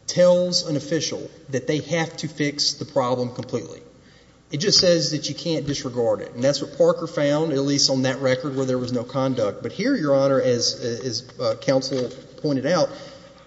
tells 0.06 0.68
an 0.68 0.76
official 0.76 1.30
that 1.50 1.66
they 1.66 1.78
have 1.78 2.16
to 2.18 2.28
fix 2.28 2.74
the 2.74 2.84
problem 2.84 3.34
completely. 3.34 3.80
It 4.50 4.58
just 4.58 4.78
says 4.78 5.10
that 5.12 5.28
you 5.28 5.34
can't 5.34 5.66
disregard 5.66 6.20
it. 6.20 6.32
And 6.34 6.44
that's 6.44 6.60
what 6.60 6.76
Parker 6.76 7.06
found, 7.06 7.52
at 7.52 7.58
least 7.60 7.90
on 7.90 8.02
that 8.02 8.20
record 8.20 8.54
where 8.56 8.66
there 8.66 8.78
was 8.78 8.92
no 8.92 9.02
conduct. 9.02 9.62
But 9.62 9.72
here, 9.72 9.96
Your 9.96 10.14
Honor, 10.14 10.40
as 10.40 10.74
as 10.74 11.28
uh, 11.40 11.56
counsel 11.60 12.10
pointed 12.42 12.66
out, 12.66 12.88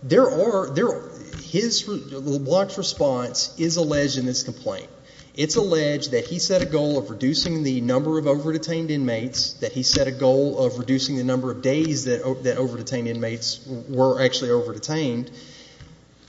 there 0.04 0.30
are, 0.30 0.70
there 0.72 1.10
his, 1.44 1.88
LeBlanc's 1.88 2.78
response 2.78 3.54
is 3.58 3.78
alleged 3.78 4.18
in 4.18 4.26
this 4.26 4.44
complaint. 4.44 4.90
It's 5.38 5.56
alleged 5.56 6.12
that 6.12 6.26
he 6.26 6.40
set 6.40 6.64
a 6.64 6.66
goal 6.66 6.98
of 6.98 7.12
reducing 7.12 7.62
the 7.62 7.80
number 7.80 8.18
of 8.18 8.26
over-detained 8.26 8.90
inmates, 8.90 9.54
that 9.54 9.72
he 9.72 9.84
set 9.84 10.08
a 10.08 10.12
goal 10.12 10.58
of 10.58 10.80
reducing 10.80 11.16
the 11.16 11.24
number 11.24 11.52
of 11.52 11.62
days 11.62 12.06
that 12.06 12.24
over-detained 12.24 13.08
inmates 13.08 13.60
were 13.88 14.20
actually 14.20 14.50
over-detained. 14.50 15.30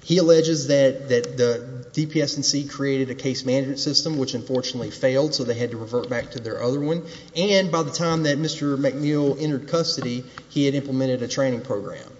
He 0.04 0.18
alleges 0.18 0.66
that 0.66 1.08
the 1.08 1.86
DPS&C 1.92 2.68
created 2.68 3.08
a 3.08 3.14
case 3.14 3.46
management 3.46 3.78
system, 3.78 4.18
which 4.18 4.34
unfortunately 4.34 4.90
failed, 4.90 5.34
so 5.34 5.42
they 5.42 5.54
had 5.54 5.70
to 5.70 5.78
revert 5.78 6.10
back 6.10 6.32
to 6.32 6.40
their 6.40 6.62
other 6.62 6.80
one. 6.80 7.02
And 7.34 7.72
by 7.72 7.84
the 7.84 7.90
time 7.90 8.24
that 8.24 8.38
Mr. 8.38 8.76
McNeal 8.76 9.40
entered 9.40 9.68
custody, 9.68 10.22
he 10.50 10.66
had 10.66 10.74
implemented 10.74 11.22
a 11.22 11.28
training 11.28 11.62
program. 11.62 12.12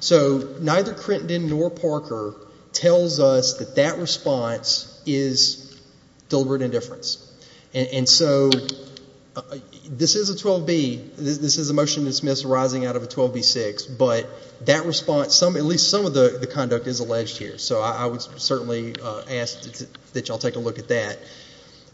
So 0.00 0.56
neither 0.58 0.94
Crittindon 0.94 1.50
nor 1.50 1.70
Parker 1.70 2.34
tells 2.72 3.20
us 3.20 3.58
that 3.58 3.76
that 3.76 3.98
response 3.98 5.02
is 5.04 5.59
deliberate 6.30 6.62
indifference. 6.62 7.26
And 7.74 8.08
so 8.08 8.50
uh, 9.36 9.42
this 9.88 10.16
is 10.16 10.30
a 10.30 10.34
12B. 10.34 11.16
This 11.16 11.58
is 11.58 11.70
a 11.70 11.74
motion 11.74 12.04
to 12.04 12.10
dismiss 12.10 12.44
arising 12.44 12.86
out 12.86 12.96
of 12.96 13.04
a 13.04 13.06
12B-6. 13.06 13.96
But 13.96 14.26
that 14.66 14.86
response, 14.86 15.40
at 15.42 15.52
least 15.64 15.90
some 15.90 16.06
of 16.06 16.14
the 16.14 16.48
conduct 16.52 16.86
is 16.86 17.00
alleged 17.00 17.36
here. 17.36 17.58
So 17.58 17.80
I 17.80 18.06
would 18.06 18.22
certainly 18.22 18.94
uh, 19.00 19.22
ask 19.30 19.62
that 20.12 20.28
you 20.28 20.32
all 20.32 20.38
take 20.38 20.56
a 20.56 20.60
look 20.60 20.78
at 20.78 20.88
that. 20.88 21.18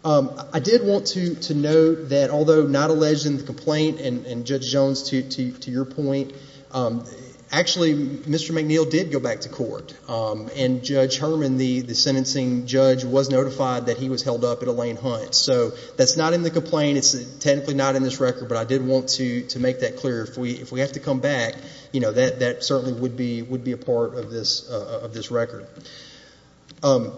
Um, 0.05 0.41
I 0.53 0.61
did 0.61 0.87
want 0.87 1.07
to 1.09 1.55
note 1.55 2.11
that 2.11 2.31
although 2.31 2.67
not 2.67 2.91
alleged 2.91 3.27
in 3.27 3.39
the 3.39 3.43
complaint, 3.43 4.01
and 4.01 4.47
Judge 4.47 4.71
Jones, 4.71 5.11
to 5.11 5.71
your 5.71 5.85
point, 5.85 6.33
um, 6.73 7.05
actually 7.51 7.95
Mr. 7.95 8.51
McNeal 8.51 8.91
did 8.91 9.13
go 9.13 9.21
back 9.21 9.41
to 9.41 9.49
court. 9.49 9.95
Um, 10.09 10.51
and 10.57 10.83
Judge 10.83 11.19
Herman, 11.19 11.57
the 11.57 11.95
sentencing 11.95 12.67
judge, 12.67 13.05
was 13.05 13.31
notified 13.31 13.87
that 13.87 13.97
he 13.97 14.09
was 14.09 14.23
held 14.23 14.45
up 14.45 14.63
at 14.63 14.69
Elayn 14.69 14.99
Hunt. 15.01 15.35
So 15.35 15.71
that's 15.97 16.17
not 16.17 16.33
in 16.33 16.43
the 16.43 16.51
complaint. 16.51 16.99
It's 16.99 17.13
technically 17.39 17.75
not 17.75 17.97
in 17.97 18.03
this 18.03 18.21
record. 18.21 18.49
But 18.49 18.59
I 18.59 18.65
did 18.65 18.85
want 18.85 19.09
to 19.11 19.59
make 19.59 19.81
that 19.81 19.97
clear. 19.97 20.25
If 20.25 20.73
we 20.73 20.81
have 20.81 20.93
to 20.93 21.01
come 21.01 21.21
back, 21.21 21.55
you 21.93 22.01
know, 22.01 22.13
that 22.13 22.65
certainly 22.65 22.93
would 22.93 23.17
be 23.17 23.73
a 23.73 23.79
part 23.79 24.15
of 24.15 24.31
this 24.31 24.69
uh, 24.71 25.09
record. 25.31 25.67
Um, 26.83 27.13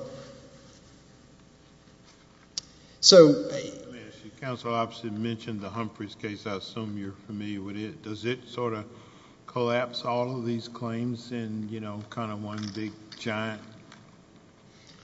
so... 3.01 3.29
Uh, 3.29 3.33
Let 3.33 3.93
me 3.93 4.01
ask. 4.07 4.41
Counsel 4.41 4.73
Opposite 4.73 5.13
mentioned 5.13 5.61
the 5.61 5.69
Humphreys 5.69 6.15
case. 6.15 6.47
I 6.47 6.57
assume 6.57 6.97
you're 6.97 7.13
familiar 7.27 7.61
with 7.61 7.77
it. 7.77 8.03
Does 8.05 8.25
it 8.25 8.49
sort 8.49 8.73
of 8.73 8.85
collapse 9.49 10.05
all 10.05 10.37
of 10.37 10.45
these 10.45 10.69
claims 10.69 11.33
in, 11.33 11.69
you 11.71 11.81
know, 11.81 12.01
kind 12.11 12.31
of 12.31 12.45
one 12.45 12.63
big 12.75 12.93
giant 13.19 13.61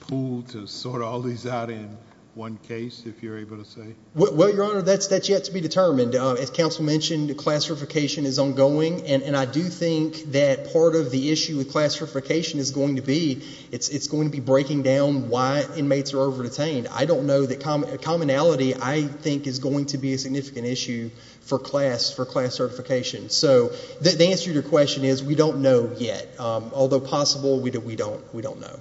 pool 0.01 0.43
to 0.43 0.67
sort 0.67 1.03
all 1.03 1.21
these 1.21 1.47
out 1.47 1.71
in 1.71 1.97
one 2.37 2.59
case, 2.59 3.05
if 3.07 3.23
you're 3.23 3.39
able 3.39 3.57
to 3.59 3.65
say? 3.65 3.95
Well, 4.15 4.53
Your 4.53 4.65
Honor, 4.65 4.83
that's 4.83 5.29
yet 5.29 5.45
to 5.45 5.53
be 5.53 5.61
determined. 5.61 6.15
Uh, 6.15 6.35
as 6.35 6.51
counsel 6.51 6.85
mentioned, 6.85 7.37
class 7.37 7.67
certification 7.67 8.27
is 8.27 8.39
ongoing. 8.39 9.03
And 9.07 9.37
I 9.37 9.45
do 9.45 9.63
think 9.63 10.33
that 10.33 10.73
part 10.73 10.97
of 10.97 11.11
the 11.11 11.31
issue 11.31 11.57
with 11.57 11.71
class 11.71 11.95
certification 11.95 12.59
is 12.59 12.71
going 12.73 12.97
to 12.97 13.03
be, 13.03 13.43
it's 13.71 14.09
going 14.09 14.27
to 14.27 14.33
be 14.33 14.41
breaking 14.41 14.83
down 14.83 15.29
why 15.29 15.65
inmates 15.77 16.13
are 16.13 16.21
over-detained. 16.21 16.89
I 16.89 17.05
don't 17.05 17.27
know 17.27 17.47
that 17.47 17.61
commonality, 18.03 18.75
I 18.75 19.03
think, 19.07 19.47
is 19.47 19.59
going 19.59 19.87
to 19.87 19.99
be 19.99 20.15
a 20.15 20.19
significant 20.19 20.67
issue 20.67 21.11
for 21.43 21.59
class 21.59 22.11
for 22.11 22.25
class 22.25 22.55
certification. 22.55 23.29
So 23.29 23.69
the 24.01 24.29
answer 24.31 24.47
to 24.47 24.53
your 24.53 24.63
question 24.63 25.05
is 25.05 25.23
we 25.23 25.35
don't 25.35 25.61
know 25.61 25.93
yet. 25.99 26.41
Um, 26.41 26.71
although 26.75 27.01
possible, 27.01 27.61
we 27.61 27.71
don't 27.71 28.33
know. 28.35 28.81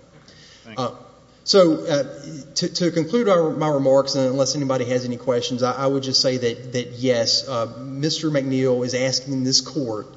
Thank 0.64 0.80
you. 0.80 0.86
Uh, 0.86 0.96
So 1.46 1.86
uh, 1.86 2.04
to 2.56 2.92
conclude 2.92 3.28
my 3.58 3.68
remarks, 3.68 4.16
and 4.16 4.28
unless 4.28 4.56
anybody 4.56 4.86
has 4.86 5.04
any 5.04 5.18
questions, 5.18 5.62
I 5.62 5.86
would 5.86 6.04
just 6.04 6.22
say 6.22 6.38
that, 6.38 6.94
yes, 6.94 7.48
uh, 7.48 7.68
Mr. 7.80 8.32
McNeal 8.32 8.86
is 8.86 8.94
asking 8.94 9.44
this 9.44 9.60
court 9.60 10.08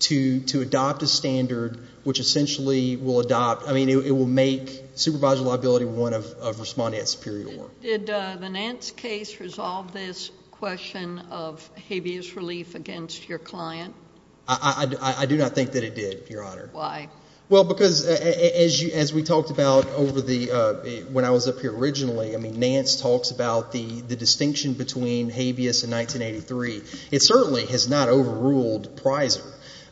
to 0.00 0.60
adopt 0.60 1.02
a 1.02 1.06
standard 1.06 1.78
which 2.04 2.20
essentially 2.20 2.96
will 2.96 3.20
adopt, 3.20 3.66
I 3.66 3.72
mean, 3.72 3.88
it 3.88 4.10
will 4.10 4.26
make 4.26 4.82
supervisor 4.94 5.42
liability 5.42 5.86
one 5.86 6.12
of 6.12 6.24
respondeat 6.24 7.06
superior. 7.06 7.64
Did 7.80 8.10
uh, 8.10 8.36
the 8.36 8.50
Nance 8.50 8.90
case 8.90 9.40
resolve 9.40 9.92
this 9.92 10.30
question 10.50 11.20
of 11.30 11.66
habeas 11.88 12.36
relief 12.36 12.74
against 12.74 13.26
your 13.26 13.38
client? 13.38 13.94
I 14.46 15.24
do 15.26 15.38
not 15.38 15.52
think 15.52 15.72
that 15.72 15.82
it 15.82 15.94
did, 15.94 16.28
Your 16.28 16.44
Honor. 16.44 16.68
Why? 16.72 17.08
Well, 17.50 17.64
because 17.64 18.06
uh, 18.06 18.10
as 18.10 18.82
as 18.94 19.12
we 19.12 19.22
talked 19.22 19.50
about 19.50 19.86
over 19.90 20.22
the, 20.22 20.50
uh, 20.50 20.74
when 21.12 21.26
I 21.26 21.30
was 21.30 21.46
up 21.46 21.60
here 21.60 21.76
originally, 21.76 22.34
I 22.34 22.38
mean, 22.38 22.58
Nance 22.58 23.00
talks 23.00 23.30
about 23.30 23.70
the 23.72 24.00
distinction 24.02 24.72
between 24.72 25.28
habeas 25.28 25.84
and 25.84 25.92
1983. 25.92 26.82
It 27.10 27.20
certainly 27.20 27.66
has 27.66 27.88
not 27.88 28.08
overruled 28.08 28.96
Preiser 28.96 29.44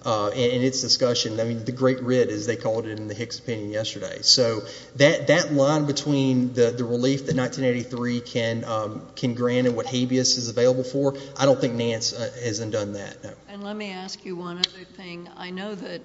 uh, 0.05 0.31
in 0.35 0.63
its 0.63 0.81
discussion. 0.81 1.39
I 1.41 1.45
mean, 1.45 1.65
the 1.65 1.73
great 1.73 2.03
writ, 2.03 2.31
as 2.31 2.47
they 2.47 2.57
called 2.57 2.87
it 2.87 2.99
in 2.99 3.07
the 3.07 3.15
Hicks 3.15 3.39
opinion 3.39 3.71
yesterday. 3.71 4.21
So 4.23 4.63
that 4.97 5.27
that 5.29 5.53
line 5.53 5.85
between 5.85 6.55
the 6.55 6.73
relief 6.85 7.27
that 7.27 7.37
1983 7.37 8.21
can 8.21 8.65
um 8.65 9.07
can 9.15 9.35
grant 9.35 9.67
and 9.67 9.77
what 9.77 9.87
habeas 9.87 10.39
is 10.39 10.49
available 10.49 10.85
for, 10.85 11.15
I 11.39 11.45
don't 11.45 11.61
think 11.61 11.75
Nance 11.75 12.17
has 12.17 12.61
undone 12.61 12.95
that, 12.95 13.23
no. 13.23 13.35
And 13.49 13.63
let 13.63 13.77
me 13.77 13.91
ask 13.91 14.25
you 14.25 14.37
one 14.37 14.59
other 14.59 14.85
thing. 14.97 15.29
I 15.37 15.51
know 15.51 15.75
that 15.75 16.01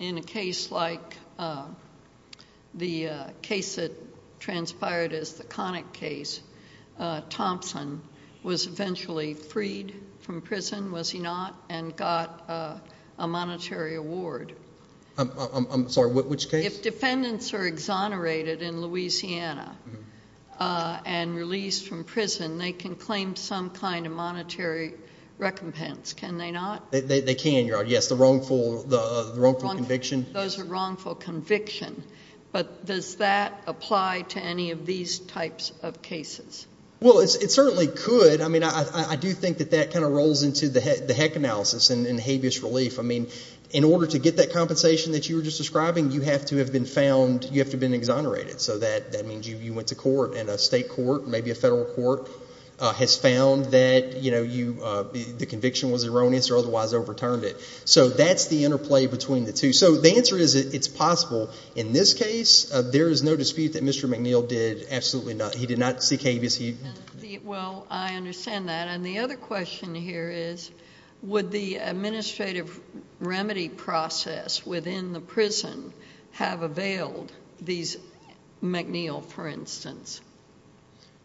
in 0.00 0.16
a 0.16 0.22
case 0.22 0.72
like 0.72 1.16
uh, 1.38 1.66
the 2.74 3.08
uh, 3.08 3.24
case 3.42 3.76
that 3.76 3.92
transpired 4.40 5.12
as 5.12 5.34
the 5.34 5.44
Connick 5.44 5.92
case, 5.92 6.40
uh, 6.98 7.20
Thompson 7.28 8.00
was 8.42 8.66
eventually 8.66 9.34
freed 9.34 9.94
from 10.20 10.40
prison, 10.40 10.90
was 10.90 11.10
he 11.10 11.18
not, 11.18 11.54
and 11.68 11.94
got 11.94 12.80
a 13.18 13.28
monetary 13.28 13.96
award. 13.96 14.54
I'm 15.18 15.90
sorry, 15.90 16.10
which 16.10 16.48
case? 16.48 16.64
If 16.64 16.82
defendants 16.82 17.52
are 17.52 17.66
exonerated 17.66 18.62
in 18.62 18.80
Louisiana 18.80 19.76
mm-hmm. 19.86 21.06
and 21.06 21.36
released 21.36 21.86
from 21.86 22.04
prison, 22.04 22.56
they 22.56 22.72
can 22.72 22.94
claim 22.94 23.36
some 23.36 23.68
kind 23.68 24.06
of 24.06 24.12
monetary 24.12 24.94
recompense, 25.40 26.12
can 26.12 26.38
they 26.38 26.50
not? 26.50 26.92
They 26.92 27.34
can, 27.34 27.66
Your 27.66 27.78
Honor. 27.78 27.88
Yes, 27.88 28.08
the 28.08 28.14
uh, 28.14 28.18
wrongful 28.18 29.74
conviction. 29.74 30.26
Those 30.32 30.58
are 30.58 30.64
wrongful 30.64 31.14
conviction. 31.14 32.02
But 32.52 32.84
does 32.84 33.16
that 33.16 33.62
apply 33.66 34.22
to 34.30 34.40
any 34.40 34.72
of 34.72 34.84
these 34.84 35.20
types 35.20 35.72
of 35.82 36.02
cases? 36.02 36.66
Well, 37.00 37.20
it 37.20 37.50
certainly 37.50 37.86
could. 37.86 38.42
I 38.42 38.48
mean, 38.48 38.62
I 38.62 39.16
do 39.16 39.32
think 39.32 39.58
that 39.58 39.70
that 39.70 39.90
kind 39.92 40.04
of 40.04 40.12
rolls 40.12 40.42
into 40.42 40.68
the 40.68 40.80
Heck 40.80 41.36
analysis 41.36 41.90
and 41.90 42.20
habeas 42.20 42.62
relief. 42.62 42.98
I 42.98 43.02
mean, 43.02 43.28
in 43.70 43.84
order 43.84 44.06
to 44.08 44.18
get 44.18 44.36
that 44.36 44.52
compensation 44.52 45.12
that 45.12 45.28
you 45.28 45.36
were 45.36 45.42
just 45.42 45.58
describing, 45.58 46.10
you 46.10 46.20
have 46.22 46.44
to 46.46 46.56
have 46.56 46.72
been 46.72 46.84
found, 46.84 47.44
you 47.44 47.60
have 47.60 47.68
to 47.68 47.72
have 47.72 47.80
been 47.80 47.94
exonerated. 47.94 48.60
So 48.60 48.78
that 48.80 49.24
means 49.24 49.48
you 49.48 49.72
went 49.72 49.88
to 49.88 49.94
court 49.94 50.34
and 50.34 50.50
a 50.50 50.58
state 50.58 50.88
court, 50.90 51.26
maybe 51.26 51.50
a 51.50 51.54
federal 51.54 51.86
court, 51.86 52.28
Uh, 52.80 52.94
has 52.94 53.14
found 53.14 53.66
that 53.66 54.22
you 54.22 54.30
know, 54.30 54.82
uh, 54.82 55.02
the 55.12 55.44
conviction 55.44 55.90
was 55.90 56.06
erroneous 56.06 56.50
or 56.50 56.56
otherwise 56.56 56.94
overturned 56.94 57.44
it. 57.44 57.60
So 57.84 58.08
that's 58.08 58.48
the 58.48 58.64
interplay 58.64 59.06
between 59.06 59.44
the 59.44 59.52
two. 59.52 59.74
So 59.74 59.96
the 59.96 60.16
answer 60.16 60.38
is 60.38 60.54
it's 60.54 60.88
possible. 60.88 61.50
In 61.76 61.92
this 61.92 62.14
case, 62.14 62.72
uh, 62.72 62.80
there 62.80 63.08
is 63.08 63.22
no 63.22 63.36
dispute 63.36 63.74
that 63.74 63.84
Mr. 63.84 64.08
McNeal 64.08 64.48
did 64.48 64.86
absolutely 64.90 65.34
not. 65.34 65.54
He 65.54 65.66
did 65.66 65.78
not 65.78 66.02
seek 66.02 66.22
habeas. 66.22 66.58
Well, 67.44 67.86
I 67.90 68.14
understand 68.14 68.70
that. 68.70 68.88
And 68.88 69.04
the 69.04 69.18
other 69.18 69.36
question 69.36 69.94
here 69.94 70.30
is, 70.30 70.70
would 71.22 71.50
the 71.50 71.76
administrative 71.76 72.80
remedy 73.18 73.68
process 73.68 74.64
within 74.64 75.12
the 75.12 75.20
prison 75.20 75.92
have 76.32 76.62
availed 76.62 77.30
these 77.60 77.98
McNeal, 78.62 79.22
for 79.22 79.46
instance? 79.46 80.22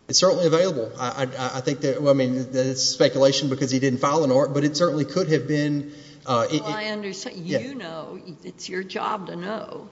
It's 0.08 0.20
certainly 0.20 0.46
available. 0.46 0.92
I 1.00 1.62
think 1.62 1.82
that, 1.82 1.98
I 1.98 2.14
mean, 2.14 2.52
that's 2.52 2.84
speculation 2.84 3.50
because 3.50 3.72
he 3.72 3.80
didn't 3.80 4.00
file 4.00 4.24
an 4.24 4.32
ARP, 4.32 4.54
but 4.54 4.64
it 4.64 4.78
certainly 4.78 5.06
could 5.06 5.30
have 5.32 5.48
been. 5.48 5.94
Uh, 6.26 6.48
well, 6.52 6.64
I 6.64 6.86
understand. 6.86 7.38
You 7.48 7.74
know, 7.76 8.20
it's 8.44 8.70
your 8.70 8.84
job 8.84 9.28
to 9.28 9.36
know. 9.36 9.90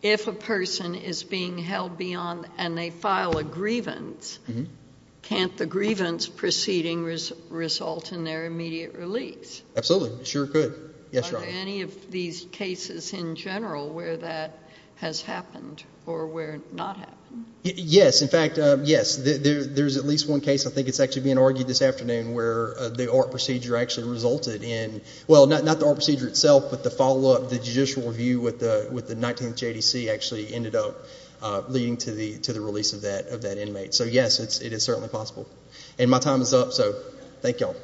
If 0.00 0.28
a 0.28 0.32
person 0.32 0.94
is 0.94 1.24
being 1.24 1.58
held 1.58 1.98
beyond 1.98 2.46
and 2.56 2.78
they 2.78 2.90
file 2.90 3.36
a 3.36 3.42
grievance, 3.42 4.38
mm-hmm. 4.48 4.64
can't 5.22 5.56
the 5.56 5.66
grievance 5.66 6.28
proceeding 6.28 7.02
result 7.50 8.12
in 8.12 8.22
their 8.22 8.46
immediate 8.46 8.94
release? 8.94 9.60
Absolutely. 9.76 10.20
It 10.20 10.26
sure 10.28 10.46
could. 10.46 10.94
Yes, 11.10 11.30
Your 11.30 11.40
Honor. 11.40 11.48
Are 11.48 11.50
there 11.50 11.60
any 11.60 11.82
of 11.82 12.10
these 12.12 12.46
cases 12.52 13.12
in 13.12 13.34
general 13.34 13.88
where 13.88 14.18
that 14.18 14.56
has 14.96 15.20
happened 15.20 15.82
or 16.08 16.26
where 16.26 16.54
it 16.54 16.74
not 16.74 16.96
happened? 16.96 17.44
Yes. 17.62 18.22
In 18.22 18.28
fact, 18.28 18.58
uh, 18.58 18.78
yes. 18.82 19.16
There's 19.16 19.96
at 19.96 20.04
least 20.04 20.28
one 20.28 20.40
case, 20.40 20.66
I 20.66 20.70
think 20.70 20.88
it's 20.88 21.00
actually 21.00 21.22
being 21.22 21.38
argued 21.38 21.66
this 21.68 21.82
afternoon, 21.82 22.32
where 22.32 22.78
uh, 22.78 22.88
the 22.88 23.12
ARP 23.12 23.30
procedure 23.30 23.76
actually 23.76 24.08
resulted 24.08 24.62
in, 24.62 25.02
well, 25.26 25.46
not 25.46 25.64
the 25.78 25.86
ARP 25.86 25.96
procedure 25.96 26.28
itself, 26.28 26.70
but 26.70 26.82
the 26.82 26.90
follow-up, 26.90 27.50
the 27.50 27.58
judicial 27.58 28.04
review 28.04 28.40
with 28.40 28.58
the 28.60 28.88
19th 28.90 29.54
JDC 29.54 30.12
actually 30.12 30.54
ended 30.54 30.74
up 30.74 30.96
uh, 31.42 31.62
leading 31.68 31.96
to 31.98 32.12
the 32.12 32.60
release 32.60 32.92
of 32.94 33.02
that 33.02 33.58
inmate. 33.58 33.94
So, 33.94 34.04
yes, 34.04 34.40
it 34.60 34.72
is 34.72 34.82
certainly 34.82 35.08
possible. 35.08 35.46
And 35.98 36.10
my 36.10 36.18
time 36.18 36.40
is 36.40 36.54
up, 36.54 36.72
so 36.72 36.94
thank 37.42 37.60
you 37.60 37.66
all. 37.66 37.76